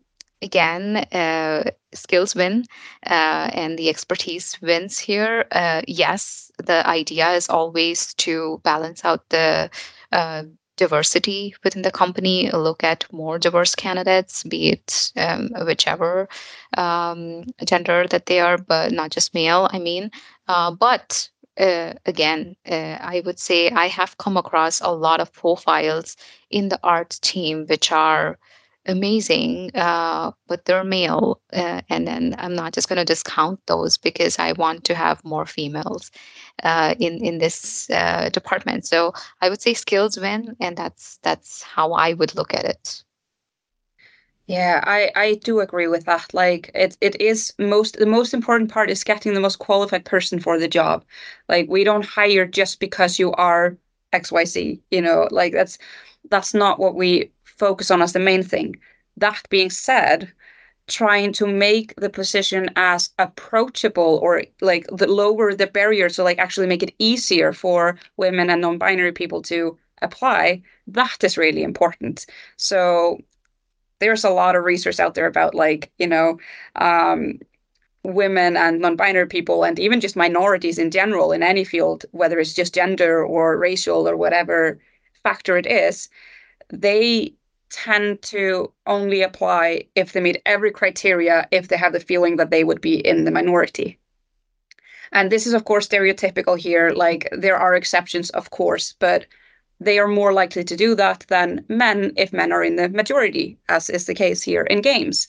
again, 0.42 0.98
uh, 1.12 1.72
skills 1.94 2.36
win 2.36 2.66
uh, 3.06 3.50
and 3.54 3.78
the 3.78 3.90
expertise 3.90 4.60
wins 4.62 4.98
here. 4.98 5.46
Uh, 5.52 5.82
yes, 5.88 6.52
the 6.64 6.88
idea 6.88 7.32
is 7.32 7.50
always 7.50 8.14
to 8.16 8.62
balance 8.64 9.04
out 9.04 9.30
the 9.30 9.70
uh, 10.12 10.44
diversity 10.78 11.56
within 11.64 11.82
the 11.82 11.92
company, 11.92 12.50
look 12.52 12.84
at 12.84 13.12
more 13.12 13.40
diverse 13.40 13.76
candidates, 13.76 14.44
be 14.44 14.70
it 14.70 15.12
um, 15.18 15.50
whichever 15.66 16.30
um, 16.78 17.44
gender 17.66 18.08
that 18.10 18.28
they 18.28 18.40
are, 18.40 18.58
but 18.58 18.92
not 18.92 19.12
just 19.12 19.34
male, 19.34 19.68
I 19.72 19.80
mean. 19.80 20.12
Uh, 20.48 20.72
but 20.72 21.30
uh, 21.60 21.94
again, 22.06 22.56
uh, 22.70 22.98
I 23.02 23.22
would 23.26 23.40
say 23.40 23.70
I 23.72 23.88
have 23.88 24.18
come 24.18 24.38
across 24.38 24.82
a 24.82 24.90
lot 24.92 25.20
of 25.20 25.34
profiles 25.34 26.16
in 26.50 26.70
the 26.70 26.80
art 26.84 27.18
team 27.22 27.66
which 27.68 27.92
are 27.92 28.38
amazing, 28.86 29.72
uh, 29.76 30.32
but 30.48 30.66
they're 30.66 30.84
male. 30.84 31.42
Uh, 31.54 31.82
and 31.90 32.08
then 32.08 32.36
I'm 32.38 32.56
not 32.56 32.74
just 32.74 32.88
going 32.90 32.98
to 32.98 33.06
discount 33.06 33.60
those 33.68 33.98
because 33.98 34.40
I 34.40 34.54
want 34.54 34.84
to 34.86 34.96
have 34.96 35.24
more 35.26 35.46
females 35.46 36.12
uh, 36.64 36.96
in 37.00 37.24
in 37.24 37.38
this 37.40 37.90
uh, 37.90 38.30
department. 38.30 38.86
So 38.86 39.14
I 39.42 39.50
would 39.50 39.62
say 39.62 39.74
skills 39.74 40.18
win, 40.20 40.56
and 40.62 40.78
that's 40.78 41.18
that's 41.24 41.64
how 41.64 41.94
I 41.94 42.14
would 42.14 42.36
look 42.36 42.54
at 42.54 42.66
it. 42.66 43.04
Yeah, 44.48 44.82
I 44.86 45.12
I 45.16 45.34
do 45.36 45.60
agree 45.60 45.88
with 45.88 46.06
that. 46.06 46.34
Like 46.34 46.72
it 46.74 46.98
it 47.02 47.20
is 47.22 47.54
most 47.60 47.98
the 47.98 48.06
most 48.06 48.34
important 48.34 48.72
part 48.72 48.90
is 48.90 49.04
getting 49.04 49.34
the 49.34 49.40
most 49.42 49.60
qualified 49.60 50.06
person 50.06 50.40
for 50.40 50.58
the 50.58 50.68
job. 50.70 51.04
Like 51.50 51.68
we 51.70 51.84
don't 51.84 52.06
hire 52.06 52.46
just 52.46 52.80
because 52.80 53.20
you 53.20 53.34
are 53.34 53.78
XYZ, 54.14 54.82
you 54.92 55.02
know, 55.02 55.28
like 55.32 55.54
that's 55.54 55.78
that's 56.30 56.54
not 56.54 56.80
what 56.80 56.96
we 56.96 57.32
focus 57.44 57.92
on 57.92 58.02
as 58.02 58.14
the 58.14 58.20
main 58.20 58.42
thing. 58.44 58.76
That 59.18 59.44
being 59.50 59.70
said, 59.70 60.32
trying 60.88 61.34
to 61.34 61.48
make 61.48 61.94
the 61.98 62.10
position 62.10 62.70
as 62.78 63.10
approachable 63.20 64.20
or 64.24 64.44
like 64.62 64.86
the 64.92 65.08
lower 65.08 65.54
the 65.54 65.68
barrier 65.68 66.10
so 66.10 66.24
like 66.24 66.40
actually 66.40 66.68
make 66.68 66.84
it 66.84 66.96
easier 67.00 67.54
for 67.54 67.98
women 68.18 68.50
and 68.50 68.62
non-binary 68.62 69.12
people 69.12 69.42
to 69.42 69.78
apply 70.02 70.62
that 70.88 71.24
is 71.24 71.38
really 71.38 71.64
important 71.64 72.26
so 72.58 73.20
there's 74.00 74.24
a 74.24 74.30
lot 74.30 74.56
of 74.56 74.64
research 74.64 75.00
out 75.00 75.16
there 75.16 75.26
about 75.26 75.56
like 75.56 75.92
you 75.98 76.08
know 76.08 76.38
um, 76.76 77.40
women 78.04 78.56
and 78.58 78.80
non-binary 78.80 79.28
people 79.28 79.64
and 79.64 79.80
even 79.80 80.00
just 80.00 80.16
minorities 80.16 80.78
in 80.78 80.92
general 80.92 81.32
in 81.32 81.44
any 81.44 81.64
field 81.64 82.06
whether 82.12 82.40
it's 82.40 82.54
just 82.54 82.76
gender 82.76 83.24
or 83.26 83.58
racial 83.58 84.08
or 84.08 84.16
whatever 84.16 84.80
factor 85.24 85.58
it 85.58 85.66
is 85.66 86.10
they 86.70 87.34
tend 87.70 88.22
to 88.22 88.72
only 88.86 89.22
apply 89.22 89.86
if 89.96 90.14
they 90.14 90.22
meet 90.22 90.42
every 90.46 90.72
criteria 90.72 91.48
if 91.52 91.68
they 91.68 91.78
have 91.78 91.94
the 91.94 92.00
feeling 92.00 92.38
that 92.38 92.50
they 92.50 92.64
would 92.64 92.82
be 92.82 92.96
in 93.06 93.26
the 93.26 93.32
minority. 93.32 94.00
And 95.12 95.32
this 95.32 95.48
is 95.48 95.54
of 95.54 95.66
course 95.66 95.88
stereotypical 95.88 96.58
here 96.58 96.92
like 96.92 97.28
there 97.32 97.58
are 97.58 97.76
exceptions 97.76 98.30
of 98.32 98.50
course 98.52 98.96
but 99.00 99.26
they 99.80 100.00
are 100.00 100.08
more 100.08 100.34
likely 100.34 100.64
to 100.64 100.76
do 100.76 100.96
that 100.96 101.26
than 101.30 101.64
men 101.70 102.12
if 102.18 102.34
men 102.34 102.52
are 102.52 102.64
in 102.64 102.76
the 102.76 102.90
majority, 102.90 103.58
as 103.70 103.90
is 103.90 104.06
the 104.06 104.16
case 104.16 104.42
here 104.42 104.64
in 104.64 104.82
games. 104.82 105.28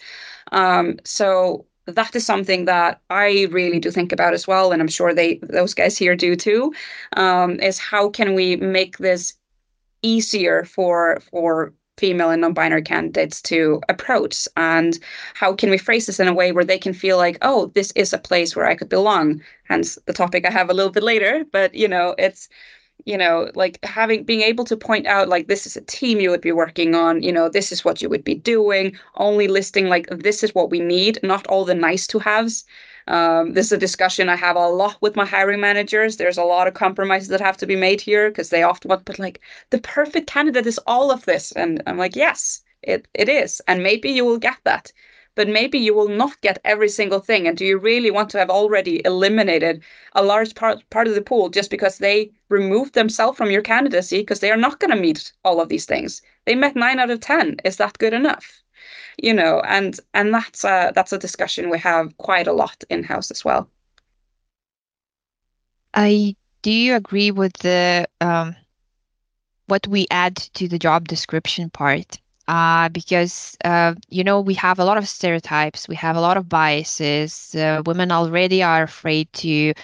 Um, 0.52 0.98
so 1.04 1.66
that 1.86 2.14
is 2.14 2.24
something 2.24 2.66
that 2.66 3.00
I 3.10 3.48
really 3.50 3.80
do 3.80 3.90
think 3.90 4.12
about 4.12 4.34
as 4.34 4.46
well, 4.46 4.72
and 4.72 4.82
I'm 4.82 4.88
sure 4.88 5.14
they 5.14 5.38
those 5.42 5.74
guys 5.74 5.96
here 5.96 6.16
do 6.16 6.36
too. 6.36 6.72
Um, 7.16 7.60
is 7.60 7.78
how 7.78 8.10
can 8.10 8.34
we 8.34 8.56
make 8.56 8.98
this 8.98 9.34
easier 10.02 10.64
for 10.64 11.20
for 11.30 11.72
female 11.98 12.30
and 12.30 12.40
non-binary 12.40 12.82
candidates 12.82 13.42
to 13.42 13.80
approach 13.88 14.46
and 14.56 15.00
how 15.34 15.52
can 15.52 15.68
we 15.68 15.76
phrase 15.76 16.06
this 16.06 16.20
in 16.20 16.28
a 16.28 16.32
way 16.32 16.52
where 16.52 16.64
they 16.64 16.78
can 16.78 16.92
feel 16.92 17.16
like 17.16 17.36
oh 17.42 17.66
this 17.74 17.90
is 17.96 18.12
a 18.12 18.18
place 18.18 18.54
where 18.54 18.66
i 18.66 18.74
could 18.76 18.88
belong 18.88 19.42
hence 19.64 19.98
the 20.06 20.12
topic 20.12 20.46
i 20.46 20.50
have 20.50 20.70
a 20.70 20.72
little 20.72 20.92
bit 20.92 21.02
later 21.02 21.44
but 21.50 21.74
you 21.74 21.88
know 21.88 22.14
it's 22.16 22.48
you 23.04 23.16
know 23.16 23.50
like 23.54 23.78
having 23.84 24.24
being 24.24 24.42
able 24.42 24.64
to 24.64 24.76
point 24.76 25.06
out 25.06 25.28
like 25.28 25.46
this 25.46 25.66
is 25.66 25.76
a 25.76 25.80
team 25.82 26.20
you 26.20 26.30
would 26.30 26.40
be 26.40 26.52
working 26.52 26.94
on 26.94 27.22
you 27.22 27.32
know 27.32 27.48
this 27.48 27.72
is 27.72 27.84
what 27.84 28.02
you 28.02 28.08
would 28.08 28.24
be 28.24 28.34
doing 28.34 28.96
only 29.16 29.48
listing 29.48 29.88
like 29.88 30.06
this 30.10 30.42
is 30.42 30.54
what 30.54 30.70
we 30.70 30.80
need 30.80 31.18
not 31.22 31.46
all 31.46 31.64
the 31.64 31.74
nice 31.74 32.06
to 32.06 32.18
haves 32.18 32.64
um, 33.08 33.54
this 33.54 33.66
is 33.66 33.72
a 33.72 33.78
discussion 33.78 34.28
I 34.28 34.36
have 34.36 34.56
a 34.56 34.68
lot 34.68 34.98
with 35.00 35.16
my 35.16 35.24
hiring 35.24 35.60
managers. 35.60 36.18
There's 36.18 36.36
a 36.36 36.44
lot 36.44 36.68
of 36.68 36.74
compromises 36.74 37.28
that 37.28 37.40
have 37.40 37.56
to 37.56 37.66
be 37.66 37.74
made 37.74 38.02
here 38.02 38.28
because 38.28 38.50
they 38.50 38.62
often 38.62 38.90
want, 38.90 39.06
but 39.06 39.18
like 39.18 39.40
the 39.70 39.78
perfect 39.78 40.26
candidate 40.28 40.66
is 40.66 40.78
all 40.86 41.10
of 41.10 41.24
this. 41.24 41.50
And 41.52 41.82
I'm 41.86 41.96
like, 41.96 42.14
yes, 42.14 42.60
it, 42.82 43.08
it 43.14 43.30
is. 43.30 43.62
And 43.66 43.82
maybe 43.82 44.10
you 44.10 44.26
will 44.26 44.38
get 44.38 44.58
that 44.64 44.92
but 45.38 45.46
maybe 45.46 45.78
you 45.78 45.94
will 45.94 46.08
not 46.08 46.40
get 46.40 46.58
every 46.64 46.88
single 46.88 47.20
thing. 47.20 47.46
And 47.46 47.56
do 47.56 47.64
you 47.64 47.78
really 47.78 48.10
want 48.10 48.28
to 48.30 48.38
have 48.38 48.50
already 48.50 49.00
eliminated 49.04 49.84
a 50.16 50.24
large 50.24 50.52
part, 50.56 50.82
part 50.90 51.06
of 51.06 51.14
the 51.14 51.22
pool 51.22 51.48
just 51.48 51.70
because 51.70 51.98
they 51.98 52.32
removed 52.48 52.94
themselves 52.94 53.38
from 53.38 53.52
your 53.52 53.62
candidacy 53.62 54.18
because 54.18 54.40
they 54.40 54.50
are 54.50 54.56
not 54.56 54.80
going 54.80 54.90
to 54.90 55.00
meet 55.00 55.32
all 55.44 55.60
of 55.60 55.68
these 55.68 55.86
things? 55.86 56.22
They 56.44 56.56
met 56.56 56.74
nine 56.74 56.98
out 56.98 57.10
of 57.10 57.20
10. 57.20 57.58
Is 57.64 57.76
that 57.76 57.98
good 57.98 58.14
enough? 58.14 58.64
You 59.16 59.32
know, 59.32 59.60
and 59.60 60.00
and 60.12 60.34
that's 60.34 60.64
a, 60.64 60.90
that's 60.92 61.12
a 61.12 61.18
discussion 61.18 61.70
we 61.70 61.78
have 61.78 62.18
quite 62.18 62.48
a 62.48 62.52
lot 62.52 62.82
in 62.90 63.04
house 63.04 63.30
as 63.30 63.44
well. 63.44 63.70
I 65.94 66.34
do 66.62 66.72
you 66.72 66.96
agree 66.96 67.30
with 67.30 67.52
the 67.58 68.08
um, 68.20 68.56
what 69.68 69.86
we 69.86 70.08
add 70.10 70.34
to 70.54 70.66
the 70.66 70.80
job 70.80 71.06
description 71.06 71.70
part? 71.70 72.18
Uh, 72.48 72.88
because 72.90 73.56
uh, 73.64 73.94
you 74.10 74.24
know 74.24 74.40
we 74.40 74.54
have 74.54 74.78
a 74.80 74.84
lot 74.84 74.98
of 74.98 75.08
stereotypes, 75.08 75.88
we 75.88 75.96
have 75.96 76.16
a 76.16 76.20
lot 76.20 76.36
of 76.38 76.48
biases. 76.48 77.54
Uh, 77.54 77.82
women 77.86 78.12
already 78.12 78.62
are 78.62 78.82
afraid 78.84 79.32
to, 79.34 79.74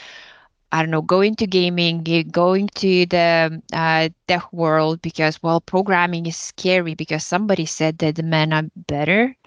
I 0.72 0.82
don't 0.82 0.90
know, 0.90 1.02
go 1.02 1.20
into 1.20 1.46
gaming, 1.46 2.02
go 2.30 2.54
into 2.54 3.06
the 3.06 3.62
uh, 3.72 4.08
tech 4.28 4.52
world 4.52 5.02
because 5.02 5.42
well, 5.42 5.60
programming 5.60 6.26
is 6.26 6.36
scary 6.36 6.94
because 6.94 7.24
somebody 7.24 7.66
said 7.66 7.98
that 7.98 8.16
the 8.16 8.22
men 8.22 8.52
are 8.52 8.64
better. 8.76 9.36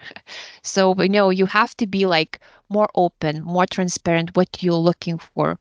So 0.62 0.94
you 1.02 1.08
know 1.08 1.30
you 1.30 1.46
have 1.46 1.76
to 1.78 1.86
be 1.86 2.06
like 2.06 2.40
more 2.68 2.88
open, 2.94 3.42
more 3.44 3.66
transparent 3.66 4.36
what 4.36 4.62
you're 4.62 4.74
looking 4.90 5.18
for. 5.18 5.58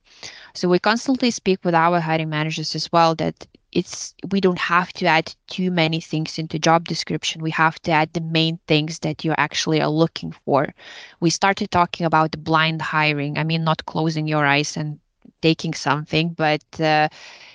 So 0.53 0.70
we 0.70 0.80
constantly 0.80 1.32
speak 1.32 1.64
with 1.64 1.76
our 1.76 1.99
hiring 1.99 2.30
managers 2.30 2.76
as 2.76 2.91
well 2.91 3.16
that 3.16 3.47
it's 3.72 4.13
we 4.32 4.39
don't 4.41 4.59
have 4.59 4.93
to 4.93 5.05
add 5.05 5.34
too 5.47 5.72
many 5.72 5.99
things 5.99 6.38
into 6.39 6.59
job 6.59 6.88
description. 6.88 7.41
We 7.41 7.51
have 7.51 7.80
to 7.84 7.91
add 7.91 8.13
the 8.13 8.22
main 8.22 8.59
things 8.68 8.99
that 8.99 9.24
you 9.24 9.34
actually 9.38 9.82
are 9.82 9.89
looking 9.89 10.32
for. 10.45 10.74
We 11.20 11.30
started 11.30 11.72
talking 11.72 12.05
about 12.05 12.32
the 12.32 12.38
blind 12.38 12.82
hiring. 12.82 13.38
I 13.38 13.43
mean 13.43 13.63
not 13.63 13.86
closing 13.86 14.28
your 14.28 14.45
eyes 14.45 14.78
and 14.78 14.99
taking 15.41 15.74
something 15.74 16.30
but 16.34 16.63
uh, 16.80 17.07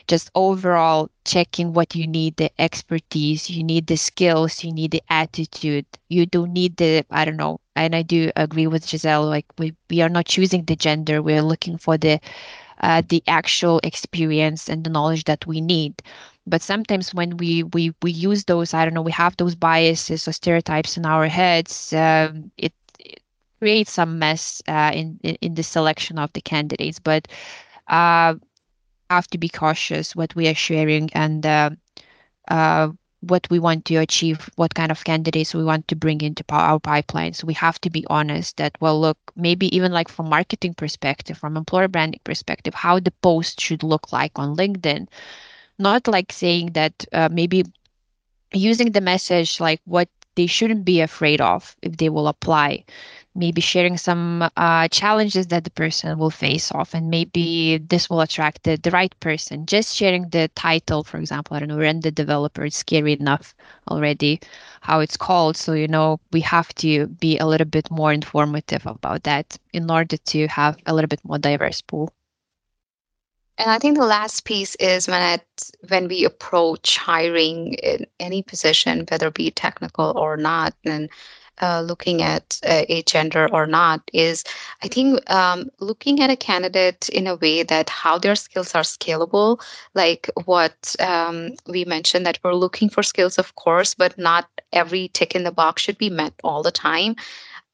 just 0.06 0.30
overall 0.34 1.10
checking 1.24 1.72
what 1.72 1.94
you 1.94 2.06
need 2.06 2.36
the 2.36 2.50
expertise 2.58 3.48
you 3.50 3.62
need 3.62 3.86
the 3.86 3.96
skills 3.96 4.62
you 4.64 4.72
need 4.72 4.90
the 4.92 5.02
attitude. 5.08 5.86
You 6.08 6.26
don't 6.26 6.52
need 6.52 6.76
the 6.76 7.04
i 7.10 7.24
don't 7.24 7.36
know 7.36 7.60
and 7.76 7.94
i 7.94 8.02
do 8.02 8.30
agree 8.36 8.66
with 8.66 8.86
Jesal 8.86 9.28
like 9.28 9.46
we, 9.58 9.74
we 9.90 10.00
are 10.02 10.08
not 10.08 10.26
choosing 10.26 10.64
the 10.64 10.76
gender. 10.76 11.22
We're 11.22 11.42
looking 11.42 11.76
for 11.78 11.96
the 11.96 12.20
uh, 12.82 13.02
the 13.08 13.22
actual 13.28 13.80
experience 13.84 14.68
and 14.68 14.84
the 14.84 14.90
knowledge 14.90 15.24
that 15.24 15.46
we 15.46 15.60
need. 15.60 16.02
But 16.46 16.62
sometimes 16.62 17.14
when 17.14 17.36
we 17.36 17.62
we 17.64 17.92
we 18.02 18.10
use 18.12 18.44
those 18.44 18.74
i 18.74 18.84
don't 18.84 18.94
know 18.94 19.02
we 19.02 19.12
have 19.12 19.36
those 19.36 19.54
biases 19.54 20.26
or 20.28 20.32
stereotypes 20.32 20.96
in 20.96 21.06
our 21.06 21.28
heads 21.28 21.92
um, 21.92 22.50
it, 22.58 22.72
it, 22.98 23.20
creates 23.60 23.92
some 23.92 24.18
mess 24.18 24.60
uh, 24.68 24.90
in, 24.94 25.18
in, 25.22 25.36
in 25.40 25.54
the 25.54 25.62
selection 25.62 26.18
of 26.18 26.32
the 26.32 26.40
candidates. 26.40 26.98
But 26.98 27.28
uh, 27.88 28.34
have 29.10 29.26
to 29.28 29.38
be 29.38 29.48
cautious 29.48 30.14
what 30.16 30.34
we 30.34 30.48
are 30.48 30.54
sharing 30.54 31.10
and 31.12 31.44
uh, 31.46 31.70
uh, 32.48 32.88
what 33.22 33.46
we 33.50 33.58
want 33.58 33.84
to 33.86 33.96
achieve, 33.96 34.50
what 34.56 34.74
kind 34.74 34.90
of 34.90 35.04
candidates 35.04 35.54
we 35.54 35.64
want 35.64 35.86
to 35.88 35.96
bring 35.96 36.20
into 36.20 36.44
our 36.50 36.80
pipeline. 36.80 37.32
So 37.32 37.46
we 37.46 37.54
have 37.54 37.80
to 37.82 37.90
be 37.90 38.04
honest 38.10 38.56
that, 38.56 38.76
well, 38.80 39.00
look, 39.00 39.18
maybe 39.36 39.74
even 39.74 39.92
like 39.92 40.08
from 40.08 40.28
marketing 40.28 40.74
perspective, 40.74 41.38
from 41.38 41.56
employer 41.56 41.88
branding 41.88 42.20
perspective, 42.24 42.74
how 42.74 42.98
the 42.98 43.12
post 43.22 43.60
should 43.60 43.82
look 43.82 44.12
like 44.12 44.32
on 44.36 44.56
LinkedIn. 44.56 45.08
Not 45.78 46.08
like 46.08 46.32
saying 46.32 46.72
that 46.72 47.04
uh, 47.12 47.28
maybe 47.30 47.64
using 48.52 48.92
the 48.92 49.00
message 49.00 49.60
like 49.60 49.80
what 49.84 50.08
they 50.34 50.46
shouldn't 50.46 50.84
be 50.84 51.00
afraid 51.00 51.40
of 51.40 51.76
if 51.82 51.96
they 51.96 52.08
will 52.08 52.28
apply 52.28 52.84
maybe 53.34 53.60
sharing 53.60 53.96
some 53.96 54.48
uh, 54.56 54.88
challenges 54.88 55.46
that 55.48 55.64
the 55.64 55.70
person 55.70 56.18
will 56.18 56.30
face 56.30 56.70
off 56.72 56.94
and 56.94 57.10
maybe 57.10 57.78
this 57.78 58.08
will 58.10 58.20
attract 58.20 58.62
the, 58.64 58.76
the 58.76 58.90
right 58.90 59.18
person. 59.20 59.66
Just 59.66 59.94
sharing 59.96 60.28
the 60.30 60.48
title 60.54 61.02
for 61.04 61.18
example 61.18 61.56
i 61.56 61.60
don't 61.60 61.68
know 61.68 61.78
render 61.78 62.10
developer 62.10 62.64
is 62.64 62.74
scary 62.76 63.12
enough 63.12 63.54
already 63.90 64.40
how 64.82 65.00
it's 65.00 65.16
called. 65.16 65.56
So 65.56 65.72
you 65.72 65.88
know 65.88 66.20
we 66.32 66.40
have 66.42 66.74
to 66.76 67.06
be 67.06 67.38
a 67.38 67.46
little 67.46 67.66
bit 67.66 67.90
more 67.90 68.12
informative 68.12 68.86
about 68.86 69.24
that 69.24 69.58
in 69.72 69.90
order 69.90 70.16
to 70.16 70.46
have 70.48 70.76
a 70.86 70.94
little 70.94 71.08
bit 71.08 71.24
more 71.24 71.38
diverse 71.38 71.80
pool. 71.80 72.12
And 73.58 73.70
I 73.70 73.78
think 73.78 73.96
the 73.96 74.06
last 74.06 74.44
piece 74.44 74.74
is 74.76 75.08
when 75.08 75.22
it 75.22 75.70
when 75.88 76.08
we 76.08 76.24
approach 76.24 76.96
hiring 76.96 77.74
in 77.74 78.06
any 78.18 78.42
position, 78.42 79.06
whether 79.10 79.28
it 79.28 79.34
be 79.34 79.50
technical 79.50 80.16
or 80.16 80.36
not, 80.36 80.74
and 80.84 81.08
uh, 81.60 81.80
looking 81.80 82.22
at 82.22 82.58
uh, 82.66 82.84
a 82.88 83.02
gender 83.02 83.48
or 83.52 83.66
not 83.66 84.00
is 84.12 84.44
i 84.82 84.88
think 84.88 85.28
um, 85.30 85.68
looking 85.80 86.20
at 86.20 86.30
a 86.30 86.36
candidate 86.36 87.08
in 87.10 87.26
a 87.26 87.36
way 87.36 87.62
that 87.62 87.88
how 87.90 88.18
their 88.18 88.34
skills 88.34 88.74
are 88.74 88.82
scalable 88.82 89.60
like 89.94 90.30
what 90.44 90.96
um, 91.00 91.50
we 91.68 91.84
mentioned 91.84 92.24
that 92.24 92.38
we're 92.42 92.54
looking 92.54 92.88
for 92.88 93.02
skills 93.02 93.38
of 93.38 93.54
course 93.56 93.94
but 93.94 94.16
not 94.18 94.48
every 94.72 95.08
tick 95.08 95.34
in 95.34 95.44
the 95.44 95.52
box 95.52 95.82
should 95.82 95.98
be 95.98 96.10
met 96.10 96.32
all 96.42 96.62
the 96.62 96.72
time. 96.72 97.14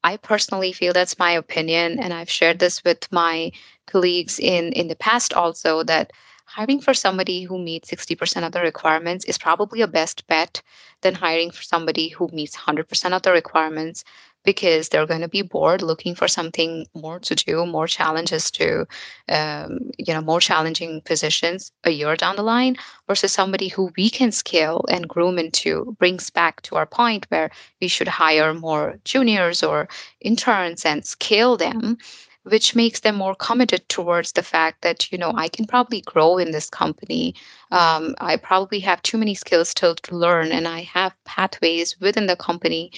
I 0.03 0.17
personally 0.17 0.71
feel 0.71 0.93
that's 0.93 1.19
my 1.19 1.31
opinion, 1.31 1.99
and 1.99 2.13
I've 2.13 2.29
shared 2.29 2.59
this 2.59 2.83
with 2.83 3.11
my 3.11 3.51
colleagues 3.87 4.39
in 4.39 4.71
in 4.73 4.87
the 4.87 4.95
past 4.95 5.33
also 5.33 5.83
that 5.83 6.11
hiring 6.49 6.81
for 6.81 6.93
somebody 6.93 7.43
who 7.43 7.59
meets 7.59 7.91
60% 7.91 8.45
of 8.45 8.51
the 8.51 8.61
requirements 8.61 9.23
is 9.25 9.37
probably 9.37 9.81
a 9.81 9.87
best 9.87 10.25
bet 10.27 10.61
than 11.01 11.13
hiring 11.13 11.51
for 11.51 11.61
somebody 11.61 12.09
who 12.09 12.27
meets 12.33 12.57
100% 12.57 13.13
of 13.13 13.21
the 13.21 13.31
requirements 13.31 14.03
because 14.45 14.89
they're 14.89 15.05
going 15.05 15.21
to 15.21 15.27
be 15.27 15.41
bored 15.41 15.81
looking 15.81 16.15
for 16.15 16.27
something 16.27 16.85
more 16.95 17.19
to 17.19 17.35
do 17.35 17.65
more 17.65 17.87
challenges 17.87 18.49
to 18.49 18.85
um, 19.29 19.91
you 19.97 20.13
know 20.13 20.21
more 20.21 20.39
challenging 20.39 21.01
positions 21.01 21.71
a 21.83 21.91
year 21.91 22.15
down 22.15 22.35
the 22.35 22.41
line 22.41 22.75
versus 23.07 23.31
somebody 23.31 23.67
who 23.67 23.91
we 23.97 24.09
can 24.09 24.31
scale 24.31 24.85
and 24.89 25.09
groom 25.09 25.37
into 25.37 25.95
brings 25.99 26.29
back 26.29 26.61
to 26.61 26.75
our 26.75 26.85
point 26.85 27.25
where 27.29 27.51
we 27.81 27.87
should 27.87 28.07
hire 28.07 28.53
more 28.53 28.97
juniors 29.03 29.61
or 29.61 29.87
interns 30.21 30.85
and 30.85 31.05
scale 31.05 31.57
them 31.57 31.97
which 32.43 32.75
makes 32.75 33.01
them 33.01 33.15
more 33.15 33.35
committed 33.35 33.87
towards 33.89 34.31
the 34.31 34.43
fact 34.43 34.81
that 34.81 35.11
you 35.11 35.17
know 35.17 35.31
i 35.35 35.47
can 35.47 35.65
probably 35.65 36.01
grow 36.01 36.37
in 36.37 36.51
this 36.51 36.69
company. 36.69 37.35
Um, 37.71 38.15
i 38.19 38.37
probably 38.37 38.79
have 38.79 39.01
too 39.01 39.17
many 39.17 39.35
skills 39.35 39.69
still 39.69 39.95
to 39.95 40.15
learn 40.15 40.51
and 40.51 40.67
i 40.67 40.81
have 40.81 41.13
pathways 41.25 41.99
within 41.99 42.27
the 42.27 42.35
company 42.35 42.91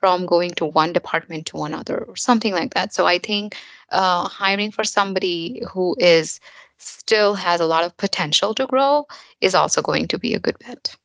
from 0.00 0.26
going 0.26 0.50
to 0.52 0.64
one 0.64 0.92
department 0.92 1.46
to 1.46 1.64
another 1.64 2.04
or 2.04 2.16
something 2.16 2.52
like 2.52 2.74
that. 2.74 2.94
So 2.94 3.06
i 3.06 3.18
think 3.18 3.56
uh, 3.90 4.28
hiring 4.28 4.70
for 4.72 4.84
somebody 4.84 5.62
who 5.70 5.96
is 5.98 6.40
still 6.78 7.34
has 7.34 7.60
a 7.60 7.66
lot 7.66 7.84
of 7.84 7.96
potential 7.96 8.54
to 8.54 8.66
grow 8.66 9.06
is 9.40 9.54
also 9.54 9.82
going 9.82 10.08
to 10.08 10.18
be 10.18 10.34
a 10.34 10.40
good 10.40 10.58
bet 10.60 10.96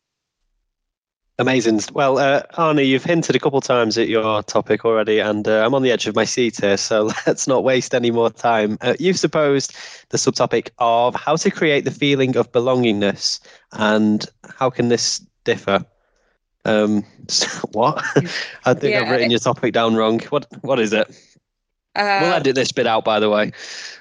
Amazing. 1.39 1.81
Well, 1.93 2.19
uh, 2.19 2.43
Arnie, 2.53 2.87
you've 2.87 3.03
hinted 3.03 3.35
a 3.35 3.39
couple 3.39 3.59
times 3.59 3.97
at 3.97 4.07
your 4.07 4.43
topic 4.43 4.85
already, 4.85 5.17
and 5.17 5.47
uh, 5.47 5.65
I'm 5.65 5.73
on 5.73 5.81
the 5.81 5.91
edge 5.91 6.05
of 6.05 6.15
my 6.15 6.25
seat 6.25 6.57
here, 6.61 6.77
so 6.77 7.11
let's 7.27 7.47
not 7.47 7.63
waste 7.63 7.95
any 7.95 8.11
more 8.11 8.29
time. 8.29 8.77
Uh, 8.81 8.93
you've 8.99 9.17
supposed 9.17 9.75
the 10.09 10.17
subtopic 10.17 10.69
of 10.77 11.15
how 11.15 11.35
to 11.37 11.49
create 11.49 11.85
the 11.85 11.91
feeling 11.91 12.37
of 12.37 12.51
belongingness, 12.51 13.39
and 13.71 14.27
how 14.59 14.69
can 14.69 14.89
this 14.89 15.25
differ? 15.43 15.83
Um, 16.65 17.03
what? 17.71 18.03
I 18.65 18.75
think 18.75 18.93
yeah, 18.93 19.01
I've 19.01 19.09
written 19.09 19.31
your 19.31 19.39
topic 19.39 19.73
down 19.73 19.95
wrong. 19.95 20.19
What? 20.29 20.45
What 20.61 20.79
is 20.79 20.93
it? 20.93 21.07
Uh, 21.95 22.19
we'll 22.21 22.33
edit 22.33 22.55
this 22.55 22.71
bit 22.71 22.87
out, 22.87 23.05
by 23.05 23.19
the 23.19 23.29
way. 23.29 23.51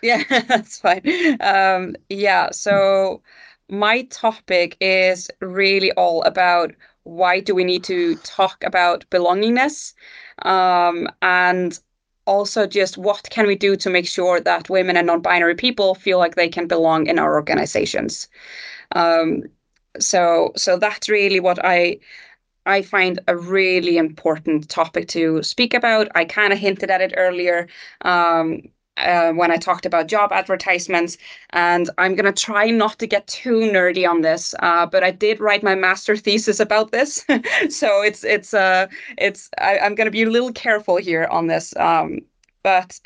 Yeah, 0.02 0.22
that's 0.48 0.80
fine. 0.80 1.02
Um, 1.40 1.96
yeah, 2.10 2.50
so 2.50 3.22
my 3.68 4.02
topic 4.04 4.76
is 4.80 5.30
really 5.40 5.92
all 5.92 6.22
about 6.24 6.72
why 7.04 7.40
do 7.40 7.54
we 7.54 7.64
need 7.64 7.84
to 7.84 8.16
talk 8.16 8.62
about 8.64 9.04
belongingness? 9.10 9.94
Um, 10.42 11.08
and 11.22 11.78
also 12.26 12.66
just 12.66 12.98
what 12.98 13.28
can 13.30 13.46
we 13.46 13.56
do 13.56 13.76
to 13.76 13.90
make 13.90 14.06
sure 14.06 14.40
that 14.40 14.70
women 14.70 14.96
and 14.96 15.06
non-binary 15.06 15.56
people 15.56 15.94
feel 15.94 16.18
like 16.18 16.36
they 16.36 16.48
can 16.48 16.66
belong 16.68 17.06
in 17.06 17.18
our 17.18 17.34
organizations? 17.34 18.28
Um, 18.94 19.44
so 20.00 20.52
so 20.56 20.78
that's 20.78 21.08
really 21.08 21.40
what 21.40 21.58
i 21.64 21.98
i 22.66 22.82
find 22.82 23.20
a 23.28 23.36
really 23.36 23.98
important 23.98 24.68
topic 24.68 25.08
to 25.08 25.42
speak 25.42 25.74
about. 25.74 26.08
I 26.14 26.24
kind 26.24 26.52
of 26.52 26.58
hinted 26.58 26.90
at 26.90 27.00
it 27.00 27.14
earlier. 27.16 27.68
Um, 28.02 28.62
uh, 28.96 29.32
when 29.32 29.50
I 29.50 29.56
talked 29.56 29.86
about 29.86 30.08
job 30.08 30.32
advertisements. 30.32 31.16
And 31.50 31.90
I'm 31.98 32.14
going 32.14 32.32
to 32.32 32.42
try 32.42 32.70
not 32.70 32.98
to 32.98 33.06
get 33.06 33.26
too 33.26 33.60
nerdy 33.60 34.08
on 34.08 34.20
this, 34.20 34.54
uh, 34.60 34.86
but 34.86 35.02
I 35.02 35.10
did 35.10 35.40
write 35.40 35.62
my 35.62 35.74
master 35.74 36.16
thesis 36.16 36.60
about 36.60 36.92
this, 36.92 37.24
so 37.68 38.02
it's 38.02 38.24
it's 38.24 38.54
uh 38.54 38.86
it's 39.18 39.48
I, 39.58 39.78
am 39.78 39.94
going 39.94 40.06
to 40.06 40.10
be 40.10 40.22
a 40.22 40.30
little 40.30 40.52
careful 40.52 40.96
here 40.96 41.26
on 41.30 41.46
this. 41.46 41.74
Um, 41.76 42.20
but 42.62 43.00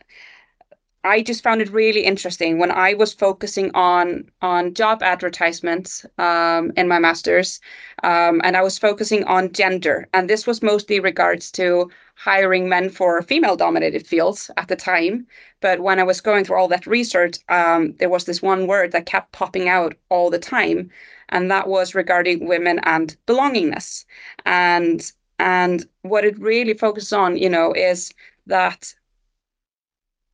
I 1.07 1.23
just 1.23 1.43
found 1.43 1.61
it 1.63 1.73
really 1.73 2.05
interesting 2.05 2.59
when 2.59 2.71
I 2.71 2.95
was 2.95 3.13
focusing 3.15 3.71
on 3.75 4.31
on 4.43 4.75
job 4.75 5.03
advertisements 5.03 6.05
um, 6.19 6.73
in 6.77 6.89
my 6.89 6.99
masters, 6.99 7.61
um, 8.03 8.41
and 8.45 8.57
I 8.57 8.63
was 8.63 8.79
focusing 8.79 9.25
on 9.25 9.53
gender, 9.53 10.09
and 10.13 10.29
this 10.29 10.47
was 10.47 10.63
mostly 10.63 11.01
regards 11.01 11.51
to 11.53 11.91
hiring 12.17 12.69
men 12.69 12.91
for 12.91 13.23
female-dominated 13.23 14.07
fields 14.07 14.51
at 14.57 14.69
the 14.69 14.77
time. 14.77 15.27
But 15.61 15.81
when 15.81 15.99
I 15.99 16.03
was 16.05 16.21
going 16.21 16.45
through 16.45 16.59
all 16.59 16.69
that 16.69 16.87
research, 16.87 17.39
um, 17.49 17.95
there 17.99 18.09
was 18.11 18.25
this 18.25 18.43
one 18.43 18.67
word 18.67 18.93
that 18.93 19.07
kept 19.07 19.33
popping 19.33 19.69
out 19.69 19.95
all 20.09 20.31
the 20.31 20.39
time, 20.39 20.91
and 21.29 21.51
that 21.51 21.69
was 21.69 21.95
regarding 21.95 22.47
women 22.47 22.81
and 22.85 23.17
belongingness, 23.27 24.05
and 24.45 25.13
and 25.39 25.87
what 26.03 26.25
it 26.25 26.39
really 26.39 26.75
focuses 26.75 27.13
on, 27.13 27.37
you 27.37 27.51
know, 27.51 27.73
is 27.73 28.13
that 28.47 28.95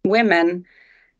women 0.05 0.65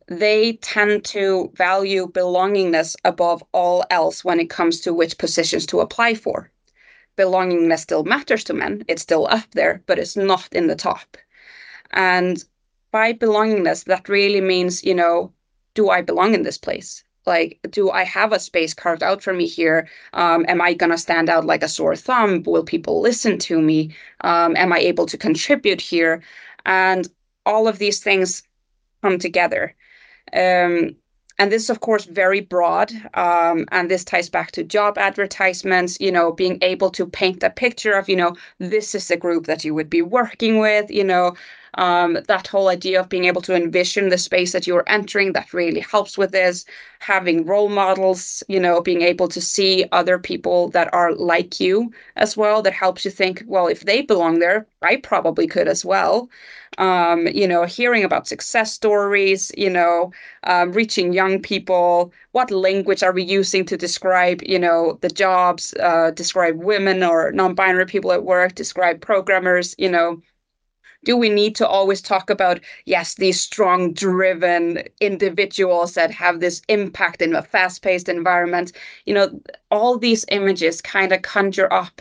they 0.09 0.55
tend 0.55 1.05
to 1.05 1.51
value 1.55 2.07
belongingness 2.09 2.97
above 3.05 3.43
all 3.53 3.85
else 3.91 4.25
when 4.25 4.41
it 4.41 4.51
comes 4.51 4.81
to 4.81 4.93
which 4.93 5.19
positions 5.19 5.65
to 5.67 5.81
apply 5.81 6.15
for. 6.15 6.51
Belongingness 7.17 7.81
still 7.81 8.05
matters 8.05 8.45
to 8.45 8.55
men, 8.55 8.85
it's 8.89 9.03
still 9.03 9.27
up 9.29 9.51
there, 9.53 9.83
but 9.87 9.99
it's 9.99 10.17
not 10.17 10.49
in 10.53 10.67
the 10.67 10.75
top. 10.75 11.17
And 11.93 12.43
by 12.91 13.13
belongingness, 13.13 13.85
that 13.85 14.09
really 14.09 14.41
means, 14.41 14.83
you 14.85 14.95
know, 14.95 15.33
do 15.75 15.91
I 15.91 16.03
belong 16.03 16.35
in 16.35 16.43
this 16.43 16.59
place? 16.59 17.05
Like, 17.25 17.61
do 17.71 17.91
I 17.91 18.03
have 18.03 18.33
a 18.33 18.41
space 18.41 18.75
carved 18.75 19.03
out 19.03 19.23
for 19.23 19.33
me 19.33 19.47
here? 19.47 19.89
Um, 20.13 20.45
am 20.49 20.61
I 20.61 20.75
going 20.75 20.91
to 20.91 20.99
stand 20.99 21.31
out 21.31 21.45
like 21.45 21.63
a 21.63 21.69
sore 21.69 21.95
thumb? 21.95 22.43
Will 22.43 22.65
people 22.65 23.01
listen 23.01 23.39
to 23.39 23.61
me? 23.61 23.95
Um, 24.23 24.57
am 24.57 24.73
I 24.73 24.79
able 24.79 25.07
to 25.07 25.17
contribute 25.17 25.81
here? 25.81 26.23
And 26.67 27.09
all 27.47 27.69
of 27.69 27.79
these 27.79 28.01
things 28.01 28.43
come 29.03 29.19
together. 29.19 29.75
Um, 30.33 30.97
and 31.39 31.51
this 31.51 31.65
is 31.65 31.71
of 31.71 31.81
course 31.81 32.05
very 32.05 32.41
broad 32.41 32.93
um, 33.15 33.67
and 33.73 33.91
this 33.91 34.05
ties 34.05 34.29
back 34.29 34.53
to 34.53 34.63
job 34.63 34.99
advertisements 34.99 35.99
you 36.01 36.13
know 36.13 36.33
being 36.33 36.59
able 36.63 36.91
to 36.91 37.07
paint 37.07 37.43
a 37.43 37.51
picture 37.51 37.93
of 37.95 38.09
you 38.09 38.17
know 38.17 38.37
this 38.59 38.95
is 38.95 39.11
a 39.11 39.17
group 39.17 39.47
that 39.47 39.65
you 39.65 39.75
would 39.75 39.91
be 39.91 40.03
working 40.03 40.59
with 40.59 40.91
you 40.91 41.05
know 41.05 41.35
um, 41.75 42.19
that 42.29 42.47
whole 42.47 42.69
idea 42.69 43.01
of 43.01 43.09
being 43.09 43.25
able 43.25 43.41
to 43.41 43.55
envision 43.57 44.11
the 44.11 44.19
space 44.19 44.53
that 44.53 44.67
you're 44.67 44.85
entering 44.87 45.33
that 45.33 45.55
really 45.55 45.81
helps 45.81 46.19
with 46.19 46.31
this 46.33 46.67
having 47.01 47.47
role 47.47 47.71
models 47.71 48.43
you 48.49 48.61
know 48.61 48.81
being 48.83 49.03
able 49.03 49.27
to 49.29 49.41
see 49.41 49.87
other 49.93 50.19
people 50.19 50.69
that 50.69 50.93
are 50.93 51.15
like 51.15 51.59
you 51.61 51.91
as 52.17 52.37
well 52.37 52.63
that 52.63 52.75
helps 52.75 53.05
you 53.05 53.11
think 53.11 53.43
well 53.47 53.67
if 53.67 53.81
they 53.81 54.03
belong 54.03 54.39
there 54.39 54.67
i 54.83 54.97
probably 54.97 55.47
could 55.47 55.67
as 55.67 55.85
well 55.85 56.29
um, 56.79 57.27
you 57.29 57.47
know, 57.47 57.65
hearing 57.65 58.05
about 58.05 58.27
success 58.27 58.73
stories, 58.73 59.51
you 59.57 59.71
know, 59.71 60.13
um, 60.45 60.73
reaching 60.73 61.13
young 61.13 61.41
people. 61.41 62.13
What 62.33 62.51
language 62.51 63.03
are 63.03 63.13
we 63.13 63.23
using 63.23 63.65
to 63.67 63.77
describe, 63.77 64.43
you 64.43 64.59
know, 64.59 64.99
the 65.03 65.09
jobs, 65.11 65.75
uh, 65.81 66.11
describe 66.13 66.57
women 66.63 67.03
or 67.03 67.33
non-binary 67.33 67.87
people 67.87 68.13
at 68.13 68.25
work, 68.25 68.55
describe 68.55 69.01
programmers, 69.01 69.75
you 69.79 69.89
know, 69.91 70.21
do 71.05 71.17
we 71.17 71.29
need 71.29 71.55
to 71.57 71.67
always 71.67 72.01
talk 72.01 72.31
about 72.31 72.61
yes 72.87 73.15
these 73.15 73.41
strong 73.41 73.93
driven 73.93 74.83
individuals 75.01 75.95
that 75.95 76.11
have 76.11 76.41
this 76.41 76.63
impact 76.69 77.21
in 77.23 77.35
a 77.35 77.43
fast-paced 77.43 78.09
environment 78.09 78.73
you 79.07 79.15
know 79.15 79.41
all 79.71 79.99
these 79.99 80.25
images 80.31 80.81
kind 80.81 81.13
of 81.13 81.23
conjure 81.23 81.73
up 81.73 82.01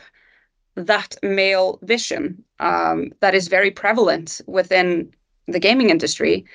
that 0.75 1.15
male 1.21 1.79
vision 1.81 2.43
um, 2.59 3.11
that 3.19 3.35
is 3.35 3.47
very 3.47 3.71
prevalent 3.71 4.41
within 4.47 5.11
the 5.47 5.59
gaming 5.59 5.89
industry. 5.89 6.45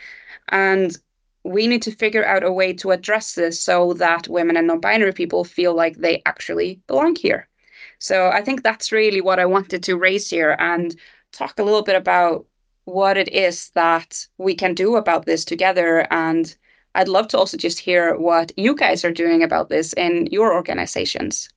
And 0.49 0.97
we 1.45 1.67
need 1.67 1.83
to 1.83 1.93
figure 1.93 2.25
out 2.25 2.43
a 2.43 2.53
way 2.53 2.73
to 2.73 2.91
address 2.91 3.35
this 3.35 3.61
so 3.61 3.93
that 3.95 4.29
women 4.29 4.57
and 4.57 4.67
non-binary 4.67 5.13
people 5.13 5.45
feel 5.45 5.75
like 5.75 5.97
they 5.97 6.23
actually 6.27 6.81
belong 6.87 7.15
here. 7.15 7.49
So 7.99 8.29
i 8.29 8.43
think 8.43 8.63
that's 8.63 8.93
really 8.93 9.21
what 9.21 9.39
i 9.39 9.47
wanted 9.47 9.83
to 9.85 9.97
raise 9.97 10.29
here 10.29 10.57
and 10.59 10.95
talk 11.33 11.59
a 11.59 11.63
little 11.63 11.83
bit 11.83 11.97
about 11.97 12.47
what 12.85 13.17
it 13.17 13.29
is 13.29 13.71
that 13.71 14.27
we 14.39 14.55
can 14.55 14.75
do 14.75 14.97
about 14.97 15.25
this 15.27 15.45
together. 15.45 16.07
And 16.11 16.55
i'd 16.95 17.09
love 17.09 17.29
to 17.29 17.39
also 17.39 17.57
just 17.57 17.79
hear 17.79 18.17
what 18.17 18.53
you 18.57 18.75
guys 18.75 19.05
are 19.05 19.13
doing 19.13 19.43
about 19.43 19.69
this 19.69 19.93
in 19.95 20.27
your 20.31 20.53
organizations 20.53 21.49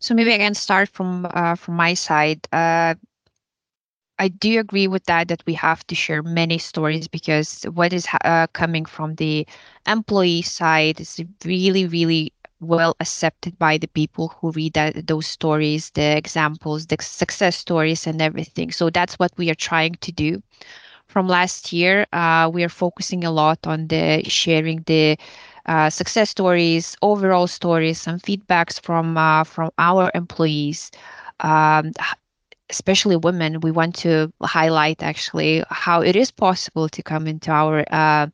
so 0.00 0.14
maybe 0.14 0.34
I 0.34 0.38
can 0.38 0.54
start 0.54 0.88
from 0.90 1.26
uh, 1.30 1.56
from 1.56 1.76
my 1.76 1.94
side. 1.94 2.48
Uh, 2.52 2.94
I 4.18 4.28
do 4.28 4.60
agree 4.60 4.86
with 4.88 5.04
that 5.04 5.28
that 5.28 5.42
we 5.46 5.54
have 5.54 5.86
to 5.88 5.94
share 5.94 6.22
many 6.22 6.58
stories 6.58 7.08
because 7.08 7.64
what 7.72 7.92
is 7.92 8.06
uh, 8.24 8.46
coming 8.52 8.84
from 8.86 9.16
the 9.16 9.46
employee 9.86 10.42
side 10.42 11.00
is 11.00 11.20
really 11.44 11.86
really 11.86 12.32
well 12.60 12.94
accepted 13.00 13.58
by 13.58 13.78
the 13.78 13.88
people 13.88 14.28
who 14.40 14.50
read 14.52 14.74
that, 14.74 15.06
those 15.06 15.26
stories, 15.26 15.90
the 15.90 16.16
examples, 16.16 16.86
the 16.86 16.96
success 17.00 17.56
stories, 17.56 18.06
and 18.06 18.20
everything. 18.22 18.70
So 18.72 18.90
that's 18.90 19.18
what 19.18 19.32
we 19.36 19.50
are 19.50 19.54
trying 19.54 19.94
to 20.02 20.12
do. 20.12 20.42
From 21.06 21.28
last 21.28 21.72
year, 21.72 22.06
uh, 22.12 22.50
we 22.52 22.64
are 22.64 22.68
focusing 22.68 23.24
a 23.24 23.30
lot 23.30 23.66
on 23.66 23.88
the 23.88 24.22
sharing 24.28 24.82
the 24.86 25.16
uh, 25.66 25.90
success 25.90 26.30
stories, 26.30 26.96
overall 27.02 27.46
stories, 27.46 28.00
some 28.00 28.18
feedbacks 28.18 28.80
from 28.80 29.16
uh, 29.16 29.44
from 29.44 29.70
our 29.78 30.10
employees, 30.14 30.90
um, 31.40 31.92
especially 32.70 33.16
women. 33.16 33.60
We 33.60 33.70
want 33.70 33.94
to 33.96 34.32
highlight 34.42 35.02
actually 35.02 35.62
how 35.70 36.00
it 36.02 36.16
is 36.16 36.30
possible 36.30 36.88
to 36.88 37.02
come 37.02 37.26
into 37.26 37.50
our 37.50 37.84
uh, 37.90 38.26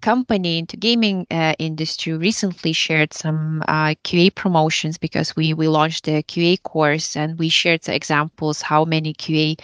company 0.00 0.58
into 0.58 0.76
gaming 0.76 1.26
uh, 1.30 1.54
industry. 1.58 2.12
Recently 2.16 2.72
shared 2.72 3.12
some 3.12 3.62
uh, 3.68 3.94
QA 4.04 4.30
promotions 4.30 4.98
because 4.98 5.36
we 5.36 5.54
we 5.54 5.68
launched 5.68 6.04
the 6.04 6.22
QA 6.22 6.56
course 6.58 7.16
and 7.16 7.38
we 7.38 7.48
shared 7.48 7.88
examples 7.88 8.62
how 8.62 8.84
many 8.84 9.14
QA 9.14 9.56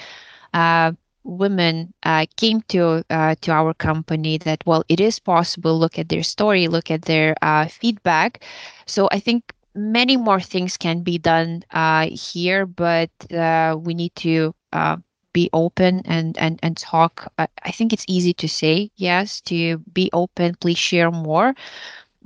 women 1.27 1.95
uh, 2.05 2.27
came 2.37 2.63
to 2.71 3.05
uh, 3.11 3.35
to 3.43 3.53
our 3.53 3.75
company 3.75 4.39
that 4.39 4.63
well 4.67 4.85
it 4.89 5.01
is 5.01 5.19
possible 5.19 5.79
look 5.79 5.99
at 5.99 6.09
their 6.09 6.23
story 6.23 6.69
look 6.69 6.91
at 6.91 7.03
their 7.03 7.35
uh, 7.43 7.67
feedback. 7.67 8.43
So 8.87 9.09
i 9.13 9.21
think 9.21 9.53
many 9.75 10.17
more 10.17 10.41
things 10.41 10.77
can 10.77 11.03
be 11.03 11.19
done 11.19 11.65
uh, 11.73 12.09
here 12.13 12.67
but 12.67 13.11
uh, 13.33 13.77
we 13.79 13.95
need 13.95 14.15
to 14.17 14.55
uh, 14.73 14.97
be 15.33 15.51
open 15.53 16.03
and 16.07 16.37
and 16.39 16.59
and 16.63 16.77
talk. 16.77 17.33
I 17.39 17.71
think 17.73 17.93
it's 17.93 18.05
easy 18.09 18.33
to 18.35 18.49
say 18.49 18.91
yes 18.97 19.41
to 19.53 19.79
be 19.93 20.11
open 20.13 20.57
please 20.61 20.79
share 20.79 21.11
more 21.11 21.55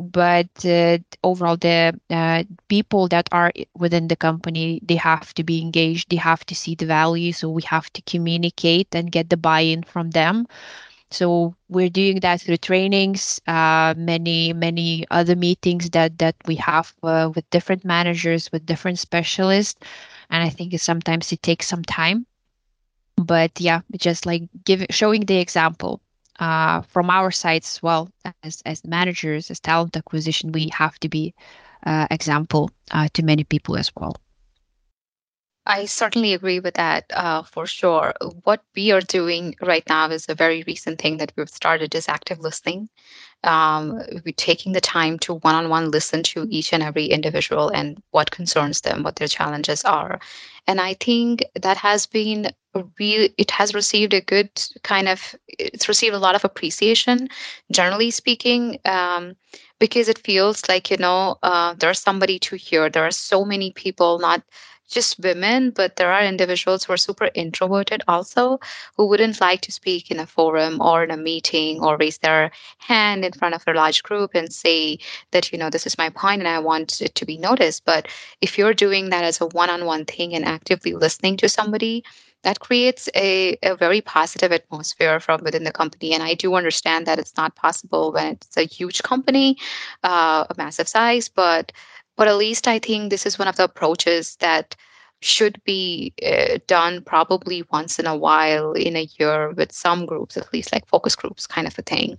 but 0.00 0.48
uh, 0.64 0.98
overall 1.22 1.56
the 1.56 1.98
uh, 2.10 2.44
people 2.68 3.08
that 3.08 3.28
are 3.32 3.52
within 3.76 4.08
the 4.08 4.16
company 4.16 4.80
they 4.82 4.96
have 4.96 5.34
to 5.34 5.44
be 5.44 5.60
engaged 5.60 6.10
they 6.10 6.16
have 6.16 6.44
to 6.46 6.54
see 6.54 6.74
the 6.74 6.86
value 6.86 7.32
so 7.32 7.50
we 7.50 7.62
have 7.62 7.92
to 7.92 8.02
communicate 8.02 8.88
and 8.94 9.12
get 9.12 9.30
the 9.30 9.36
buy-in 9.36 9.82
from 9.82 10.10
them. 10.10 10.46
So 11.10 11.54
we're 11.68 11.90
doing 11.90 12.20
that 12.20 12.40
through 12.40 12.58
trainings 12.58 13.40
uh, 13.46 13.94
many 13.96 14.52
many 14.52 15.06
other 15.10 15.36
meetings 15.36 15.90
that 15.90 16.18
that 16.18 16.36
we 16.46 16.56
have 16.56 16.94
uh, 17.02 17.30
with 17.34 17.48
different 17.50 17.84
managers 17.84 18.50
with 18.52 18.66
different 18.66 18.98
specialists 18.98 19.78
and 20.30 20.42
i 20.42 20.48
think 20.50 20.78
sometimes 20.80 21.32
it 21.32 21.42
takes 21.42 21.68
some 21.68 21.84
time. 21.84 22.26
But 23.16 23.60
yeah 23.60 23.80
just 23.98 24.26
like 24.26 24.42
giving 24.64 24.88
showing 24.90 25.26
the 25.26 25.38
example 25.38 26.00
uh, 26.40 26.80
from 26.82 27.10
our 27.10 27.30
side 27.30 27.62
as 27.62 27.82
well 27.82 28.10
as 28.42 28.62
as 28.66 28.84
managers 28.84 29.50
as 29.50 29.60
talent 29.60 29.96
acquisition 29.96 30.52
we 30.52 30.68
have 30.68 30.98
to 30.98 31.08
be 31.08 31.34
uh, 31.86 32.06
example 32.10 32.70
uh, 32.90 33.08
to 33.12 33.22
many 33.22 33.44
people 33.44 33.76
as 33.76 33.90
well 33.96 34.16
I 35.66 35.84
certainly 35.84 36.32
agree 36.32 36.58
with 36.58 36.74
that 36.74 37.04
uh, 37.10 37.42
for 37.42 37.66
sure. 37.66 38.14
What 38.44 38.62
we 38.74 38.90
are 38.92 39.00
doing 39.02 39.54
right 39.60 39.86
now 39.88 40.08
is 40.08 40.28
a 40.28 40.34
very 40.34 40.64
recent 40.66 41.00
thing 41.00 41.18
that 41.18 41.32
we've 41.36 41.50
started 41.50 41.94
is 41.94 42.08
active 42.08 42.40
listening. 42.40 42.88
Um, 43.44 44.02
we're 44.24 44.34
taking 44.36 44.72
the 44.72 44.80
time 44.80 45.18
to 45.20 45.34
one-on-one 45.34 45.90
listen 45.90 46.22
to 46.24 46.46
each 46.50 46.72
and 46.72 46.82
every 46.82 47.06
individual 47.06 47.68
and 47.68 48.02
what 48.10 48.30
concerns 48.30 48.80
them, 48.80 49.02
what 49.02 49.16
their 49.16 49.28
challenges 49.28 49.84
are, 49.84 50.18
and 50.66 50.80
I 50.80 50.94
think 50.94 51.44
that 51.54 51.76
has 51.76 52.06
been 52.06 52.50
real. 52.98 53.28
It 53.38 53.50
has 53.50 53.74
received 53.74 54.14
a 54.14 54.20
good 54.20 54.50
kind 54.82 55.08
of. 55.08 55.34
It's 55.48 55.88
received 55.88 56.14
a 56.14 56.18
lot 56.18 56.34
of 56.34 56.44
appreciation, 56.44 57.28
generally 57.70 58.10
speaking. 58.10 58.78
Um, 58.84 59.36
because 59.78 60.08
it 60.08 60.18
feels 60.18 60.68
like 60.68 60.90
you 60.90 60.98
know 60.98 61.38
uh, 61.42 61.74
there's 61.78 62.00
somebody 62.00 62.38
to 62.38 62.56
hear 62.56 62.90
there 62.90 63.06
are 63.06 63.10
so 63.10 63.44
many 63.44 63.72
people 63.72 64.18
not 64.18 64.42
just 64.90 65.20
women, 65.20 65.70
but 65.70 65.96
there 65.96 66.12
are 66.12 66.22
individuals 66.24 66.84
who 66.84 66.92
are 66.92 66.96
super 66.96 67.30
introverted 67.34 68.02
also 68.08 68.58
who 68.96 69.06
wouldn't 69.06 69.40
like 69.40 69.60
to 69.62 69.72
speak 69.72 70.10
in 70.10 70.18
a 70.18 70.26
forum 70.26 70.80
or 70.82 71.04
in 71.04 71.10
a 71.10 71.16
meeting 71.16 71.80
or 71.82 71.96
raise 71.96 72.18
their 72.18 72.50
hand 72.78 73.24
in 73.24 73.32
front 73.32 73.54
of 73.54 73.62
a 73.66 73.72
large 73.72 74.02
group 74.02 74.32
and 74.34 74.52
say 74.52 74.98
that, 75.30 75.52
you 75.52 75.58
know, 75.58 75.70
this 75.70 75.86
is 75.86 75.96
my 75.96 76.10
point 76.10 76.40
and 76.40 76.48
I 76.48 76.58
want 76.58 77.00
it 77.00 77.14
to 77.14 77.24
be 77.24 77.38
noticed. 77.38 77.84
But 77.84 78.08
if 78.40 78.58
you're 78.58 78.74
doing 78.74 79.10
that 79.10 79.24
as 79.24 79.40
a 79.40 79.46
one 79.46 79.70
on 79.70 79.84
one 79.84 80.04
thing 80.04 80.34
and 80.34 80.44
actively 80.44 80.92
listening 80.92 81.36
to 81.38 81.48
somebody, 81.48 82.04
that 82.42 82.60
creates 82.60 83.08
a, 83.14 83.56
a 83.62 83.76
very 83.76 84.00
positive 84.00 84.52
atmosphere 84.52 85.20
from 85.20 85.42
within 85.42 85.64
the 85.64 85.72
company. 85.72 86.14
And 86.14 86.22
I 86.22 86.34
do 86.34 86.54
understand 86.54 87.06
that 87.06 87.18
it's 87.18 87.36
not 87.36 87.56
possible 87.56 88.12
when 88.12 88.26
it's 88.28 88.56
a 88.56 88.62
huge 88.62 89.02
company, 89.02 89.56
uh, 90.04 90.44
a 90.48 90.54
massive 90.56 90.88
size, 90.88 91.28
but 91.28 91.72
but 92.16 92.28
at 92.28 92.36
least 92.36 92.68
I 92.68 92.78
think 92.78 93.08
this 93.08 93.24
is 93.24 93.38
one 93.38 93.48
of 93.48 93.56
the 93.56 93.64
approaches 93.64 94.36
that 94.36 94.76
should 95.22 95.62
be 95.64 96.12
uh, 96.26 96.58
done 96.66 97.02
probably 97.02 97.64
once 97.72 97.98
in 97.98 98.06
a 98.06 98.16
while 98.16 98.72
in 98.72 98.96
a 98.96 99.08
year 99.18 99.52
with 99.52 99.72
some 99.72 100.06
groups, 100.06 100.36
at 100.36 100.52
least 100.52 100.72
like 100.72 100.86
focus 100.86 101.14
groups 101.16 101.46
kind 101.46 101.66
of 101.66 101.78
a 101.78 101.82
thing. 101.82 102.18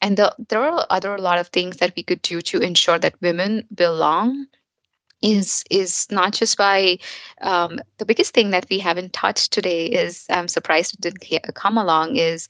And 0.00 0.16
the, 0.16 0.34
there 0.48 0.62
are 0.62 0.86
other 0.90 1.14
a 1.14 1.20
lot 1.20 1.38
of 1.38 1.48
things 1.48 1.78
that 1.78 1.94
we 1.96 2.02
could 2.02 2.22
do 2.22 2.40
to 2.42 2.60
ensure 2.60 2.98
that 2.98 3.20
women 3.20 3.66
belong 3.74 4.46
is 5.26 5.64
is 5.70 6.06
not 6.10 6.32
just 6.32 6.56
by 6.56 6.98
um, 7.40 7.80
the 7.98 8.06
biggest 8.06 8.32
thing 8.34 8.50
that 8.50 8.66
we 8.70 8.78
haven't 8.78 9.12
touched 9.12 9.52
today 9.52 9.86
is 9.86 10.26
I'm 10.30 10.48
surprised 10.48 10.94
it 10.94 11.00
didn't 11.00 11.54
come 11.54 11.76
along 11.78 12.16
is 12.16 12.48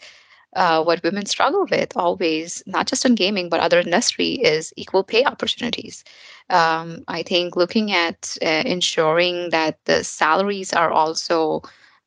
uh, 0.54 0.82
what 0.82 1.02
women 1.02 1.26
struggle 1.26 1.66
with 1.70 1.96
always, 1.96 2.62
not 2.66 2.86
just 2.86 3.04
in 3.04 3.14
gaming, 3.14 3.48
but 3.48 3.60
other 3.60 3.80
industry, 3.80 4.32
is 4.34 4.72
equal 4.76 5.04
pay 5.04 5.24
opportunities. 5.24 6.02
Um, 6.48 7.04
I 7.08 7.22
think 7.22 7.56
looking 7.56 7.92
at 7.92 8.36
uh, 8.42 8.62
ensuring 8.64 9.50
that 9.50 9.78
the 9.84 10.02
salaries 10.02 10.72
are 10.72 10.90
also, 10.90 11.62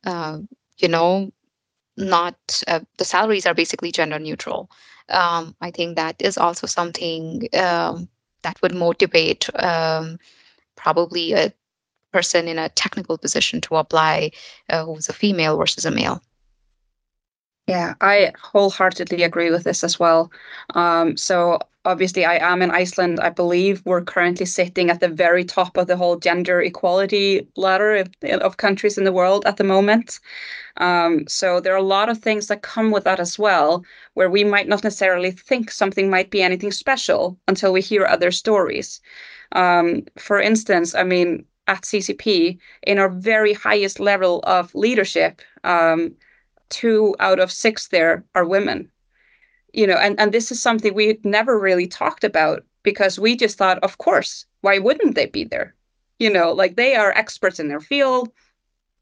uh, 0.05 0.39
you 0.77 0.87
know, 0.87 1.31
not 1.97 2.37
uh, 2.67 2.79
the 2.97 3.05
salaries 3.05 3.45
are 3.45 3.53
basically 3.53 3.91
gender 3.91 4.19
neutral. 4.19 4.69
Um, 5.09 5.55
I 5.61 5.71
think 5.71 5.95
that 5.95 6.15
is 6.19 6.37
also 6.37 6.65
something 6.67 7.47
um, 7.53 8.09
that 8.43 8.59
would 8.61 8.73
motivate 8.73 9.49
um, 9.61 10.17
probably 10.79 11.33
a 11.33 11.53
person 12.11 12.47
in 12.47 12.57
a 12.57 12.69
technical 12.69 13.17
position 13.17 13.61
to 13.61 13.75
apply 13.75 14.31
uh, 14.69 14.85
who's 14.85 15.09
a 15.09 15.13
female 15.13 15.57
versus 15.57 15.85
a 15.85 15.91
male. 15.91 16.21
Yeah, 17.67 17.93
I 18.01 18.33
wholeheartedly 18.41 19.21
agree 19.21 19.51
with 19.51 19.63
this 19.63 19.83
as 19.83 19.99
well. 19.99 20.31
Um, 20.73 21.15
so 21.17 21.59
obviously, 21.85 22.25
I 22.25 22.37
am 22.51 22.63
in 22.63 22.71
Iceland. 22.71 23.19
I 23.19 23.29
believe 23.29 23.83
we're 23.85 24.01
currently 24.01 24.47
sitting 24.47 24.89
at 24.89 25.01
the 25.01 25.07
very 25.07 25.45
top 25.45 25.77
of 25.77 25.85
the 25.85 25.95
whole 25.95 26.17
gender 26.17 26.59
equality 26.61 27.47
ladder 27.55 27.97
of, 27.97 28.09
of 28.41 28.57
countries 28.57 28.97
in 28.97 29.03
the 29.03 29.13
world 29.13 29.45
at 29.45 29.57
the 29.57 29.63
moment. 29.63 30.19
Um, 30.77 31.27
so 31.27 31.59
there 31.59 31.73
are 31.73 31.85
a 31.85 31.93
lot 31.97 32.09
of 32.09 32.17
things 32.17 32.47
that 32.47 32.63
come 32.63 32.89
with 32.89 33.03
that 33.03 33.19
as 33.19 33.37
well, 33.37 33.83
where 34.15 34.31
we 34.31 34.43
might 34.43 34.67
not 34.67 34.83
necessarily 34.83 35.29
think 35.31 35.69
something 35.69 36.09
might 36.09 36.31
be 36.31 36.41
anything 36.41 36.71
special 36.71 37.37
until 37.47 37.71
we 37.71 37.81
hear 37.81 38.05
other 38.05 38.31
stories. 38.31 38.99
Um, 39.53 40.03
for 40.17 40.39
instance, 40.39 40.95
I 40.95 41.03
mean, 41.03 41.45
at 41.67 41.83
CCP, 41.83 42.57
in 42.83 42.99
our 42.99 43.09
very 43.09 43.53
highest 43.53 43.99
level 43.99 44.41
of 44.43 44.73
leadership, 44.73 45.41
um, 45.63 46.15
two 46.69 47.15
out 47.19 47.39
of 47.39 47.51
six 47.51 47.87
there 47.87 48.23
are 48.35 48.45
women 48.45 48.91
you 49.73 49.87
know 49.87 49.95
and 49.95 50.19
and 50.19 50.31
this 50.31 50.51
is 50.51 50.61
something 50.61 50.93
we 50.93 51.19
never 51.23 51.59
really 51.59 51.87
talked 51.87 52.23
about 52.23 52.63
because 52.83 53.17
we 53.17 53.35
just 53.35 53.57
thought 53.57 53.79
of 53.79 53.97
course 53.97 54.45
why 54.61 54.77
wouldn't 54.77 55.15
they 55.15 55.25
be 55.25 55.43
there 55.43 55.73
you 56.19 56.29
know 56.29 56.51
like 56.51 56.75
they 56.75 56.95
are 56.95 57.11
experts 57.13 57.59
in 57.59 57.69
their 57.69 57.79
field 57.79 58.29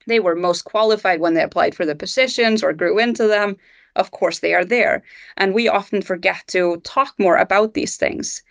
they 0.08 0.20
were 0.20 0.36
most 0.36 0.64
qualified 0.64 1.20
when 1.20 1.34
they 1.36 1.44
applied 1.44 1.76
for 1.76 1.86
the 1.86 1.96
positions 1.96 2.64
or 2.64 2.74
grew 2.74 2.98
into 2.98 3.28
them, 3.28 3.58
of 3.96 4.12
course 4.12 4.40
they 4.40 4.54
are 4.54 4.66
there. 4.66 5.04
And 5.36 5.54
we 5.54 5.68
often 5.68 6.02
forget 6.02 6.44
to 6.48 6.78
talk 6.84 7.14
more 7.20 7.36
about 7.38 7.74
these 7.74 7.98
things. 7.98 8.42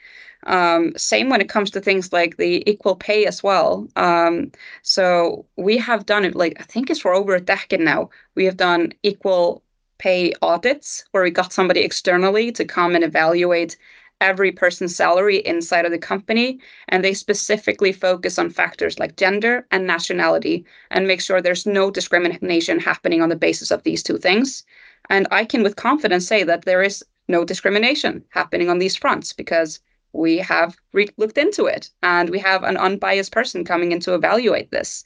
Um, 0.47 0.92
same 0.97 1.28
when 1.28 1.40
it 1.40 1.49
comes 1.49 1.70
to 1.72 1.80
things 1.80 2.12
like 2.12 2.36
the 2.36 2.68
equal 2.70 2.97
pay 2.97 3.26
as 3.26 3.42
well. 3.42 3.88
Um, 3.97 4.53
so 4.82 5.44
we 5.57 5.76
have 5.78 6.07
done 6.07 6.24
it 6.24 6.34
like 6.34 6.55
I 6.61 6.62
think 6.62 6.88
it's 6.88 7.01
for 7.01 7.14
over 7.14 7.34
a 7.34 7.40
decade 7.40 7.80
now. 7.80 8.11
We 8.34 8.44
have 8.44 8.57
done 8.57 8.92
equal 9.03 9.62
pay 9.99 10.32
audits 10.42 11.05
where 11.11 11.22
we 11.22 11.30
got 11.30 11.53
somebody 11.53 11.80
externally 11.80 12.53
to 12.53 12.64
come 12.64 12.94
and 12.94 13.05
evaluate 13.05 13.76
every 14.20 14.51
person's 14.51 14.97
salary 14.97 15.38
inside 15.38 15.84
of 15.84 15.90
the 15.90 15.99
company 15.99 16.59
and 16.88 17.05
they 17.05 17.12
specifically 17.12 17.92
focus 17.92 18.38
on 18.38 18.49
factors 18.49 18.99
like 18.99 19.16
gender 19.16 19.66
and 19.70 19.86
nationality 19.86 20.64
and 20.90 21.07
make 21.07 21.20
sure 21.20 21.40
there's 21.40 21.66
no 21.66 21.90
discrimination 21.90 22.78
happening 22.78 23.20
on 23.20 23.28
the 23.28 23.36
basis 23.36 23.70
of 23.70 23.82
these 23.82 24.03
two 24.03 24.16
things 24.16 24.64
and 25.11 25.28
i 25.30 25.44
can 25.44 25.62
with 25.62 25.76
confidence 25.76 26.26
say 26.26 26.42
that 26.42 26.64
there 26.64 26.82
is 26.82 27.05
no 27.28 27.44
discrimination 27.44 28.24
happening 28.30 28.70
on 28.70 28.78
these 28.78 28.97
fronts 28.97 29.34
because 29.34 29.80
we 30.17 30.39
have 30.39 30.77
re- 30.93 31.09
looked 31.17 31.39
into 31.39 31.67
it 31.67 31.91
and 32.03 32.31
we 32.31 32.39
have 32.39 32.62
an 32.64 32.77
unbiased 32.77 33.33
person 33.33 33.64
coming 33.64 33.93
in 33.93 34.01
to 34.01 34.14
evaluate 34.14 34.71
this 34.71 35.05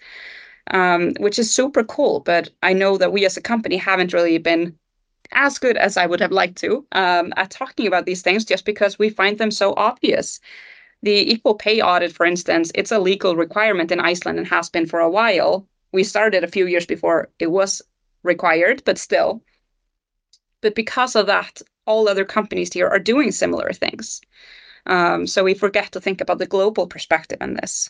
um, 0.70 1.14
which 1.18 1.38
is 1.38 1.52
super 1.52 1.84
cool 1.84 2.20
but 2.20 2.48
i 2.62 2.72
know 2.72 2.96
that 2.96 3.12
we 3.12 3.24
as 3.26 3.36
a 3.36 3.42
company 3.42 3.76
haven't 3.76 4.12
really 4.12 4.38
been 4.38 4.74
as 5.32 5.58
good 5.58 5.76
as 5.76 5.96
i 5.96 6.06
would 6.06 6.20
have 6.20 6.32
liked 6.32 6.56
to 6.56 6.86
um, 6.92 7.32
at 7.36 7.50
talking 7.50 7.86
about 7.86 8.06
these 8.06 8.22
things 8.22 8.44
just 8.44 8.64
because 8.64 8.98
we 8.98 9.10
find 9.10 9.38
them 9.38 9.50
so 9.50 9.74
obvious. 9.76 10.40
The 11.02 11.32
equal 11.32 11.54
pay 11.54 11.80
audit 11.80 12.12
for 12.12 12.26
instance 12.26 12.70
it's 12.74 12.92
a 12.92 12.98
legal 12.98 13.36
requirement 13.36 13.90
in 13.90 14.00
iceland 14.00 14.38
and 14.38 14.46
has 14.48 14.68
been 14.68 14.86
for 14.86 15.00
a 15.00 15.10
while. 15.10 15.66
We 15.92 16.04
started 16.04 16.44
a 16.44 16.48
few 16.48 16.66
years 16.66 16.86
before 16.86 17.28
it 17.38 17.50
was 17.50 17.82
required 18.22 18.82
but 18.84 18.98
still. 18.98 19.42
But 20.60 20.74
because 20.74 21.16
of 21.16 21.26
that 21.26 21.62
all 21.86 22.08
other 22.08 22.24
companies 22.24 22.72
here 22.72 22.88
are 22.88 22.98
doing 22.98 23.32
similar 23.32 23.72
things 23.72 24.20
um, 24.86 25.26
so 25.26 25.44
we 25.44 25.54
forget 25.54 25.92
to 25.92 26.00
think 26.00 26.20
about 26.20 26.38
the 26.38 26.46
global 26.46 26.86
perspective 26.86 27.38
in 27.40 27.54
this. 27.54 27.88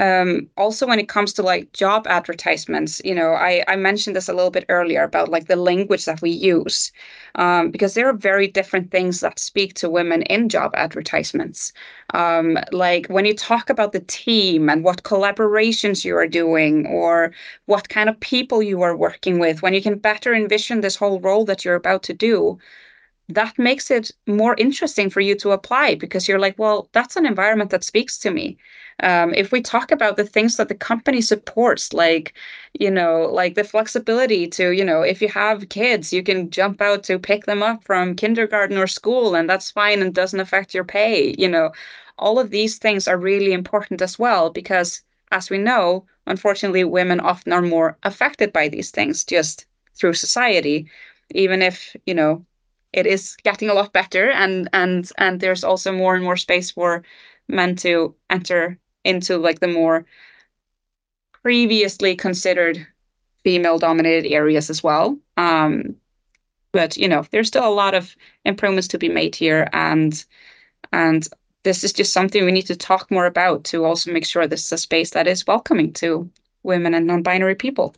Um, 0.00 0.50
also, 0.56 0.88
when 0.88 0.98
it 0.98 1.08
comes 1.08 1.32
to 1.34 1.42
like 1.42 1.72
job 1.72 2.08
advertisements, 2.08 3.00
you 3.04 3.14
know, 3.14 3.30
I, 3.34 3.62
I 3.68 3.76
mentioned 3.76 4.16
this 4.16 4.28
a 4.28 4.34
little 4.34 4.50
bit 4.50 4.64
earlier 4.68 5.04
about 5.04 5.28
like 5.28 5.46
the 5.46 5.54
language 5.54 6.04
that 6.06 6.20
we 6.20 6.30
use, 6.30 6.90
um, 7.36 7.70
because 7.70 7.94
there 7.94 8.08
are 8.08 8.12
very 8.12 8.48
different 8.48 8.90
things 8.90 9.20
that 9.20 9.38
speak 9.38 9.74
to 9.74 9.88
women 9.88 10.22
in 10.22 10.48
job 10.48 10.72
advertisements. 10.74 11.72
Um, 12.12 12.58
like 12.72 13.06
when 13.06 13.24
you 13.24 13.34
talk 13.36 13.70
about 13.70 13.92
the 13.92 14.00
team 14.00 14.68
and 14.68 14.82
what 14.82 15.04
collaborations 15.04 16.04
you 16.04 16.16
are 16.16 16.26
doing, 16.26 16.86
or 16.88 17.32
what 17.66 17.88
kind 17.88 18.08
of 18.08 18.18
people 18.18 18.64
you 18.64 18.82
are 18.82 18.96
working 18.96 19.38
with, 19.38 19.62
when 19.62 19.74
you 19.74 19.82
can 19.82 19.98
better 19.98 20.34
envision 20.34 20.80
this 20.80 20.96
whole 20.96 21.20
role 21.20 21.44
that 21.44 21.64
you're 21.64 21.76
about 21.76 22.02
to 22.04 22.14
do, 22.14 22.58
that 23.28 23.58
makes 23.58 23.90
it 23.90 24.10
more 24.26 24.54
interesting 24.58 25.08
for 25.08 25.20
you 25.20 25.34
to 25.36 25.52
apply 25.52 25.94
because 25.94 26.28
you're 26.28 26.38
like, 26.38 26.58
well, 26.58 26.88
that's 26.92 27.16
an 27.16 27.24
environment 27.24 27.70
that 27.70 27.84
speaks 27.84 28.18
to 28.18 28.30
me. 28.30 28.56
Um, 29.02 29.32
if 29.34 29.50
we 29.50 29.60
talk 29.60 29.90
about 29.90 30.16
the 30.16 30.26
things 30.26 30.56
that 30.56 30.68
the 30.68 30.74
company 30.74 31.20
supports, 31.20 31.92
like, 31.92 32.34
you 32.78 32.90
know, 32.90 33.22
like 33.32 33.54
the 33.54 33.64
flexibility 33.64 34.46
to, 34.48 34.70
you 34.70 34.84
know, 34.84 35.00
if 35.00 35.22
you 35.22 35.28
have 35.28 35.68
kids, 35.70 36.12
you 36.12 36.22
can 36.22 36.50
jump 36.50 36.80
out 36.80 37.02
to 37.04 37.18
pick 37.18 37.46
them 37.46 37.62
up 37.62 37.82
from 37.82 38.14
kindergarten 38.14 38.76
or 38.76 38.86
school, 38.86 39.34
and 39.34 39.48
that's 39.48 39.70
fine 39.70 40.02
and 40.02 40.14
doesn't 40.14 40.40
affect 40.40 40.74
your 40.74 40.84
pay. 40.84 41.34
You 41.38 41.48
know, 41.48 41.72
all 42.18 42.38
of 42.38 42.50
these 42.50 42.78
things 42.78 43.08
are 43.08 43.16
really 43.18 43.52
important 43.52 44.02
as 44.02 44.18
well 44.18 44.50
because, 44.50 45.02
as 45.32 45.50
we 45.50 45.58
know, 45.58 46.04
unfortunately, 46.26 46.84
women 46.84 47.20
often 47.20 47.52
are 47.52 47.62
more 47.62 47.96
affected 48.02 48.52
by 48.52 48.68
these 48.68 48.90
things 48.90 49.24
just 49.24 49.66
through 49.94 50.14
society, 50.14 50.88
even 51.30 51.62
if, 51.62 51.96
you 52.06 52.14
know, 52.14 52.44
it 52.94 53.06
is 53.06 53.36
getting 53.42 53.68
a 53.68 53.74
lot 53.74 53.92
better 53.92 54.30
and 54.30 54.68
and 54.72 55.10
and 55.18 55.40
there's 55.40 55.64
also 55.64 55.92
more 55.92 56.14
and 56.14 56.24
more 56.24 56.36
space 56.36 56.70
for 56.70 57.02
men 57.48 57.74
to 57.76 58.14
enter 58.30 58.78
into 59.04 59.36
like 59.36 59.60
the 59.60 59.68
more 59.68 60.06
previously 61.42 62.14
considered 62.14 62.86
female 63.42 63.78
dominated 63.78 64.30
areas 64.30 64.70
as 64.70 64.82
well. 64.82 65.18
Um, 65.36 65.96
but 66.72 66.96
you 66.96 67.08
know 67.08 67.24
there's 67.30 67.48
still 67.48 67.66
a 67.66 67.80
lot 67.82 67.94
of 67.94 68.16
improvements 68.44 68.88
to 68.88 68.98
be 68.98 69.08
made 69.08 69.34
here 69.34 69.68
and 69.72 70.24
and 70.92 71.28
this 71.64 71.82
is 71.82 71.92
just 71.92 72.12
something 72.12 72.44
we 72.44 72.52
need 72.52 72.66
to 72.66 72.76
talk 72.76 73.10
more 73.10 73.26
about 73.26 73.64
to 73.64 73.84
also 73.84 74.12
make 74.12 74.26
sure 74.26 74.46
this 74.46 74.66
is 74.66 74.72
a 74.72 74.78
space 74.78 75.10
that 75.10 75.26
is 75.26 75.46
welcoming 75.46 75.92
to 75.92 76.30
women 76.62 76.94
and 76.94 77.06
non-binary 77.06 77.54
people 77.54 77.94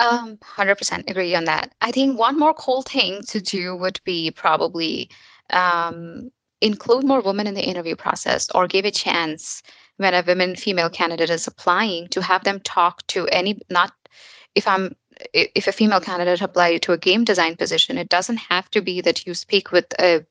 Um, 0.00 0.38
100% 0.38 1.10
agree 1.10 1.34
on 1.36 1.44
that. 1.44 1.74
I 1.82 1.92
think 1.92 2.18
one 2.18 2.38
more 2.38 2.54
cool 2.54 2.82
thing 2.82 3.22
to 3.28 3.40
do 3.40 3.76
would 3.76 4.00
be 4.04 4.30
probably 4.30 5.10
um, 5.50 6.30
include 6.62 7.04
more 7.04 7.20
women 7.20 7.46
in 7.46 7.54
the 7.54 7.62
interview 7.68 7.96
process 7.96 8.48
or 8.54 8.66
give 8.66 8.86
a 8.86 8.90
chance 8.90 9.62
when 9.98 10.14
a 10.14 10.24
women 10.26 10.56
female 10.56 10.90
candidate 10.90 11.30
is 11.30 11.46
applying 11.46 12.08
to 12.08 12.22
have 12.22 12.44
them 12.44 12.60
talk 12.60 13.06
to 13.08 13.26
any 13.28 13.60
not 13.70 13.92
if 14.54 14.66
i'm 14.68 14.96
if 15.34 15.66
a 15.66 15.72
female 15.72 16.00
candidate 16.00 16.40
applied 16.42 16.82
to 16.82 16.92
a 16.92 16.98
game 16.98 17.24
design 17.24 17.56
position 17.56 17.98
it 17.98 18.08
doesn't 18.08 18.38
have 18.38 18.70
to 18.70 18.80
be 18.82 19.00
that 19.02 19.26
you 19.26 19.34
speak 19.34 19.72
with 19.72 19.86
a 20.00 20.24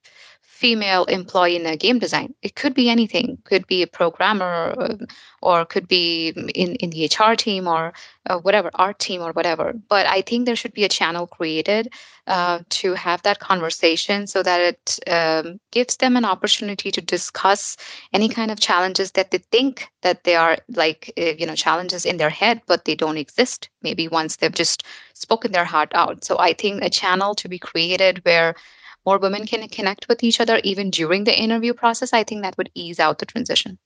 female 0.60 1.06
employee 1.06 1.56
in 1.56 1.66
a 1.66 1.78
game 1.78 2.00
design. 2.00 2.34
It 2.42 2.56
could 2.56 2.74
be 2.74 2.90
anything. 2.90 3.38
Could 3.46 3.66
be 3.66 3.82
a 3.82 3.88
programmer, 3.88 4.76
or, 4.78 4.98
or 5.42 5.66
could 5.66 5.88
be 5.88 6.34
in 6.54 6.76
in 6.76 6.90
the 6.90 7.06
HR 7.06 7.36
team 7.36 7.66
or 7.66 7.94
uh, 8.30 8.40
whatever 8.40 8.70
art 8.74 9.00
team 9.00 9.22
or 9.22 9.32
whatever. 9.32 9.74
But 9.88 10.06
I 10.06 10.22
think 10.22 10.46
there 10.46 10.58
should 10.58 10.74
be 10.74 10.84
a 10.84 10.90
channel 10.90 11.28
created 11.28 11.94
uh, 12.28 12.60
to 12.82 12.94
have 12.94 13.22
that 13.24 13.40
conversation 13.40 14.28
so 14.28 14.44
that 14.44 14.60
it 14.72 15.00
um, 15.08 15.62
gives 15.72 15.96
them 15.96 16.18
an 16.18 16.26
opportunity 16.26 16.92
to 16.92 17.02
discuss 17.02 17.78
any 18.12 18.28
kind 18.28 18.52
of 18.52 18.60
challenges 18.60 19.12
that 19.12 19.32
they 19.32 19.38
think 19.38 19.88
that 20.02 20.26
they 20.26 20.36
are 20.36 20.58
like 20.76 21.14
uh, 21.18 21.36
you 21.40 21.46
know 21.46 21.56
challenges 21.56 22.06
in 22.06 22.18
their 22.18 22.30
head, 22.42 22.62
but 22.68 22.84
they 22.84 22.96
don't 22.96 23.18
exist. 23.26 23.70
Maybe 23.82 24.10
once 24.10 24.36
they've 24.36 24.62
just 24.64 24.84
spoken 25.14 25.54
their 25.54 25.70
heart 25.74 25.92
out. 25.96 26.26
So 26.26 26.38
I 26.38 26.52
think 26.52 26.84
a 26.84 26.90
channel 26.90 27.34
to 27.36 27.48
be 27.48 27.60
created 27.60 28.26
where 28.26 28.56
more 29.10 29.18
women 29.18 29.46
can 29.48 29.68
connect 29.70 30.08
with 30.08 30.24
each 30.24 30.40
other 30.40 30.62
even 30.64 30.92
during 30.92 31.24
the 31.24 31.36
interview 31.46 31.74
process, 31.74 32.14
I 32.14 32.24
think 32.24 32.44
that 32.44 32.58
would 32.58 32.70
ease 32.76 33.00
out 33.00 33.18
the 33.18 33.26
transition. 33.26 33.80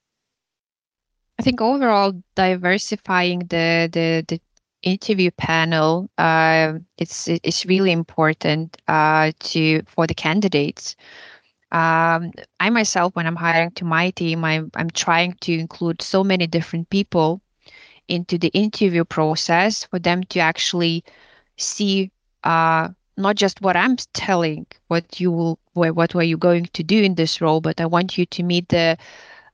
I 1.39 1.43
think 1.43 1.61
overall 1.61 2.11
diversifying 2.35 3.39
the 3.53 3.89
the, 3.97 4.07
the 4.27 4.39
interview 4.81 5.31
panel 5.47 6.09
uh, 6.17 6.73
it's 7.03 7.27
it's 7.47 7.65
really 7.73 7.91
important 7.91 8.65
uh, 8.87 9.31
to 9.51 9.81
for 9.93 10.05
the 10.07 10.19
candidates. 10.25 10.95
Um, 11.71 12.31
I 12.59 12.69
myself, 12.69 13.15
when 13.15 13.25
I'm 13.25 13.41
hiring 13.47 13.71
to 13.79 13.85
my 13.85 14.11
team, 14.19 14.43
I'm 14.43 14.69
I'm 14.79 14.91
trying 15.05 15.33
to 15.45 15.51
include 15.65 16.01
so 16.01 16.23
many 16.23 16.47
different 16.47 16.85
people 16.89 17.41
into 18.07 18.37
the 18.37 18.51
interview 18.65 19.05
process 19.05 19.85
for 19.89 19.99
them 19.99 20.19
to 20.31 20.39
actually 20.39 20.95
see 21.57 22.11
uh, 22.43 22.89
not 23.17 23.35
just 23.35 23.61
what 23.61 23.75
I'm 23.75 23.97
telling, 24.13 24.65
what 24.87 25.19
you 25.19 25.31
will, 25.31 25.59
what 25.73 26.13
were 26.15 26.23
you 26.23 26.37
going 26.37 26.65
to 26.73 26.83
do 26.83 27.01
in 27.03 27.15
this 27.15 27.41
role, 27.41 27.61
but 27.61 27.79
I 27.81 27.85
want 27.85 28.17
you 28.17 28.25
to 28.27 28.43
meet 28.43 28.69
the 28.69 28.97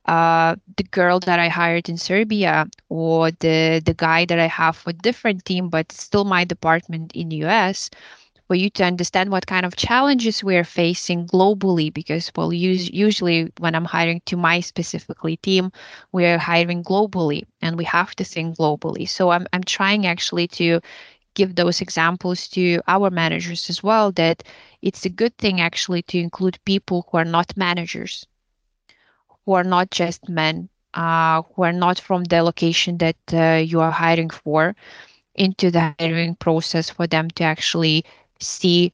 uh, 0.06 0.56
the 0.76 0.84
girl 0.84 1.20
that 1.20 1.38
I 1.38 1.48
hired 1.48 1.88
in 1.88 1.96
Serbia 1.98 2.66
or 2.88 3.30
the 3.30 3.82
the 3.84 3.94
guy 3.94 4.24
that 4.26 4.38
I 4.38 4.46
have 4.46 4.76
for 4.76 4.92
different 4.92 5.44
team, 5.44 5.68
but 5.68 5.92
still 5.92 6.24
my 6.24 6.44
department 6.44 7.12
in 7.14 7.28
the 7.28 7.36
US, 7.36 7.90
for 8.48 8.54
you 8.56 8.70
to 8.70 8.84
understand 8.84 9.30
what 9.30 9.46
kind 9.46 9.64
of 9.66 9.76
challenges 9.76 10.42
we're 10.42 10.64
facing 10.64 11.26
globally. 11.26 11.92
Because 11.92 12.32
well, 12.36 12.50
us- 12.52 12.90
usually 12.90 13.52
when 13.58 13.74
I'm 13.74 13.84
hiring 13.84 14.22
to 14.26 14.36
my 14.36 14.60
specifically 14.60 15.36
team, 15.38 15.70
we're 16.12 16.38
hiring 16.38 16.82
globally, 16.82 17.44
and 17.62 17.76
we 17.76 17.84
have 17.84 18.14
to 18.16 18.24
think 18.24 18.56
globally. 18.58 19.08
So 19.08 19.30
I'm 19.30 19.46
I'm 19.52 19.64
trying 19.64 20.06
actually 20.06 20.48
to 20.60 20.80
give 21.34 21.54
those 21.56 21.80
examples 21.80 22.48
to 22.48 22.80
our 22.86 23.10
managers 23.10 23.68
as 23.70 23.82
well 23.82 24.10
that 24.12 24.42
it's 24.82 25.04
a 25.04 25.10
good 25.10 25.36
thing 25.38 25.60
actually 25.60 26.02
to 26.02 26.18
include 26.18 26.58
people 26.64 27.06
who 27.10 27.18
are 27.18 27.24
not 27.24 27.56
managers 27.56 28.26
who 29.44 29.52
are 29.52 29.64
not 29.64 29.90
just 29.90 30.28
men 30.28 30.68
uh, 30.94 31.42
who 31.54 31.62
are 31.62 31.72
not 31.72 31.98
from 31.98 32.24
the 32.24 32.42
location 32.42 32.98
that 32.98 33.16
uh, 33.32 33.56
you 33.56 33.80
are 33.80 33.90
hiring 33.92 34.30
for 34.30 34.74
into 35.34 35.70
the 35.70 35.80
hiring 35.80 36.34
process 36.36 36.90
for 36.90 37.06
them 37.06 37.28
to 37.30 37.42
actually 37.44 38.04
see 38.38 38.92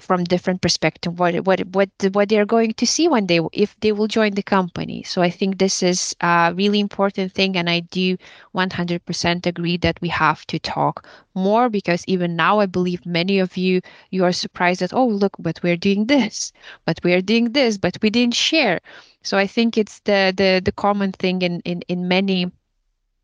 from 0.00 0.24
different 0.24 0.60
perspective 0.62 1.18
what 1.18 1.34
what 1.46 1.60
what 1.74 1.90
what 2.12 2.28
they're 2.28 2.46
going 2.46 2.72
to 2.74 2.86
see 2.86 3.08
when 3.08 3.26
they 3.26 3.40
if 3.52 3.78
they 3.80 3.92
will 3.92 4.08
join 4.08 4.32
the 4.34 4.42
company. 4.42 5.02
So 5.02 5.22
i 5.22 5.30
think 5.30 5.58
this 5.58 5.82
is 5.82 6.14
a 6.20 6.52
really 6.54 6.80
important 6.80 7.32
thing 7.32 7.56
and 7.56 7.68
i 7.70 7.80
do 7.80 8.16
100% 8.52 9.46
agree 9.46 9.76
that 9.78 10.00
we 10.00 10.08
have 10.08 10.46
to 10.46 10.58
talk 10.58 11.06
more 11.34 11.68
because 11.68 12.04
even 12.06 12.36
now 12.36 12.58
i 12.60 12.66
believe 12.66 13.04
many 13.06 13.38
of 13.38 13.56
you 13.56 13.80
you 14.10 14.24
are 14.24 14.32
surprised 14.32 14.80
that 14.80 14.92
oh 14.92 15.06
look 15.06 15.34
but 15.38 15.60
we're 15.62 15.76
doing 15.76 16.06
this 16.06 16.52
but 16.86 16.98
we're 17.04 17.22
doing 17.22 17.52
this 17.52 17.78
but 17.78 17.96
we 18.02 18.10
didn't 18.10 18.34
share. 18.34 18.80
So 19.22 19.36
I 19.38 19.46
think 19.46 19.76
it's 19.76 20.00
the 20.00 20.32
the 20.36 20.60
the 20.64 20.72
common 20.72 21.12
thing 21.12 21.42
in 21.42 21.60
in 21.64 21.82
in 21.88 22.08
many 22.08 22.50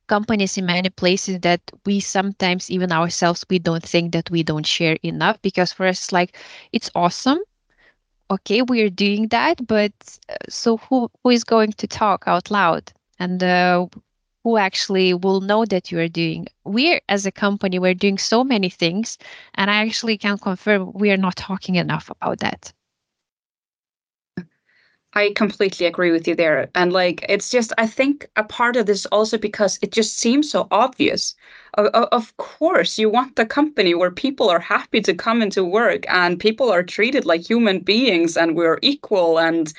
companies 0.09 0.57
in 0.59 0.67
many 0.67 0.91
places 0.91 1.41
that 1.41 1.61
we 1.85 2.01
sometimes 2.01 2.71
even 2.71 2.93
ourselves 2.93 3.45
we 3.51 3.59
don't 3.59 3.83
think 3.85 4.13
that 4.13 4.31
we 4.31 4.43
don't 4.43 4.67
share 4.67 4.97
enough 5.03 5.41
because 5.43 5.73
for 5.73 5.87
us 5.87 6.13
like 6.13 6.37
it's 6.73 6.91
awesome. 6.95 7.39
Okay 8.31 8.63
we're 8.63 8.91
doing 8.91 9.29
that 9.29 9.67
but 9.67 9.93
uh, 10.29 10.35
so 10.49 10.77
who 10.79 11.11
who 11.23 11.31
is 11.31 11.45
going 11.45 11.73
to 11.73 11.87
talk 11.87 12.25
out 12.27 12.51
loud? 12.51 12.93
And 13.19 13.43
uh, 13.43 13.87
who 14.45 14.57
actually 14.59 15.15
will 15.15 15.41
know 15.41 15.65
that 15.67 15.91
you 15.91 15.99
are 16.01 16.09
doing? 16.09 16.47
We're 16.65 17.01
as 17.09 17.27
a 17.27 17.33
company 17.33 17.79
we're 17.79 17.95
doing 17.95 18.19
so 18.19 18.45
many 18.45 18.69
things 18.71 19.19
and 19.55 19.71
i 19.71 19.77
actually 19.87 20.19
can 20.19 20.39
confirm 20.39 20.93
we 20.95 21.11
are 21.11 21.17
not 21.27 21.37
talking 21.37 21.77
enough 21.77 22.11
about 22.11 22.39
that 22.41 22.73
I 25.15 25.33
completely 25.35 25.87
agree 25.87 26.11
with 26.11 26.29
you 26.29 26.35
there. 26.35 26.69
And 26.75 26.93
like, 26.93 27.25
it's 27.29 27.51
just, 27.51 27.73
I 27.79 27.87
think 27.87 28.29
a 28.37 28.45
part 28.45 28.77
of 28.77 28.85
this 28.87 29.07
also 29.07 29.39
because 29.39 29.79
it 29.81 29.91
just 29.91 30.19
seems 30.19 30.51
so 30.51 30.69
obvious. 30.71 31.35
Of, 31.75 31.87
of 31.87 32.37
course, 32.37 32.99
you 32.99 33.09
want 33.09 33.37
the 33.37 33.47
company 33.47 33.95
where 33.95 34.11
people 34.11 34.51
are 34.51 34.61
happy 34.61 35.01
to 35.01 35.15
come 35.15 35.41
into 35.41 35.65
work 35.65 36.05
and 36.09 36.39
people 36.39 36.71
are 36.71 36.83
treated 36.83 37.25
like 37.25 37.49
human 37.49 37.81
beings 37.81 38.37
and 38.37 38.55
we're 38.57 38.79
equal 38.83 39.39
and, 39.39 39.73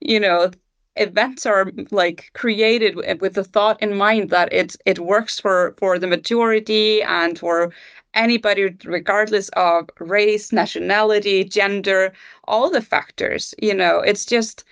you 0.00 0.20
know, 0.20 0.50
events 0.96 1.46
are 1.46 1.70
like 1.90 2.30
created 2.34 2.96
with 3.20 3.34
the 3.34 3.44
thought 3.44 3.80
in 3.82 3.96
mind 3.96 4.30
that 4.30 4.52
it 4.52 4.76
it 4.84 4.98
works 4.98 5.38
for 5.40 5.74
for 5.78 5.98
the 5.98 6.06
majority 6.08 7.02
and 7.02 7.38
for 7.38 7.72
anybody, 8.14 8.76
regardless 8.84 9.48
of 9.50 9.88
race, 10.00 10.52
nationality, 10.52 11.44
gender, 11.44 12.12
all 12.44 12.70
the 12.70 12.82
factors. 12.82 13.54
You 13.60 13.74
know, 13.74 14.00
it's 14.00 14.24
just 14.26 14.64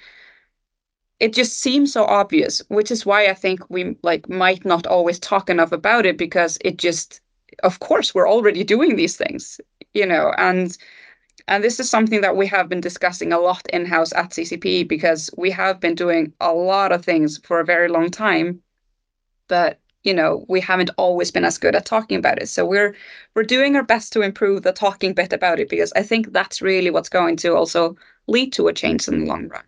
it 1.21 1.33
just 1.33 1.61
seems 1.61 1.93
so 1.93 2.05
obvious, 2.05 2.63
which 2.69 2.91
is 2.91 3.07
why 3.07 3.27
I 3.27 3.35
think 3.35 3.69
we 3.71 3.97
like 4.03 4.29
might 4.29 4.65
not 4.65 4.87
always 4.87 5.19
talk 5.19 5.49
enough 5.49 5.73
about 5.73 6.07
it 6.07 6.19
because 6.19 6.59
it 6.65 6.77
just 6.79 7.21
of 7.63 7.81
course 7.81 8.15
we're 8.15 8.29
already 8.29 8.65
doing 8.65 8.97
these 8.97 9.17
things, 9.17 9.61
you 9.95 10.07
know, 10.07 10.33
and 10.39 10.77
and 11.49 11.63
this 11.65 11.81
is 11.81 11.89
something 11.89 12.21
that 12.23 12.37
we 12.37 12.47
have 12.49 12.69
been 12.69 12.81
discussing 12.81 13.33
a 13.33 13.39
lot 13.39 13.67
in-house 13.73 14.13
at 14.15 14.31
CCP 14.35 14.85
because 14.89 15.31
we 15.37 15.51
have 15.53 15.81
been 15.81 15.95
doing 15.95 16.33
a 16.41 16.53
lot 16.53 16.93
of 16.93 17.05
things 17.05 17.39
for 17.39 17.61
a 17.61 17.65
very 17.65 17.89
long 17.89 18.11
time. 18.11 18.61
But 19.49 19.81
you 20.07 20.15
know 20.15 20.45
we 20.49 20.61
haven't 20.61 20.91
always 20.97 21.31
been 21.31 21.45
as 21.45 21.59
good 21.59 21.75
at 21.75 21.85
talking 21.85 22.19
about 22.19 22.41
it. 22.41 22.49
So 22.49 22.65
we're 22.65 22.95
we're 23.35 23.43
doing 23.43 23.77
our 23.77 23.83
best 23.83 24.13
to 24.15 24.23
improve 24.23 24.63
the 24.63 24.73
talking 24.73 25.13
bit 25.13 25.33
about 25.33 25.61
it 25.61 25.69
because 25.69 25.93
i 25.97 26.03
think 26.03 26.33
that's 26.33 26.63
really 26.63 26.91
what's 26.91 27.09
going 27.09 27.37
to 27.37 27.55
also 27.55 27.97
lead 28.27 28.53
to 28.53 28.69
a 28.69 28.73
change 28.73 29.09
in 29.09 29.21
the 29.21 29.27
long 29.27 29.49
run 29.49 29.65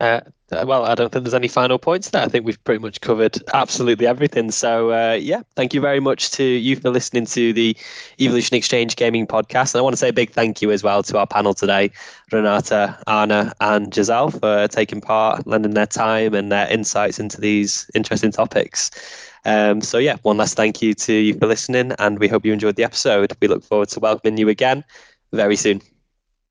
uh, 0.00 0.20
well, 0.50 0.84
I 0.84 0.94
don't 0.94 1.10
think 1.10 1.24
there's 1.24 1.34
any 1.34 1.48
final 1.48 1.78
points 1.78 2.10
there. 2.10 2.22
I 2.22 2.28
think 2.28 2.44
we've 2.46 2.62
pretty 2.64 2.80
much 2.80 3.00
covered 3.00 3.36
absolutely 3.54 4.06
everything. 4.06 4.50
So, 4.50 4.92
uh, 4.92 5.14
yeah, 5.14 5.42
thank 5.56 5.74
you 5.74 5.80
very 5.80 6.00
much 6.00 6.30
to 6.32 6.44
you 6.44 6.76
for 6.76 6.90
listening 6.90 7.26
to 7.26 7.52
the 7.52 7.76
Evolution 8.20 8.56
Exchange 8.56 8.94
Gaming 8.96 9.26
podcast. 9.26 9.74
And 9.74 9.80
I 9.80 9.82
want 9.82 9.94
to 9.94 9.96
say 9.96 10.10
a 10.10 10.12
big 10.12 10.30
thank 10.30 10.62
you 10.62 10.70
as 10.70 10.82
well 10.82 11.02
to 11.04 11.18
our 11.18 11.26
panel 11.26 11.54
today, 11.54 11.90
Renata, 12.30 12.98
Arna, 13.06 13.54
and 13.60 13.90
Jesal, 13.92 14.38
for 14.38 14.68
taking 14.68 15.00
part, 15.00 15.46
lending 15.46 15.74
their 15.74 15.86
time 15.86 16.34
and 16.34 16.52
their 16.52 16.68
insights 16.70 17.18
into 17.18 17.40
these 17.40 17.90
interesting 17.94 18.30
topics. 18.30 18.90
Um, 19.44 19.80
so, 19.80 19.98
yeah, 19.98 20.16
one 20.22 20.36
last 20.36 20.56
thank 20.56 20.80
you 20.82 20.94
to 20.94 21.12
you 21.12 21.34
for 21.34 21.46
listening, 21.46 21.92
and 21.98 22.18
we 22.18 22.28
hope 22.28 22.44
you 22.44 22.52
enjoyed 22.52 22.76
the 22.76 22.84
episode. 22.84 23.32
We 23.40 23.48
look 23.48 23.64
forward 23.64 23.88
to 23.90 24.00
welcoming 24.00 24.38
you 24.38 24.48
again 24.48 24.84
very 25.32 25.56
soon. 25.56 25.80